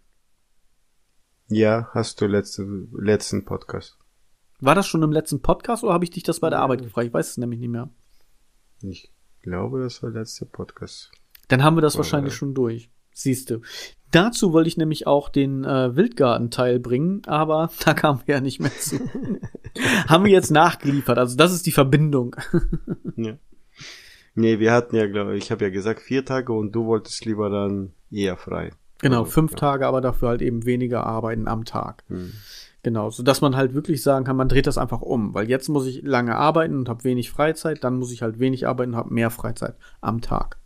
Ja, 1.47 1.88
hast 1.93 2.19
du 2.19 2.27
letzte, 2.27 2.67
letzten 2.91 3.45
Podcast. 3.45 3.97
War 4.59 4.75
das 4.75 4.86
schon 4.86 5.01
im 5.01 5.13
letzten 5.13 5.41
Podcast 5.41 5.86
oder 5.86 5.93
habe 5.93 6.03
ich 6.03 6.11
dich 6.11 6.23
das 6.23 6.41
bei 6.41 6.49
der 6.49 6.59
Arbeit 6.59 6.81
gefragt? 6.81 7.07
Ich 7.07 7.13
weiß 7.13 7.29
es 7.29 7.38
nämlich 7.38 7.61
nicht 7.61 7.69
mehr. 7.69 7.89
Ich 8.81 9.13
glaube, 9.43 9.79
das 9.79 10.03
war 10.03 10.11
der 10.11 10.23
letzte 10.23 10.45
Podcast. 10.45 11.09
Dann 11.47 11.63
haben 11.63 11.77
wir 11.77 11.81
das 11.81 11.95
oder 11.95 11.99
wahrscheinlich 11.99 12.33
schon 12.33 12.53
durch. 12.53 12.91
Siehst 13.18 13.49
du. 13.49 13.61
Dazu 14.11 14.51
wollte 14.51 14.68
ich 14.68 14.78
nämlich 14.78 15.07
auch 15.07 15.30
den 15.30 15.63
äh, 15.63 15.95
Wildgarten-Teil 15.95 16.80
bringen, 16.80 17.22
aber 17.26 17.72
da 17.86 17.93
kamen 17.93 18.22
wir 18.26 18.36
ja 18.36 18.41
nicht 18.41 18.59
mehr 18.59 18.78
zu. 18.78 18.99
haben 20.07 20.26
wir 20.26 20.32
jetzt 20.32 20.51
nachgeliefert. 20.51 21.18
Also 21.18 21.38
das 21.38 21.53
ist 21.53 21.66
die 21.66 21.72
Verbindung. 21.72 22.36
ja. 23.16 23.38
Nee, 24.36 24.59
wir 24.59 24.74
hatten 24.74 24.97
ja, 24.97 25.07
glaube 25.07 25.38
ich, 25.38 25.45
ich 25.45 25.51
habe 25.51 25.63
ja 25.63 25.70
gesagt 25.72 26.01
vier 26.01 26.26
Tage 26.26 26.51
und 26.51 26.74
du 26.74 26.86
wolltest 26.86 27.24
lieber 27.24 27.49
dann 27.49 27.93
eher 28.11 28.36
frei. 28.36 28.72
Genau, 28.99 29.20
also, 29.20 29.32
fünf 29.32 29.51
ja. 29.51 29.57
Tage, 29.57 29.88
aber 29.88 30.01
dafür 30.01 30.30
halt 30.30 30.41
eben 30.41 30.66
weniger 30.66 31.05
arbeiten 31.05 31.47
am 31.47 31.63
Tag. 31.63 32.03
Hm. 32.09 32.34
Genau, 32.84 33.09
so 33.09 33.24
dass 33.24 33.39
man 33.39 33.55
halt 33.55 33.74
wirklich 33.74 34.03
sagen 34.03 34.26
kann, 34.26 34.36
man 34.36 34.49
dreht 34.49 34.68
das 34.68 34.78
einfach 34.78 35.01
um, 35.01 35.34
weil 35.34 35.49
jetzt 35.49 35.70
muss 35.70 35.88
ich 35.88 36.03
lange 36.03 36.36
arbeiten 36.36 36.78
und 36.78 36.89
habe 36.89 37.05
wenig 37.05 37.32
Freizeit, 37.32 37.84
dann 37.84 37.97
muss 37.97 38.11
ich 38.11 38.22
halt 38.22 38.39
wenig 38.39 38.68
arbeiten 38.68 38.91
und 38.91 38.97
habe 38.97 39.13
mehr 39.13 39.30
Freizeit 39.30 39.76
am 40.01 40.22
Tag. 40.22 40.57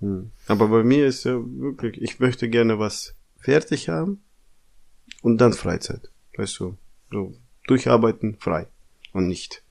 Hm. 0.00 0.30
Aber 0.46 0.68
bei 0.68 0.84
mir 0.84 1.06
ist 1.06 1.24
ja 1.24 1.38
wirklich, 1.42 2.00
ich 2.00 2.20
möchte 2.20 2.48
gerne 2.48 2.78
was 2.78 3.14
fertig 3.38 3.88
haben 3.88 4.20
und 5.22 5.40
dann 5.40 5.52
Freizeit. 5.52 6.10
Weißt 6.36 6.58
du, 6.60 6.76
so 7.10 7.34
durcharbeiten, 7.66 8.36
frei 8.38 8.66
und 9.12 9.26
nicht 9.26 9.62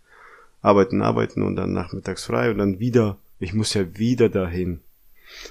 arbeiten, 0.61 1.01
arbeiten 1.01 1.43
und 1.43 1.55
dann 1.55 1.73
nachmittags 1.73 2.25
frei 2.25 2.51
und 2.51 2.57
dann 2.57 2.79
wieder, 2.79 3.17
ich 3.39 3.53
muss 3.53 3.73
ja 3.73 3.97
wieder 3.97 4.29
dahin. 4.29 4.81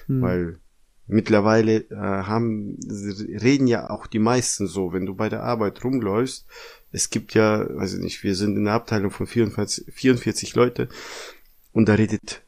Hm. 0.07 0.23
Weil 0.23 0.59
mittlerweile 1.07 1.85
äh, 1.91 1.95
haben, 1.95 2.79
reden 2.89 3.67
ja 3.67 3.91
auch 3.91 4.07
die 4.07 4.19
meisten 4.19 4.67
so, 4.67 4.93
wenn 4.93 5.07
du 5.07 5.15
bei 5.15 5.29
der 5.29 5.43
Arbeit 5.43 5.83
rumläufst, 5.85 6.47
es 6.93 7.11
gibt 7.11 7.35
ja, 7.35 7.67
weiß 7.77 7.95
ich 7.95 8.01
nicht, 8.01 8.23
wir 8.23 8.35
sind 8.35 8.57
in 8.57 8.65
der 8.65 8.75
Abteilung 8.75 9.11
von 9.11 9.27
44, 9.27 9.93
44 9.93 10.55
Leute 10.55 10.89
und 11.73 11.89
da 11.89 11.95
redet 11.95 12.43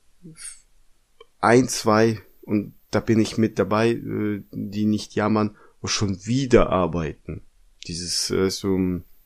ein, 1.41 1.69
zwei 1.69 2.21
und 2.43 2.75
da 2.91 3.01
bin 3.01 3.21
ich 3.21 3.39
mit 3.39 3.59
dabei, 3.59 3.91
äh, 3.91 4.43
die 4.51 4.87
nicht 4.87 5.15
jammern, 5.15 5.57
wo 5.81 5.87
schon 5.87 6.25
wieder 6.27 6.71
arbeiten. 6.71 7.43
Dieses 7.87 8.31
äh, 8.31 8.51
so 8.51 8.79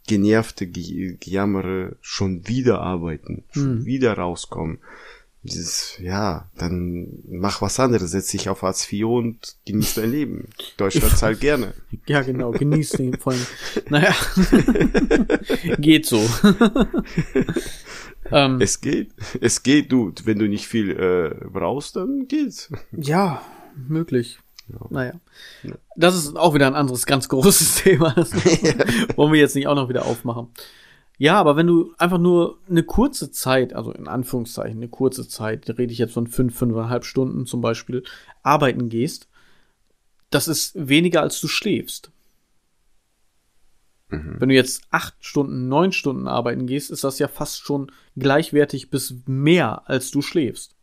genervte 0.06 0.66
Ge 0.66 1.16
Gejammere 1.18 1.96
schon 2.00 2.46
wieder 2.48 2.80
arbeiten, 2.80 3.44
schon 3.50 3.78
hm. 3.78 3.84
wieder 3.84 4.14
rauskommen. 4.14 4.78
Dieses, 5.44 5.98
ja, 5.98 6.48
dann 6.56 7.08
mach 7.28 7.62
was 7.62 7.80
anderes, 7.80 8.12
setz 8.12 8.28
dich 8.28 8.48
auf 8.48 8.62
Hartz 8.62 8.90
IV 8.92 9.06
und 9.06 9.56
genieß 9.66 9.94
dein 9.94 10.12
Leben. 10.12 10.48
Deutschland 10.76 11.16
zahlt 11.16 11.40
gerne. 11.40 11.74
Ja, 12.06 12.22
genau, 12.22 12.52
genieß 12.52 12.90
den 12.90 13.18
vor 13.18 13.32
allem. 13.32 13.46
Naja, 13.90 14.14
geht 15.78 16.06
so. 16.06 16.20
ähm, 18.32 18.60
es 18.60 18.80
geht, 18.80 19.12
es 19.40 19.62
geht, 19.62 19.92
du, 19.92 20.12
wenn 20.24 20.38
du 20.38 20.48
nicht 20.48 20.66
viel 20.66 20.90
äh, 20.90 21.44
brauchst, 21.48 21.96
dann 21.96 22.28
geht's. 22.28 22.70
Ja, 22.92 23.42
möglich. 23.74 24.38
Ja. 24.68 24.86
Naja. 24.90 25.12
Ja. 25.62 25.74
Das 25.96 26.14
ist 26.14 26.36
auch 26.36 26.54
wieder 26.54 26.66
ein 26.66 26.74
anderes 26.74 27.06
ganz 27.06 27.28
großes 27.28 27.74
Thema. 27.82 28.12
Das 28.14 28.32
wollen 29.16 29.32
wir 29.32 29.40
jetzt 29.40 29.54
nicht 29.54 29.66
auch 29.66 29.74
noch 29.74 29.88
wieder 29.88 30.06
aufmachen. 30.06 30.48
Ja, 31.18 31.38
aber 31.38 31.56
wenn 31.56 31.66
du 31.66 31.94
einfach 31.98 32.18
nur 32.18 32.58
eine 32.68 32.82
kurze 32.82 33.30
Zeit, 33.30 33.74
also 33.74 33.92
in 33.92 34.08
Anführungszeichen 34.08 34.78
eine 34.78 34.88
kurze 34.88 35.28
Zeit, 35.28 35.68
da 35.68 35.74
rede 35.74 35.92
ich 35.92 35.98
jetzt 35.98 36.14
von 36.14 36.26
fünf, 36.26 36.56
fünfeinhalb 36.56 37.04
Stunden 37.04 37.46
zum 37.46 37.60
Beispiel, 37.60 38.02
arbeiten 38.42 38.88
gehst, 38.88 39.28
das 40.30 40.48
ist 40.48 40.72
weniger 40.74 41.20
als 41.20 41.40
du 41.40 41.48
schläfst. 41.48 42.10
Mhm. 44.12 44.36
Wenn 44.38 44.48
du 44.50 44.54
jetzt 44.54 44.82
acht 44.90 45.14
Stunden, 45.20 45.68
neun 45.68 45.92
Stunden 45.92 46.28
arbeiten 46.28 46.66
gehst, 46.66 46.90
ist 46.90 47.02
das 47.02 47.18
ja 47.18 47.28
fast 47.28 47.60
schon 47.60 47.90
gleichwertig 48.16 48.90
bis 48.90 49.14
mehr 49.26 49.88
als 49.88 50.10
du 50.10 50.20
schläfst. 50.20 50.76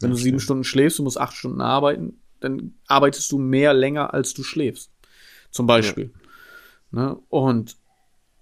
Wenn 0.00 0.10
das 0.10 0.18
du 0.18 0.24
sieben 0.24 0.40
Stunden 0.40 0.64
schläfst, 0.64 0.98
du 0.98 1.04
musst 1.04 1.20
acht 1.20 1.34
Stunden 1.34 1.60
arbeiten, 1.60 2.20
dann 2.40 2.74
arbeitest 2.86 3.30
du 3.32 3.38
mehr 3.38 3.72
länger, 3.72 4.14
als 4.14 4.34
du 4.34 4.42
schläfst. 4.42 4.90
Zum 5.50 5.66
Beispiel. 5.66 6.12
Ja. 6.92 7.00
Ne? 7.02 7.16
Und 7.28 7.76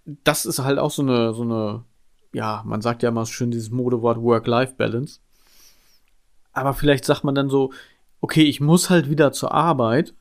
das 0.05 0.47
ist 0.47 0.59
halt 0.61 0.79
auch 0.79 0.91
so 0.91 1.03
eine, 1.03 1.35
so 1.35 1.43
eine, 1.43 1.85
ja, 2.33 2.63
man 2.65 2.81
sagt 2.81 3.03
ja 3.03 3.11
immer 3.11 3.27
schön 3.27 3.51
dieses 3.51 3.71
Modewort 3.71 4.21
Work-Life-Balance. 4.21 5.21
Aber 6.53 6.73
vielleicht 6.75 7.05
sagt 7.05 7.25
man 7.25 7.35
dann 7.35 7.51
so, 7.51 7.73
okay, 8.21 8.45
ich 8.45 8.61
muss 8.61 8.89
halt 8.89 9.11
wieder 9.11 9.33
zur 9.33 9.53
Arbeit. 9.53 10.15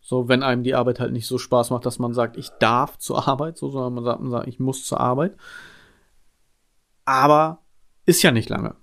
So, 0.00 0.28
wenn 0.28 0.42
einem 0.42 0.62
die 0.62 0.74
Arbeit 0.74 0.98
halt 0.98 1.12
nicht 1.12 1.26
so 1.26 1.38
Spaß 1.38 1.70
macht, 1.70 1.86
dass 1.86 1.98
man 1.98 2.14
sagt, 2.14 2.36
ich 2.36 2.50
darf 2.58 2.98
zur 2.98 3.28
Arbeit, 3.28 3.58
so, 3.58 3.70
sondern 3.70 3.94
man 3.94 4.04
sagt, 4.04 4.20
man 4.20 4.30
sagt, 4.30 4.48
ich 4.48 4.58
muss 4.58 4.84
zur 4.84 5.00
Arbeit. 5.00 5.36
Aber 7.04 7.62
ist 8.06 8.22
ja 8.22 8.32
nicht 8.32 8.48
lange. 8.48 8.74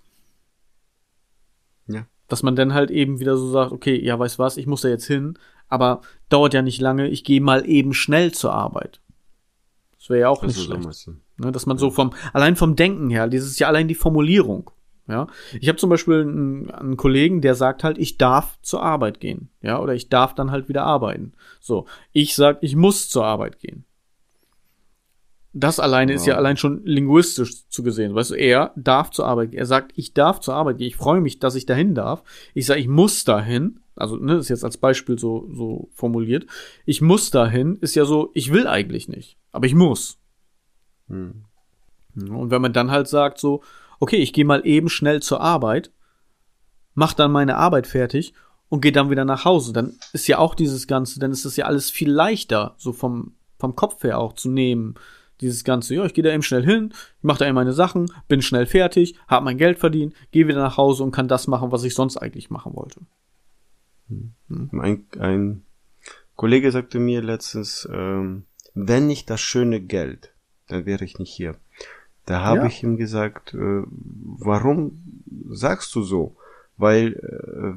Ja 1.87 2.05
dass 2.27 2.43
man 2.43 2.55
dann 2.55 2.73
halt 2.73 2.91
eben 2.91 3.19
wieder 3.19 3.37
so 3.37 3.49
sagt, 3.49 3.71
okay, 3.71 3.99
ja, 4.03 4.17
weißt 4.17 4.37
was, 4.37 4.57
ich 4.57 4.67
muss 4.67 4.81
da 4.81 4.89
jetzt 4.89 5.07
hin, 5.07 5.39
aber 5.69 6.01
dauert 6.29 6.53
ja 6.53 6.61
nicht 6.61 6.81
lange, 6.81 7.07
ich 7.07 7.23
gehe 7.23 7.41
mal 7.41 7.67
eben 7.67 7.93
schnell 7.93 8.33
zur 8.33 8.53
Arbeit. 8.53 9.01
Das 9.97 10.09
wäre 10.09 10.21
ja 10.21 10.29
auch 10.29 10.41
das 10.41 10.55
nicht 10.55 10.65
schlecht. 10.65 11.09
Ne, 11.37 11.51
dass 11.51 11.65
man 11.65 11.77
ja. 11.77 11.81
so 11.81 11.91
vom, 11.91 12.13
allein 12.33 12.55
vom 12.55 12.75
Denken 12.75 13.09
her, 13.09 13.27
dieses 13.27 13.51
ist 13.51 13.59
ja 13.59 13.67
allein 13.67 13.87
die 13.87 13.95
Formulierung. 13.95 14.71
Ja, 15.07 15.27
ich 15.59 15.69
habe 15.69 15.77
zum 15.77 15.89
Beispiel 15.89 16.21
einen, 16.21 16.69
einen, 16.69 16.97
Kollegen, 16.97 17.39
der 17.39 17.55
sagt 17.55 17.85
halt, 17.85 17.97
ich 17.97 18.17
darf 18.17 18.59
zur 18.61 18.83
Arbeit 18.83 19.21
gehen, 19.21 19.49
ja, 19.61 19.79
oder 19.79 19.93
ich 19.93 20.09
darf 20.09 20.35
dann 20.35 20.51
halt 20.51 20.67
wieder 20.67 20.83
arbeiten. 20.83 21.31
So, 21.61 21.85
ich 22.11 22.35
sag, 22.35 22.57
ich 22.61 22.75
muss 22.75 23.07
zur 23.07 23.25
Arbeit 23.25 23.59
gehen. 23.59 23.85
Das 25.53 25.79
alleine 25.79 26.11
wow. 26.11 26.19
ist 26.19 26.27
ja 26.27 26.35
allein 26.35 26.57
schon 26.57 26.85
linguistisch 26.85 27.67
zu 27.69 27.83
gesehen. 27.83 28.13
Weißt 28.13 28.31
du, 28.31 28.35
er 28.35 28.73
darf 28.75 29.09
zur 29.11 29.25
Arbeit 29.25 29.51
gehen. 29.51 29.59
Er 29.59 29.65
sagt, 29.65 29.91
ich 29.95 30.13
darf 30.13 30.39
zur 30.41 30.53
Arbeit 30.53 30.77
gehen. 30.77 30.87
Ich 30.87 30.97
freue 30.97 31.21
mich, 31.21 31.39
dass 31.39 31.55
ich 31.55 31.65
dahin 31.65 31.95
darf. 31.95 32.23
Ich 32.53 32.65
sage, 32.65 32.79
ich 32.79 32.87
muss 32.87 33.23
dahin. 33.23 33.79
Also, 33.95 34.17
ne, 34.17 34.35
ist 34.35 34.49
jetzt 34.49 34.63
als 34.63 34.77
Beispiel 34.77 35.17
so, 35.17 35.49
so 35.51 35.89
formuliert. 35.93 36.45
Ich 36.85 37.01
muss 37.01 37.31
dahin 37.31 37.77
ist 37.81 37.95
ja 37.95 38.05
so, 38.05 38.29
ich 38.35 38.51
will 38.51 38.67
eigentlich 38.67 39.07
nicht. 39.07 39.37
Aber 39.51 39.65
ich 39.65 39.73
muss. 39.73 40.19
Hm. 41.07 41.45
Und 42.15 42.51
wenn 42.51 42.61
man 42.61 42.73
dann 42.73 42.91
halt 42.91 43.07
sagt 43.07 43.39
so, 43.39 43.63
okay, 43.99 44.17
ich 44.17 44.33
gehe 44.33 44.45
mal 44.45 44.65
eben 44.65 44.89
schnell 44.89 45.21
zur 45.21 45.41
Arbeit, 45.41 45.91
mach 46.93 47.13
dann 47.13 47.31
meine 47.31 47.57
Arbeit 47.57 47.87
fertig 47.87 48.33
und 48.69 48.81
gehe 48.81 48.91
dann 48.91 49.09
wieder 49.09 49.25
nach 49.25 49.45
Hause, 49.45 49.73
dann 49.73 49.97
ist 50.13 50.27
ja 50.27 50.39
auch 50.39 50.55
dieses 50.55 50.87
Ganze, 50.87 51.19
dann 51.19 51.31
ist 51.31 51.45
das 51.45 51.55
ja 51.55 51.65
alles 51.65 51.89
viel 51.89 52.11
leichter, 52.11 52.75
so 52.77 52.93
vom, 52.93 53.33
vom 53.59 53.75
Kopf 53.75 54.03
her 54.03 54.19
auch 54.19 54.33
zu 54.33 54.49
nehmen 54.49 54.95
Dieses 55.41 55.63
Ganze, 55.63 55.95
ja, 55.95 56.05
ich 56.05 56.13
gehe 56.13 56.23
da 56.23 56.31
eben 56.31 56.41
schnell 56.41 56.65
hin, 56.65 56.91
ich 57.17 57.23
mache 57.23 57.39
da 57.39 57.45
eben 57.45 57.55
meine 57.55 57.73
Sachen, 57.73 58.11
bin 58.27 58.41
schnell 58.41 58.65
fertig, 58.65 59.15
habe 59.27 59.45
mein 59.45 59.57
Geld 59.57 59.79
verdient, 59.79 60.15
gehe 60.31 60.47
wieder 60.47 60.61
nach 60.61 60.77
Hause 60.77 61.03
und 61.03 61.11
kann 61.11 61.27
das 61.27 61.47
machen, 61.47 61.71
was 61.71 61.83
ich 61.83 61.93
sonst 61.93 62.17
eigentlich 62.17 62.49
machen 62.49 62.75
wollte. 62.75 63.01
Hm. 64.09 64.69
Ein, 64.79 65.05
ein 65.19 65.63
Kollege 66.35 66.71
sagte 66.71 66.99
mir 66.99 67.21
letztens, 67.21 67.87
ähm, 67.91 68.45
wenn 68.73 69.07
nicht 69.07 69.29
das 69.29 69.41
schöne 69.41 69.81
Geld, 69.81 70.33
dann 70.67 70.85
wäre 70.85 71.03
ich 71.03 71.19
nicht 71.19 71.33
hier. 71.33 71.55
Da 72.27 72.41
habe 72.41 72.59
ja. 72.59 72.65
ich 72.65 72.83
ihm 72.83 72.97
gesagt, 72.97 73.53
äh, 73.53 73.83
warum 73.87 74.99
sagst 75.49 75.95
du 75.95 76.03
so? 76.03 76.35
Weil 76.75 77.13
äh, 77.13 77.71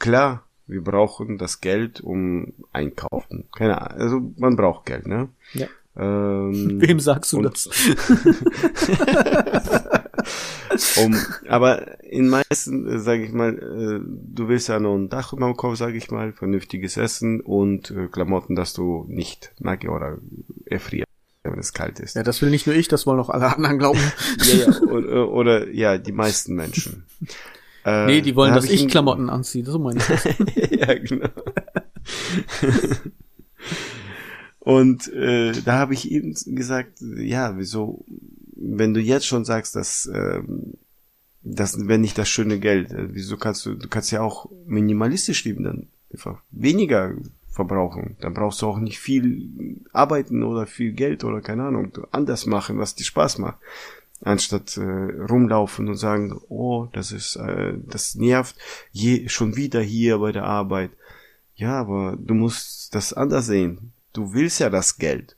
klar, 0.00 0.42
wir 0.66 0.82
brauchen 0.82 1.38
das 1.38 1.60
Geld, 1.60 2.00
um 2.00 2.54
einkaufen. 2.72 3.44
Keine 3.56 3.80
Ahnung, 3.80 4.00
also 4.00 4.20
man 4.36 4.56
braucht 4.56 4.86
Geld, 4.86 5.06
ne? 5.06 5.28
Ja. 5.52 5.68
Ähm, 5.96 6.80
Wem 6.82 6.98
sagst 6.98 7.32
du 7.32 7.42
das? 7.42 7.68
um, 10.96 11.14
aber 11.48 12.02
in 12.02 12.28
meisten, 12.28 12.88
äh, 12.88 12.98
sage 12.98 13.22
ich 13.22 13.32
mal, 13.32 13.56
äh, 13.56 14.00
du 14.04 14.48
willst 14.48 14.68
ja 14.68 14.80
noch 14.80 14.96
ein 14.96 15.08
Dach 15.08 15.32
über 15.32 15.46
dem 15.46 15.56
Kopf, 15.56 15.76
sage 15.76 15.96
ich 15.96 16.10
mal, 16.10 16.32
vernünftiges 16.32 16.96
Essen 16.96 17.40
und 17.40 17.92
äh, 17.92 18.08
Klamotten, 18.08 18.56
dass 18.56 18.72
du 18.72 19.04
nicht 19.06 19.52
nackig 19.60 19.88
oder 19.88 20.18
erfrierst 20.66 21.13
wenn 21.50 21.58
es 21.58 21.72
kalt 21.72 22.00
ist. 22.00 22.16
Ja, 22.16 22.22
das 22.22 22.40
will 22.42 22.50
nicht 22.50 22.66
nur 22.66 22.74
ich, 22.74 22.88
das 22.88 23.06
wollen 23.06 23.20
auch 23.20 23.28
alle 23.28 23.54
anderen 23.54 23.78
glauben. 23.78 24.00
ja, 24.44 24.54
ja, 24.54 24.80
oder, 24.90 25.30
oder 25.30 25.70
ja, 25.70 25.98
die 25.98 26.12
meisten 26.12 26.54
Menschen. 26.54 27.04
Äh, 27.84 28.06
nee, 28.06 28.20
die 28.22 28.34
wollen, 28.34 28.54
dass 28.54 28.64
ich, 28.64 28.84
ich 28.84 28.88
Klamotten 28.88 29.30
anziehe, 29.30 29.64
das 29.64 29.78
meine 29.78 30.00
ich. 30.00 30.70
ja, 30.78 30.94
genau. 30.94 31.28
Und 34.60 35.12
äh, 35.12 35.52
da 35.64 35.78
habe 35.78 35.92
ich 35.92 36.10
ihm 36.10 36.34
gesagt, 36.46 37.00
ja, 37.00 37.58
wieso, 37.58 38.04
wenn 38.56 38.94
du 38.94 39.00
jetzt 39.00 39.26
schon 39.26 39.44
sagst, 39.44 39.76
dass 39.76 40.10
ähm, 40.12 40.74
das 41.42 41.86
wenn 41.86 42.00
nicht 42.00 42.16
das 42.16 42.30
schöne 42.30 42.58
Geld, 42.58 42.90
äh, 42.90 43.14
wieso 43.14 43.36
kannst 43.36 43.66
du, 43.66 43.74
du 43.74 43.88
kannst 43.88 44.10
ja 44.10 44.22
auch 44.22 44.48
minimalistisch 44.66 45.44
leben, 45.44 45.64
dann 45.64 45.88
einfach 46.10 46.42
weniger 46.50 47.14
verbrauchen. 47.54 48.16
Dann 48.20 48.34
brauchst 48.34 48.60
du 48.62 48.66
auch 48.66 48.78
nicht 48.78 48.98
viel 48.98 49.80
arbeiten 49.92 50.42
oder 50.42 50.66
viel 50.66 50.92
Geld 50.92 51.22
oder 51.22 51.40
keine 51.40 51.64
Ahnung, 51.64 51.92
anders 52.10 52.46
machen, 52.46 52.78
was 52.78 52.96
dir 52.96 53.04
Spaß 53.04 53.38
macht. 53.38 53.58
Anstatt 54.22 54.76
äh, 54.76 54.80
rumlaufen 54.82 55.88
und 55.88 55.96
sagen, 55.96 56.40
oh, 56.48 56.88
das 56.92 57.12
ist, 57.12 57.36
äh, 57.36 57.74
das 57.86 58.16
nervt, 58.16 58.56
je, 58.90 59.28
schon 59.28 59.54
wieder 59.54 59.80
hier 59.80 60.18
bei 60.18 60.32
der 60.32 60.44
Arbeit. 60.44 60.90
Ja, 61.54 61.78
aber 61.80 62.16
du 62.18 62.34
musst 62.34 62.94
das 62.94 63.12
anders 63.12 63.46
sehen. 63.46 63.92
Du 64.12 64.34
willst 64.34 64.58
ja 64.60 64.70
das 64.70 64.98
Geld. 64.98 65.36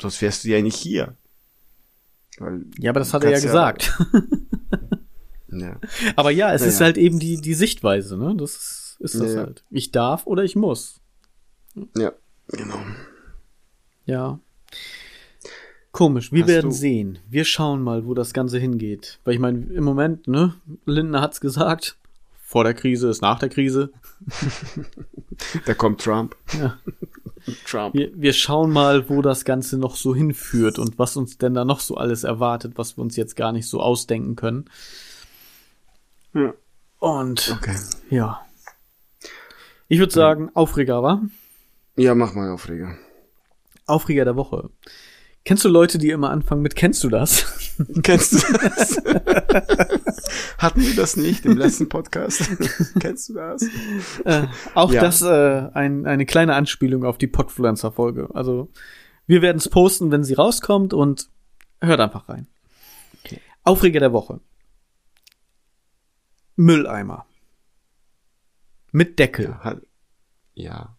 Sonst 0.00 0.22
wärst 0.22 0.44
du 0.44 0.48
ja 0.48 0.62
nicht 0.62 0.76
hier. 0.76 1.14
Weil 2.38 2.64
ja, 2.78 2.90
aber 2.90 3.00
das 3.00 3.12
hat 3.12 3.24
er 3.24 3.32
ja 3.32 3.40
gesagt. 3.40 3.98
ja. 5.48 5.78
Aber 6.16 6.30
ja, 6.30 6.54
es 6.54 6.62
naja. 6.62 6.72
ist 6.72 6.80
halt 6.80 6.96
eben 6.96 7.18
die, 7.18 7.38
die 7.38 7.54
Sichtweise, 7.54 8.16
ne? 8.16 8.34
Das 8.36 8.52
ist, 8.52 8.96
ist 9.00 9.20
das 9.20 9.34
ja. 9.34 9.40
halt. 9.40 9.64
Ich 9.70 9.90
darf 9.90 10.26
oder 10.26 10.44
ich 10.44 10.56
muss. 10.56 10.99
Ja, 11.96 12.12
genau. 12.48 12.80
Ja. 14.06 14.40
Komisch, 15.92 16.32
wir 16.32 16.42
Hast 16.42 16.48
werden 16.48 16.72
sehen. 16.72 17.18
Wir 17.28 17.44
schauen 17.44 17.82
mal, 17.82 18.06
wo 18.06 18.14
das 18.14 18.32
Ganze 18.32 18.58
hingeht. 18.58 19.18
Weil 19.24 19.34
ich 19.34 19.40
meine, 19.40 19.66
im 19.72 19.84
Moment, 19.84 20.28
ne, 20.28 20.54
Lindner 20.86 21.20
hat's 21.20 21.40
gesagt, 21.40 21.96
vor 22.50 22.64
der 22.64 22.74
Krise 22.74 23.08
ist 23.08 23.22
nach 23.22 23.38
der 23.38 23.48
Krise. 23.48 23.92
da 25.66 25.74
kommt 25.74 26.00
Trump. 26.00 26.36
Ja. 26.58 26.78
Trump. 27.66 27.94
Wir, 27.94 28.10
wir 28.14 28.32
schauen 28.32 28.70
mal, 28.70 29.08
wo 29.08 29.22
das 29.22 29.44
Ganze 29.44 29.78
noch 29.78 29.96
so 29.96 30.14
hinführt 30.14 30.78
und 30.78 30.98
was 30.98 31.16
uns 31.16 31.38
denn 31.38 31.54
da 31.54 31.64
noch 31.64 31.80
so 31.80 31.96
alles 31.96 32.24
erwartet, 32.24 32.72
was 32.76 32.96
wir 32.96 33.02
uns 33.02 33.16
jetzt 33.16 33.34
gar 33.36 33.52
nicht 33.52 33.68
so 33.68 33.80
ausdenken 33.80 34.36
können. 34.36 34.66
Ja. 36.34 36.54
Und 36.98 37.56
okay. 37.58 37.76
ja. 38.10 38.40
Ich 39.88 39.98
würde 39.98 40.12
sagen, 40.12 40.50
Aufreger, 40.54 41.02
wa? 41.02 41.22
Ja, 41.96 42.14
mach 42.14 42.34
mal 42.34 42.50
Aufreger. 42.50 42.96
Aufreger 43.86 44.24
der 44.24 44.36
Woche. 44.36 44.70
Kennst 45.44 45.64
du 45.64 45.68
Leute, 45.68 45.98
die 45.98 46.10
immer 46.10 46.30
anfangen 46.30 46.62
mit 46.62 46.76
Kennst 46.76 47.02
du 47.02 47.08
das? 47.08 47.46
Kennst 48.02 48.34
du 48.34 48.52
das? 48.52 49.02
Hatten 50.58 50.82
wir 50.82 50.94
das 50.94 51.16
nicht 51.16 51.46
im 51.46 51.56
letzten 51.56 51.88
Podcast? 51.88 52.50
Kennst 53.00 53.30
du 53.30 53.34
das? 53.34 53.62
Äh, 54.24 54.46
auch 54.74 54.92
ja. 54.92 55.00
das 55.00 55.22
äh, 55.22 55.70
ein, 55.72 56.06
eine 56.06 56.26
kleine 56.26 56.54
Anspielung 56.54 57.04
auf 57.04 57.16
die 57.16 57.26
Podfluencer-Folge. 57.26 58.28
Also 58.34 58.70
wir 59.26 59.40
werden 59.40 59.58
es 59.58 59.68
posten, 59.68 60.10
wenn 60.10 60.24
sie 60.24 60.34
rauskommt 60.34 60.92
und 60.92 61.30
hört 61.80 62.00
einfach 62.00 62.28
rein. 62.28 62.46
Okay. 63.24 63.40
Aufreger 63.64 64.00
der 64.00 64.12
Woche. 64.12 64.40
Mülleimer. 66.56 67.26
Mit 68.92 69.18
Deckel. 69.18 69.56
Ja. 69.64 69.80
ja. 70.54 70.96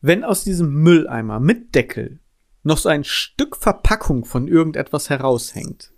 Wenn 0.00 0.24
aus 0.24 0.44
diesem 0.44 0.72
Mülleimer 0.72 1.40
mit 1.40 1.74
Deckel 1.74 2.20
noch 2.62 2.78
so 2.78 2.88
ein 2.88 3.04
Stück 3.04 3.56
Verpackung 3.56 4.24
von 4.24 4.48
irgendetwas 4.48 5.08
heraushängt. 5.08 5.92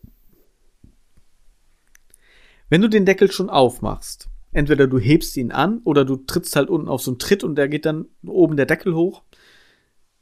Wenn 2.69 2.83
du 2.83 2.89
den 2.89 3.07
Deckel 3.07 3.33
schon 3.33 3.49
aufmachst, 3.49 4.29
entweder 4.53 4.87
du 4.87 4.99
hebst 4.99 5.37
ihn 5.39 5.51
an 5.51 5.81
oder 5.85 6.05
du 6.05 6.17
trittst 6.17 6.55
halt 6.57 6.69
unten 6.69 6.89
auf 6.89 7.03
so 7.03 7.11
einen 7.11 7.19
Tritt 7.19 7.43
und 7.43 7.57
der 7.57 7.69
geht 7.69 7.87
dann 7.87 8.07
oben 8.27 8.57
der 8.57 8.67
Deckel 8.67 8.95
hoch. 8.95 9.23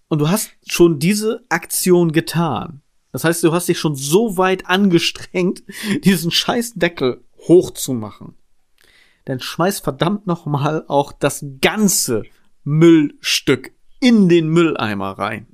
Und 0.08 0.20
du 0.20 0.28
hast 0.28 0.52
schon 0.68 1.00
diese 1.00 1.44
Aktion 1.48 2.12
getan. 2.12 2.82
Das 3.10 3.24
heißt, 3.24 3.42
du 3.42 3.52
hast 3.52 3.68
dich 3.68 3.80
schon 3.80 3.96
so 3.96 4.36
weit 4.36 4.66
angestrengt, 4.66 5.64
diesen 6.04 6.30
scheiß 6.30 6.74
Deckel 6.74 7.24
hochzumachen. 7.48 8.34
Dann 9.24 9.40
schmeiß 9.40 9.80
verdammt 9.80 10.28
nochmal 10.28 10.84
auch 10.86 11.10
das 11.12 11.44
ganze 11.60 12.22
Müllstück 12.66 13.72
in 14.00 14.28
den 14.28 14.48
Mülleimer 14.48 15.12
rein 15.12 15.46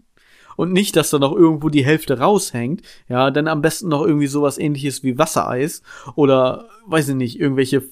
und 0.57 0.73
nicht, 0.73 0.97
dass 0.97 1.11
da 1.11 1.19
noch 1.19 1.33
irgendwo 1.33 1.69
die 1.69 1.85
Hälfte 1.85 2.19
raushängt, 2.19 2.83
ja, 3.09 3.31
dann 3.31 3.49
am 3.49 3.63
besten 3.63 3.89
noch 3.89 4.03
irgendwie 4.03 4.27
sowas 4.27 4.59
ähnliches 4.59 5.03
wie 5.03 5.19
Wassereis 5.19 5.83
oder, 6.15 6.69
weiß 6.87 7.11
ich 7.11 7.15
nicht, 7.15 7.39
irgendwelche 7.39 7.85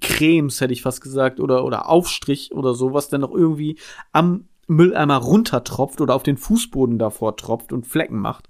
Cremes, 0.00 0.60
hätte 0.60 0.72
ich 0.72 0.82
fast 0.82 1.00
gesagt, 1.00 1.40
oder, 1.40 1.64
oder 1.64 1.88
Aufstrich 1.88 2.52
oder 2.52 2.74
so, 2.74 2.92
was 2.92 3.10
noch 3.10 3.32
irgendwie 3.32 3.78
am 4.12 4.48
Mülleimer 4.68 5.16
runtertropft 5.16 6.00
oder 6.00 6.14
auf 6.14 6.22
den 6.22 6.36
Fußboden 6.36 6.98
davor 6.98 7.36
tropft 7.36 7.72
und 7.72 7.86
Flecken 7.86 8.18
macht. 8.18 8.48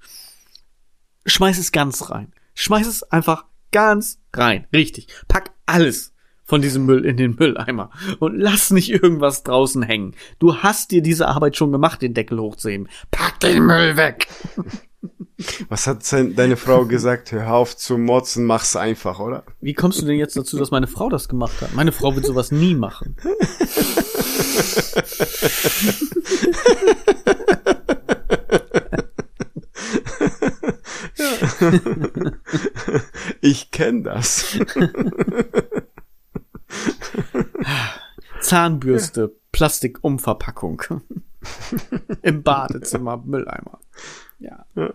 Schmeiß 1.25 1.59
es 1.59 1.73
ganz 1.73 2.11
rein. 2.11 2.33
Schmeiß 2.55 2.87
es 2.87 3.03
einfach 3.05 3.47
ganz 3.73 4.21
rein. 4.35 4.67
Richtig. 4.73 5.07
Pack 5.29 5.53
alles 5.65 6.13
von 6.51 6.61
diesem 6.61 6.85
Müll 6.85 7.05
in 7.05 7.17
den 7.17 7.37
Mülleimer 7.39 7.91
und 8.19 8.37
lass 8.37 8.73
nicht 8.73 8.91
irgendwas 8.91 9.45
draußen 9.45 9.85
hängen. 9.85 10.17
Du 10.41 10.57
hast 10.57 10.91
dir 10.91 11.01
diese 11.01 11.29
Arbeit 11.29 11.57
schon 11.57 11.71
gemacht, 11.71 12.03
den 12.03 12.13
Deckel 12.13 12.41
hochzuheben. 12.41 12.89
Pack 13.13 13.39
den 13.39 13.67
Müll 13.67 13.97
weg. 13.97 14.27
Was 15.69 15.87
hat 15.87 16.01
deine 16.13 16.57
Frau 16.57 16.87
gesagt? 16.87 17.31
Hör 17.31 17.53
auf 17.53 17.77
zu 17.77 17.99
motzen, 17.99 18.47
mach's 18.47 18.75
einfach, 18.75 19.21
oder? 19.21 19.45
Wie 19.61 19.75
kommst 19.75 20.03
du 20.03 20.07
denn 20.07 20.19
jetzt 20.19 20.37
dazu, 20.37 20.59
dass 20.59 20.73
meine 20.73 20.89
Frau 20.89 21.09
das 21.09 21.29
gemacht 21.29 21.61
hat? 21.61 21.73
Meine 21.73 21.93
Frau 21.93 22.17
wird 22.17 22.27
sowas 22.27 22.51
nie 22.51 22.75
machen. 22.75 23.15
ich 33.41 33.71
kenne 33.71 34.03
das. 34.03 34.59
Zahnbürste, 38.51 39.33
Plastikumverpackung. 39.53 40.83
Im 42.23 42.43
Badezimmer, 42.43 43.17
Mülleimer. 43.19 43.79
Ja. 44.41 44.67
ja. 44.75 44.93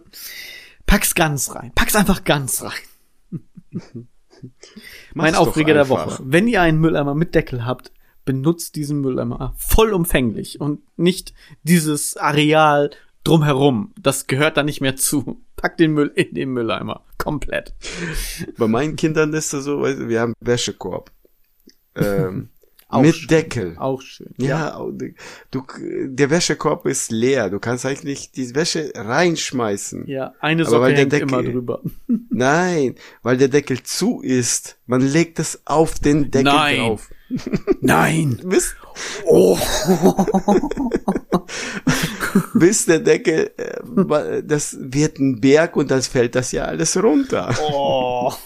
Pack's 0.85 1.15
ganz 1.15 1.55
rein. 1.55 1.71
Pack's 1.73 1.95
einfach 1.95 2.25
ganz 2.25 2.63
rein. 2.63 3.39
mein 5.13 5.35
Aufreger 5.35 5.73
der 5.73 5.87
Woche. 5.87 6.21
Wenn 6.21 6.49
ihr 6.49 6.61
einen 6.61 6.81
Mülleimer 6.81 7.15
mit 7.15 7.33
Deckel 7.33 7.65
habt, 7.65 7.93
benutzt 8.25 8.75
diesen 8.75 8.99
Mülleimer 8.99 9.53
vollumfänglich 9.55 10.59
und 10.59 10.81
nicht 10.97 11.33
dieses 11.63 12.17
Areal 12.17 12.89
drumherum. 13.23 13.93
Das 14.01 14.27
gehört 14.27 14.57
da 14.57 14.63
nicht 14.63 14.81
mehr 14.81 14.97
zu. 14.97 15.41
Pack 15.55 15.77
den 15.77 15.93
Müll 15.93 16.11
in 16.13 16.33
den 16.33 16.49
Mülleimer. 16.49 17.05
Komplett. 17.17 17.73
Bei 18.57 18.67
meinen 18.67 18.97
Kindern 18.97 19.31
ist 19.31 19.53
das 19.53 19.63
so, 19.63 19.81
wir 19.81 20.19
haben 20.19 20.33
Wäschekorb. 20.41 21.09
Ähm, 21.95 22.49
mit 23.01 23.15
schön. 23.15 23.27
Deckel. 23.27 23.75
Auch 23.77 24.01
schön. 24.01 24.33
Ja, 24.37 24.47
ja, 24.47 24.91
du, 25.51 25.63
der 26.05 26.29
Wäschekorb 26.29 26.85
ist 26.85 27.11
leer. 27.11 27.49
Du 27.49 27.59
kannst 27.59 27.85
eigentlich 27.85 28.31
die 28.31 28.53
Wäsche 28.55 28.91
reinschmeißen. 28.95 30.07
Ja, 30.07 30.33
eine 30.39 30.65
Socke 30.65 30.93
hängt 30.93 31.11
Deckel, 31.11 31.29
immer 31.29 31.43
drüber. 31.43 31.81
Nein, 32.29 32.95
weil 33.21 33.37
der 33.37 33.47
Deckel 33.47 33.83
zu 33.83 34.21
ist. 34.21 34.77
Man 34.85 35.01
legt 35.01 35.39
es 35.39 35.61
auf 35.65 35.99
den 35.99 36.31
Deckel 36.31 36.53
Nein. 36.53 36.77
drauf. 36.77 37.09
Nein. 37.81 38.39
Mist. 38.43 38.75
Oh. 39.25 39.57
bis 42.53 42.85
der 42.85 42.99
Deckel, 42.99 43.51
äh, 43.57 44.43
das 44.43 44.77
wird 44.79 45.19
ein 45.19 45.41
Berg 45.41 45.75
und 45.75 45.91
dann 45.91 46.01
fällt 46.01 46.35
das 46.35 46.51
ja 46.51 46.65
alles 46.65 47.01
runter. 47.01 47.53
Oh. 47.71 48.31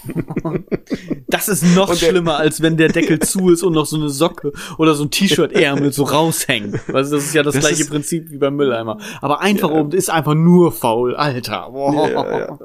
Das 1.28 1.48
ist 1.48 1.64
noch 1.76 1.94
schlimmer, 1.94 2.38
als 2.38 2.62
wenn 2.62 2.76
der 2.76 2.90
Deckel 2.90 3.20
zu 3.20 3.52
ist 3.52 3.62
und 3.62 3.74
noch 3.74 3.86
so 3.86 3.98
eine 3.98 4.10
Socke 4.10 4.52
oder 4.80 4.96
so 4.96 5.04
ein 5.04 5.12
T-Shirt-Ärmel 5.12 5.94
so 5.94 6.04
raushängt. 6.04 6.80
Also 6.92 7.18
das 7.18 7.26
ist 7.26 7.36
ja 7.36 7.44
das, 7.44 7.54
das 7.54 7.68
gleiche 7.68 7.86
Prinzip 7.86 8.32
wie 8.32 8.38
beim 8.38 8.56
Mülleimer. 8.56 8.98
Aber 9.22 9.40
einfach 9.40 9.70
ja. 9.70 9.80
oben 9.80 9.92
ist 9.92 10.10
einfach 10.10 10.34
nur 10.34 10.72
faul, 10.72 11.16
Alter. 11.16 11.70
Boah. 11.72 12.10
Ja, 12.10 12.40
ja, 12.40 12.60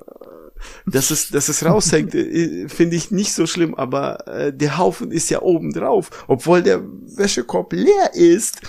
dass 0.86 1.10
es, 1.10 1.30
dass 1.30 1.48
es 1.48 1.64
raushängt, 1.64 2.14
äh, 2.14 2.68
finde 2.68 2.96
ich 2.96 3.10
nicht 3.10 3.32
so 3.32 3.46
schlimm, 3.46 3.74
aber 3.74 4.26
äh, 4.26 4.52
der 4.52 4.78
Haufen 4.78 5.10
ist 5.10 5.30
ja 5.30 5.42
oben 5.42 5.72
drauf, 5.72 6.24
obwohl 6.26 6.62
der 6.62 6.82
Wäschekorb 7.16 7.72
leer 7.72 8.14
ist. 8.14 8.60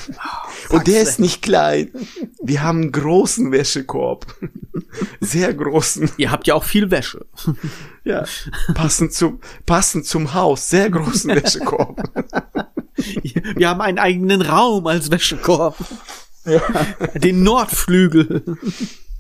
Oh, 0.69 0.76
Und 0.76 0.88
der 0.88 1.01
ist 1.01 1.19
nicht 1.19 1.41
klein. 1.41 1.91
Wir 2.41 2.63
haben 2.63 2.81
einen 2.84 2.91
großen 2.91 3.51
Wäschekorb. 3.51 4.26
Sehr 5.19 5.53
großen. 5.53 6.11
Ihr 6.17 6.31
habt 6.31 6.47
ja 6.47 6.55
auch 6.55 6.63
viel 6.63 6.91
Wäsche. 6.91 7.26
Ja, 8.07 8.23
passend 8.76 9.13
zum, 9.13 9.39
passend 9.65 10.05
zum 10.05 10.35
Haus. 10.35 10.69
Sehr 10.69 10.91
großen 10.91 11.31
Wäschekorb. 11.35 12.03
Wir 13.55 13.67
haben 13.67 13.81
einen 13.81 13.97
eigenen 13.97 14.43
Raum 14.43 14.85
als 14.85 15.09
Wäschekorb. 15.09 15.76
Ja. 16.45 16.61
Den 17.15 17.41
Nordflügel. 17.41 18.43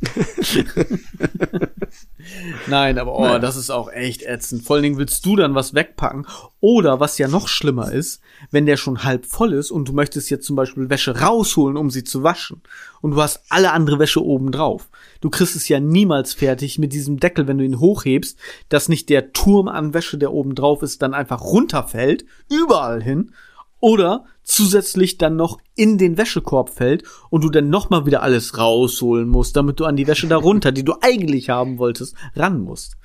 Nein, 2.67 2.97
aber 2.97 3.17
oh, 3.17 3.39
das 3.39 3.55
ist 3.55 3.69
auch 3.69 3.91
echt 3.91 4.23
ätzend. 4.23 4.63
Vor 4.63 4.75
allen 4.75 4.83
Dingen 4.83 4.97
willst 4.97 5.25
du 5.25 5.35
dann 5.35 5.55
was 5.55 5.73
wegpacken. 5.73 6.27
Oder 6.59 6.99
was 6.99 7.17
ja 7.17 7.27
noch 7.27 7.47
schlimmer 7.47 7.91
ist, 7.91 8.21
wenn 8.51 8.65
der 8.65 8.77
schon 8.77 9.03
halb 9.03 9.25
voll 9.25 9.53
ist 9.53 9.71
und 9.71 9.87
du 9.87 9.93
möchtest 9.93 10.29
jetzt 10.29 10.45
zum 10.45 10.55
Beispiel 10.55 10.89
Wäsche 10.89 11.19
rausholen, 11.19 11.77
um 11.77 11.89
sie 11.89 12.03
zu 12.03 12.23
waschen. 12.23 12.61
Und 13.01 13.11
du 13.11 13.21
hast 13.21 13.43
alle 13.49 13.71
andere 13.71 13.99
Wäsche 13.99 14.23
oben 14.23 14.51
drauf. 14.51 14.89
Du 15.21 15.29
kriegst 15.29 15.55
es 15.55 15.67
ja 15.67 15.79
niemals 15.79 16.33
fertig 16.33 16.79
mit 16.79 16.93
diesem 16.93 17.19
Deckel, 17.19 17.47
wenn 17.47 17.57
du 17.57 17.63
ihn 17.63 17.79
hochhebst, 17.79 18.37
dass 18.69 18.89
nicht 18.89 19.09
der 19.09 19.33
Turm 19.33 19.67
an 19.67 19.93
Wäsche, 19.93 20.17
der 20.17 20.33
oben 20.33 20.55
drauf 20.55 20.81
ist, 20.81 21.01
dann 21.01 21.13
einfach 21.13 21.41
runterfällt, 21.41 22.25
überall 22.49 23.01
hin 23.01 23.31
oder 23.79 24.25
zusätzlich 24.45 25.17
dann 25.17 25.35
noch 25.35 25.59
in 25.75 25.97
den 25.97 26.17
Wäschekorb 26.17 26.69
fällt 26.69 27.03
und 27.29 27.43
du 27.43 27.49
dann 27.49 27.69
nochmal 27.69 28.05
wieder 28.05 28.21
alles 28.21 28.57
rausholen 28.57 29.27
musst, 29.27 29.57
damit 29.57 29.79
du 29.79 29.85
an 29.85 29.97
die 29.97 30.07
Wäsche 30.07 30.27
darunter, 30.27 30.71
die 30.71 30.85
du 30.85 30.93
eigentlich 31.01 31.49
haben 31.49 31.77
wolltest, 31.79 32.15
ran 32.35 32.61
musst. 32.61 32.95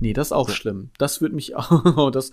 Nee, 0.00 0.12
das 0.12 0.28
ist 0.28 0.32
auch 0.32 0.48
ja. 0.48 0.54
schlimm. 0.54 0.90
Das 0.98 1.22
wird 1.22 1.32
mich 1.32 1.56
auch, 1.56 2.10
das, 2.10 2.32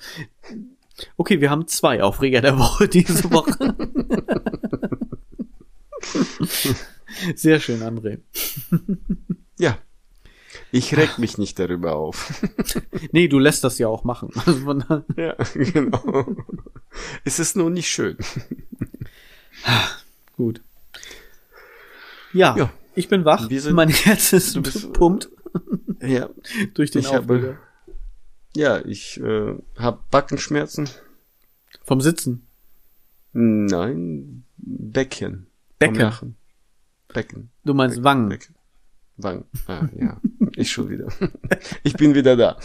okay, 1.15 1.39
wir 1.39 1.49
haben 1.49 1.67
zwei 1.67 2.03
Aufreger 2.03 2.41
der 2.41 2.57
Woche 2.57 2.87
diese 2.89 3.31
Woche. 3.31 3.75
Sehr 7.35 7.59
schön, 7.59 7.81
André. 7.81 8.19
Ja, 9.57 9.77
ich 10.71 10.95
reg 10.97 11.17
mich 11.17 11.37
nicht 11.37 11.57
darüber 11.59 11.95
auf. 11.95 12.41
nee, 13.11 13.27
du 13.27 13.39
lässt 13.39 13.63
das 13.63 13.77
ja 13.77 13.87
auch 13.87 14.03
machen. 14.03 14.29
Also 14.45 14.79
ja, 15.15 15.35
genau. 15.53 16.35
Es 17.23 17.39
ist 17.39 17.55
nur 17.55 17.69
nicht 17.69 17.89
schön. 17.89 18.17
Gut. 20.35 20.61
Ja, 22.33 22.55
ja, 22.57 22.73
ich 22.95 23.07
bin 23.07 23.25
wach. 23.25 23.49
Sind, 23.49 23.73
mein 23.73 23.89
Herz 23.89 24.33
ist 24.33 24.55
du 24.55 24.61
bist, 24.61 24.93
pumpt. 24.93 25.29
Ja. 26.01 26.29
Durch 26.73 26.91
den 26.91 27.01
ich 27.01 27.13
habe, 27.13 27.57
Ja, 28.55 28.85
ich 28.85 29.19
äh, 29.19 29.55
habe 29.77 29.99
Backenschmerzen. 30.11 30.89
Vom 31.83 32.01
Sitzen? 32.01 32.45
Nein, 33.33 34.43
Becken. 34.57 35.47
Becken. 35.79 36.35
Becken. 37.07 37.49
Du 37.63 37.73
meinst 37.73 37.95
Becken. 37.95 38.03
Wangen. 38.03 38.29
Becken. 38.29 38.55
Wangen. 39.17 39.45
Ah, 39.67 39.87
ja. 39.95 40.21
Ich 40.55 40.71
schon 40.71 40.89
wieder. 40.89 41.07
Ich 41.83 41.93
bin 41.93 42.13
wieder 42.13 42.35
da. 42.35 42.57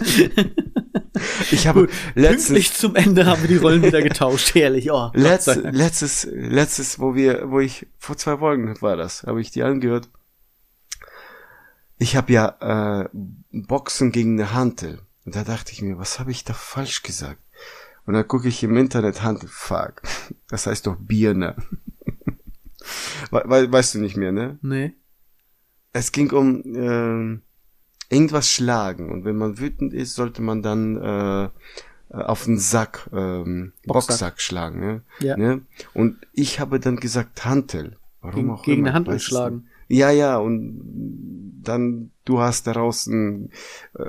Ich 1.51 1.66
habe 1.66 1.83
Gut, 1.83 1.91
letztens 2.15 2.74
zum 2.74 2.95
Ende 2.95 3.27
haben 3.27 3.43
wir 3.43 3.49
die 3.49 3.57
Rollen 3.57 3.83
wieder 3.83 4.03
getauscht. 4.03 4.55
Herrlich. 4.55 4.91
Oh, 4.91 5.11
Letz, 5.15 5.47
letztes, 5.47 6.27
letztes, 6.31 6.99
wo 6.99 7.15
wir, 7.15 7.51
wo 7.51 7.61
ich 7.61 7.87
vor 7.99 8.16
zwei 8.16 8.39
Folgen 8.39 8.81
war 8.81 8.97
das, 8.97 9.24
habe 9.24 9.41
ich 9.41 9.51
die 9.51 9.62
angehört. 9.62 10.09
Ich 11.99 12.16
habe 12.16 12.33
ja 12.33 13.03
äh, 13.03 13.09
Boxen 13.53 14.12
gegen 14.12 14.39
eine 14.39 14.53
Hantel. 14.53 15.01
Und 15.24 15.37
da 15.37 15.45
dachte 15.45 15.73
ich 15.73 15.83
mir, 15.83 15.99
was 15.99 16.19
habe 16.19 16.31
ich 16.31 16.45
da 16.45 16.53
falsch 16.53 17.03
gesagt? 17.03 17.41
Und 18.07 18.15
dann 18.15 18.27
gucke 18.27 18.49
ich 18.49 18.62
im 18.62 18.77
Internet 18.77 19.23
Hantel, 19.23 19.49
fuck. 19.49 20.03
Das 20.49 20.66
heißt 20.66 20.87
doch 20.87 20.97
Birne. 20.99 21.57
We 23.31 23.70
weißt 23.70 23.95
du 23.95 24.01
nicht 24.01 24.16
mehr, 24.16 24.33
ne? 24.33 24.59
Nee 24.61 24.95
es 25.93 26.12
ging 26.12 26.31
um 26.32 26.62
äh, 26.74 28.14
irgendwas 28.14 28.48
schlagen 28.48 29.10
und 29.10 29.24
wenn 29.24 29.36
man 29.36 29.59
wütend 29.59 29.94
ist, 29.94 30.14
sollte 30.14 30.43
man 30.43 30.62
dann 30.62 30.97
äh, 30.97 31.48
auf 32.14 32.44
den 32.44 32.59
Sack, 32.59 33.09
ähm, 33.12 33.73
Boxsack, 33.86 34.09
Boxsack 34.09 34.40
schlagen. 34.40 34.81
Ne? 34.81 35.02
Ja. 35.20 35.36
Ne? 35.36 35.62
Und 35.94 36.19
ich 36.32 36.60
habe 36.60 36.78
dann 36.78 36.97
gesagt 36.97 37.44
Hantel. 37.44 37.97
Warum 38.20 38.36
gegen, 38.36 38.51
auch 38.51 38.62
gegen 38.62 38.81
immer, 38.81 38.89
eine 38.89 38.94
Handel 38.94 39.19
schlagen. 39.19 39.69
Ja, 39.93 40.10
ja, 40.10 40.39
und 40.39 41.60
dann, 41.62 42.12
du 42.24 42.40
hast 42.40 42.66
daraus 42.66 43.06
ein, 43.06 43.51
äh, 43.94 44.02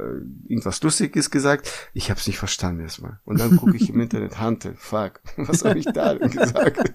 irgendwas 0.47 0.81
Lustiges 0.81 1.29
gesagt. 1.29 1.69
Ich 1.93 2.09
habe 2.09 2.21
es 2.21 2.25
nicht 2.25 2.37
verstanden 2.37 2.83
erstmal. 2.83 3.19
Und 3.25 3.41
dann 3.41 3.57
gucke 3.57 3.75
ich 3.75 3.89
im 3.89 3.99
Internet, 3.99 4.39
Hantel, 4.39 4.75
fuck, 4.77 5.19
was 5.35 5.65
habe 5.65 5.79
ich 5.79 5.85
da 5.85 6.15
denn 6.15 6.31
gesagt? 6.31 6.93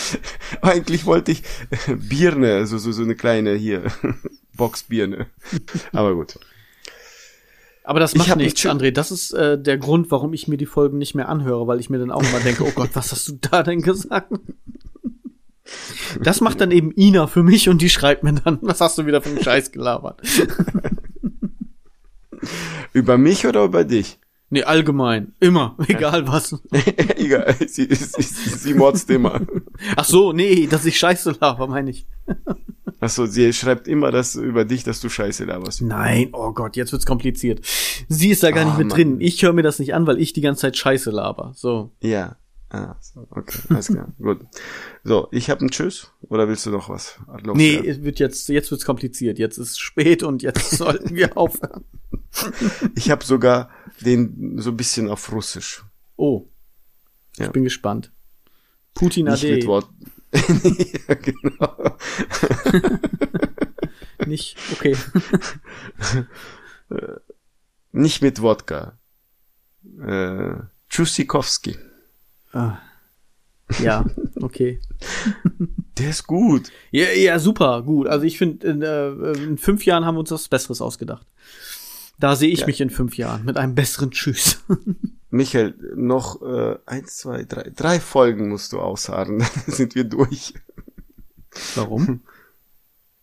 Eigentlich 0.60 1.06
wollte 1.06 1.32
ich 1.32 1.44
Birne, 1.86 2.56
also 2.56 2.76
so, 2.76 2.92
so 2.92 3.02
eine 3.02 3.14
kleine 3.14 3.54
hier, 3.54 3.84
Boxbirne. 4.54 5.28
Aber 5.92 6.14
gut. 6.14 6.38
Aber 7.84 8.00
das 8.00 8.14
macht 8.16 8.36
nichts, 8.36 8.66
André. 8.66 8.90
Das 8.90 9.10
ist 9.10 9.32
äh, 9.32 9.58
der 9.58 9.78
Grund, 9.78 10.10
warum 10.10 10.34
ich 10.34 10.46
mir 10.46 10.58
die 10.58 10.66
Folgen 10.66 10.98
nicht 10.98 11.14
mehr 11.14 11.30
anhöre, 11.30 11.66
weil 11.66 11.80
ich 11.80 11.88
mir 11.88 11.98
dann 11.98 12.10
auch 12.10 12.22
immer 12.22 12.40
denke, 12.40 12.64
oh 12.64 12.72
Gott, 12.74 12.90
was 12.92 13.12
hast 13.12 13.28
du 13.28 13.38
da 13.40 13.62
denn 13.62 13.80
gesagt? 13.80 14.30
Das 16.22 16.40
macht 16.40 16.60
dann 16.60 16.70
eben 16.70 16.92
Ina 16.96 17.26
für 17.26 17.42
mich 17.42 17.68
und 17.68 17.82
die 17.82 17.90
schreibt 17.90 18.22
mir 18.22 18.34
dann, 18.34 18.58
was 18.62 18.80
hast 18.80 18.98
du 18.98 19.06
wieder 19.06 19.22
für 19.22 19.30
einen 19.30 19.42
Scheiß 19.42 19.72
gelabert? 19.72 20.20
über 22.92 23.18
mich 23.18 23.46
oder 23.46 23.64
über 23.64 23.84
dich? 23.84 24.18
Nee, 24.48 24.62
allgemein. 24.62 25.34
Immer. 25.40 25.76
Egal 25.88 26.28
was. 26.28 26.56
Egal. 27.16 27.56
Sie, 27.66 27.88
sie, 27.92 28.22
sie 28.22 28.74
motzt 28.74 29.10
immer. 29.10 29.40
Ach 29.96 30.04
so, 30.04 30.32
nee, 30.32 30.68
dass 30.68 30.84
ich 30.84 30.98
Scheiße 30.98 31.36
laber, 31.40 31.66
meine 31.66 31.90
ich. 31.90 32.06
Ach 33.00 33.08
so, 33.08 33.26
sie 33.26 33.52
schreibt 33.52 33.88
immer 33.88 34.12
das 34.12 34.36
über 34.36 34.64
dich, 34.64 34.84
dass 34.84 35.00
du 35.00 35.08
Scheiße 35.08 35.44
laberst. 35.44 35.82
Nein, 35.82 36.28
oh 36.32 36.52
Gott, 36.52 36.76
jetzt 36.76 36.92
wird's 36.92 37.06
kompliziert. 37.06 37.60
Sie 38.08 38.30
ist 38.30 38.42
da 38.42 38.52
gar 38.52 38.64
oh, 38.64 38.68
nicht 38.68 38.78
mit 38.78 38.88
Mann. 38.88 38.96
drin. 38.96 39.20
Ich 39.20 39.42
höre 39.42 39.52
mir 39.52 39.62
das 39.62 39.80
nicht 39.80 39.94
an, 39.94 40.06
weil 40.06 40.20
ich 40.20 40.32
die 40.32 40.40
ganze 40.40 40.62
Zeit 40.62 40.76
Scheiße 40.76 41.10
laber. 41.10 41.52
So. 41.56 41.90
Ja. 42.00 42.36
Ah, 42.68 42.96
okay, 43.30 43.58
alles 43.68 43.86
klar, 43.86 44.12
gut. 44.18 44.40
So, 45.04 45.28
ich 45.30 45.50
habe 45.50 45.64
ein 45.64 45.70
Tschüss 45.70 46.10
oder 46.22 46.48
willst 46.48 46.66
du 46.66 46.70
noch 46.70 46.88
was? 46.88 47.18
Los, 47.44 47.56
nee, 47.56 47.76
es 47.76 48.02
wird 48.02 48.18
jetzt, 48.18 48.48
jetzt 48.48 48.70
wird's 48.70 48.84
kompliziert. 48.84 49.38
Jetzt 49.38 49.58
ist 49.58 49.78
spät 49.78 50.22
und 50.24 50.42
jetzt 50.42 50.70
sollten 50.76 51.14
wir 51.14 51.36
aufhören. 51.36 51.84
ich 52.96 53.10
habe 53.10 53.24
sogar 53.24 53.70
den 54.00 54.58
so 54.58 54.70
ein 54.70 54.76
bisschen 54.76 55.08
auf 55.08 55.32
Russisch. 55.32 55.84
Oh, 56.16 56.48
ja. 57.36 57.46
ich 57.46 57.52
bin 57.52 57.64
gespannt. 57.64 58.12
Putin 58.94 59.26
Nicht 59.26 59.44
Ade. 59.44 59.54
mit 59.54 59.66
Wort. 59.66 59.88
ja, 60.32 61.14
genau. 61.14 61.96
Nicht, 64.26 64.56
okay. 64.72 64.96
Nicht 67.92 68.22
mit 68.22 68.42
Wodka. 68.42 68.98
Äh, 70.00 70.54
Tschüssikowski. 70.88 71.76
Ah. 72.56 72.78
Ja, 73.82 74.04
okay. 74.40 74.80
Der 75.98 76.10
ist 76.10 76.26
gut. 76.26 76.70
Ja, 76.90 77.08
ja 77.08 77.38
super, 77.38 77.82
gut. 77.82 78.06
Also 78.06 78.24
ich 78.24 78.38
finde, 78.38 78.66
in, 78.66 78.82
äh, 78.82 79.32
in, 79.42 79.58
fünf 79.58 79.84
Jahren 79.84 80.06
haben 80.06 80.14
wir 80.14 80.20
uns 80.20 80.30
was 80.30 80.48
Besseres 80.48 80.80
ausgedacht. 80.80 81.26
Da 82.18 82.34
sehe 82.34 82.50
ich 82.50 82.60
ja. 82.60 82.66
mich 82.66 82.80
in 82.80 82.88
fünf 82.88 83.18
Jahren 83.18 83.44
mit 83.44 83.58
einem 83.58 83.74
besseren 83.74 84.10
Tschüss. 84.10 84.62
Michael, 85.30 85.74
noch 85.96 86.40
äh, 86.40 86.78
eins, 86.86 87.16
zwei, 87.16 87.44
drei, 87.44 87.70
drei 87.74 88.00
Folgen 88.00 88.48
musst 88.48 88.72
du 88.72 88.80
ausharren, 88.80 89.38
dann 89.66 89.74
sind 89.74 89.94
wir 89.94 90.04
durch. 90.04 90.54
Warum? 91.74 92.22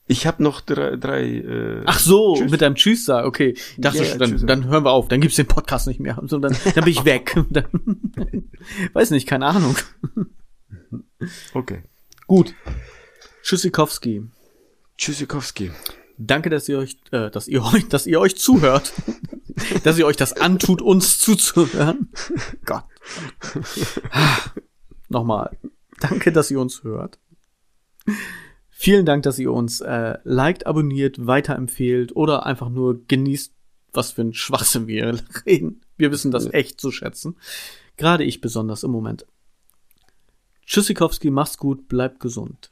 Ich 0.05 0.27
habe 0.27 0.43
noch 0.43 0.61
drei. 0.61 0.97
drei 0.97 1.23
äh, 1.23 1.83
Ach 1.85 1.99
so, 1.99 2.35
Tschüss. 2.35 2.51
mit 2.51 2.61
deinem 2.61 2.75
Tschüss 2.75 3.05
sagen. 3.05 3.27
Okay, 3.27 3.55
dachte 3.77 4.03
yeah, 4.03 4.17
dann, 4.17 4.45
dann 4.45 4.67
hören 4.67 4.83
wir 4.83 4.91
auf. 4.91 5.07
Dann 5.07 5.21
gibt's 5.21 5.37
den 5.37 5.47
Podcast 5.47 5.87
nicht 5.87 5.99
mehr. 5.99 6.21
So, 6.25 6.39
dann, 6.39 6.55
dann 6.75 6.83
bin 6.83 6.93
ich 6.93 7.05
weg. 7.05 7.35
dann, 7.49 7.65
weiß 8.93 9.11
nicht, 9.11 9.27
keine 9.27 9.45
Ahnung. 9.45 9.77
Okay. 11.53 11.83
Gut. 12.27 12.53
Tschüssikowski. 13.43 14.23
Tschüssikowski. 14.97 15.71
Danke, 16.17 16.49
dass 16.49 16.69
ihr 16.69 16.79
euch, 16.79 16.97
äh, 17.11 17.29
dass 17.29 17.47
ihr 17.47 17.63
euch, 17.63 17.87
dass 17.87 18.05
ihr 18.05 18.19
euch 18.19 18.37
zuhört, 18.37 18.93
dass 19.83 19.97
ihr 19.97 20.05
euch 20.05 20.17
das 20.17 20.33
antut, 20.33 20.81
uns 20.81 21.19
zuzuhören. 21.19 22.09
Gott. 22.65 22.85
Nochmal. 25.09 25.57
Danke, 25.99 26.31
dass 26.31 26.51
ihr 26.51 26.59
uns 26.59 26.83
hört. 26.83 27.19
Vielen 28.83 29.05
Dank, 29.05 29.23
dass 29.23 29.39
ihr 29.39 29.53
uns 29.53 29.79
äh, 29.79 30.17
liked, 30.25 30.67
abonniert, 30.67 31.25
weiterempfehlt 31.25 32.17
oder 32.17 32.45
einfach 32.45 32.67
nur 32.67 33.07
genießt, 33.07 33.53
was 33.93 34.11
für 34.11 34.23
ein 34.23 34.33
Schwachsinn 34.33 34.87
wir 34.87 35.21
reden. 35.45 35.79
Wir 35.95 36.11
wissen 36.11 36.31
das 36.31 36.51
echt 36.51 36.81
zu 36.81 36.91
schätzen. 36.91 37.37
Gerade 37.95 38.25
ich 38.25 38.41
besonders 38.41 38.83
im 38.83 38.91
Moment. 38.91 39.25
Tschüssikowski, 40.65 41.29
mach's 41.29 41.57
gut, 41.57 41.87
bleibt 41.87 42.19
gesund. 42.19 42.71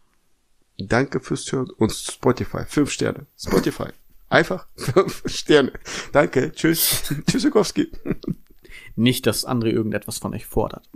Danke 0.78 1.22
fürs 1.22 1.50
Hören 1.50 1.70
und 1.70 1.94
Spotify. 1.94 2.66
Fünf 2.68 2.92
Sterne. 2.92 3.28
Spotify. 3.40 3.88
Einfach 4.28 4.68
fünf 4.76 5.24
Sterne. 5.28 5.72
Danke. 6.12 6.52
Tschüss. 6.52 7.04
Tschüssikowski. 7.26 7.90
Nicht, 8.98 9.28
dass 9.28 9.48
André 9.48 9.68
irgendetwas 9.68 10.18
von 10.18 10.34
euch 10.34 10.46
fordert. 10.46 10.90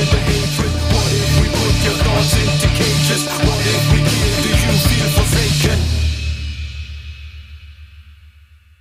the 0.00 0.16
hatred? 0.16 0.72
What 0.92 1.12
if 1.12 1.40
we 1.40 1.46
put 1.48 1.74
your 1.84 1.96
thoughts 2.04 2.32
into 2.40 2.68
cages? 2.68 3.51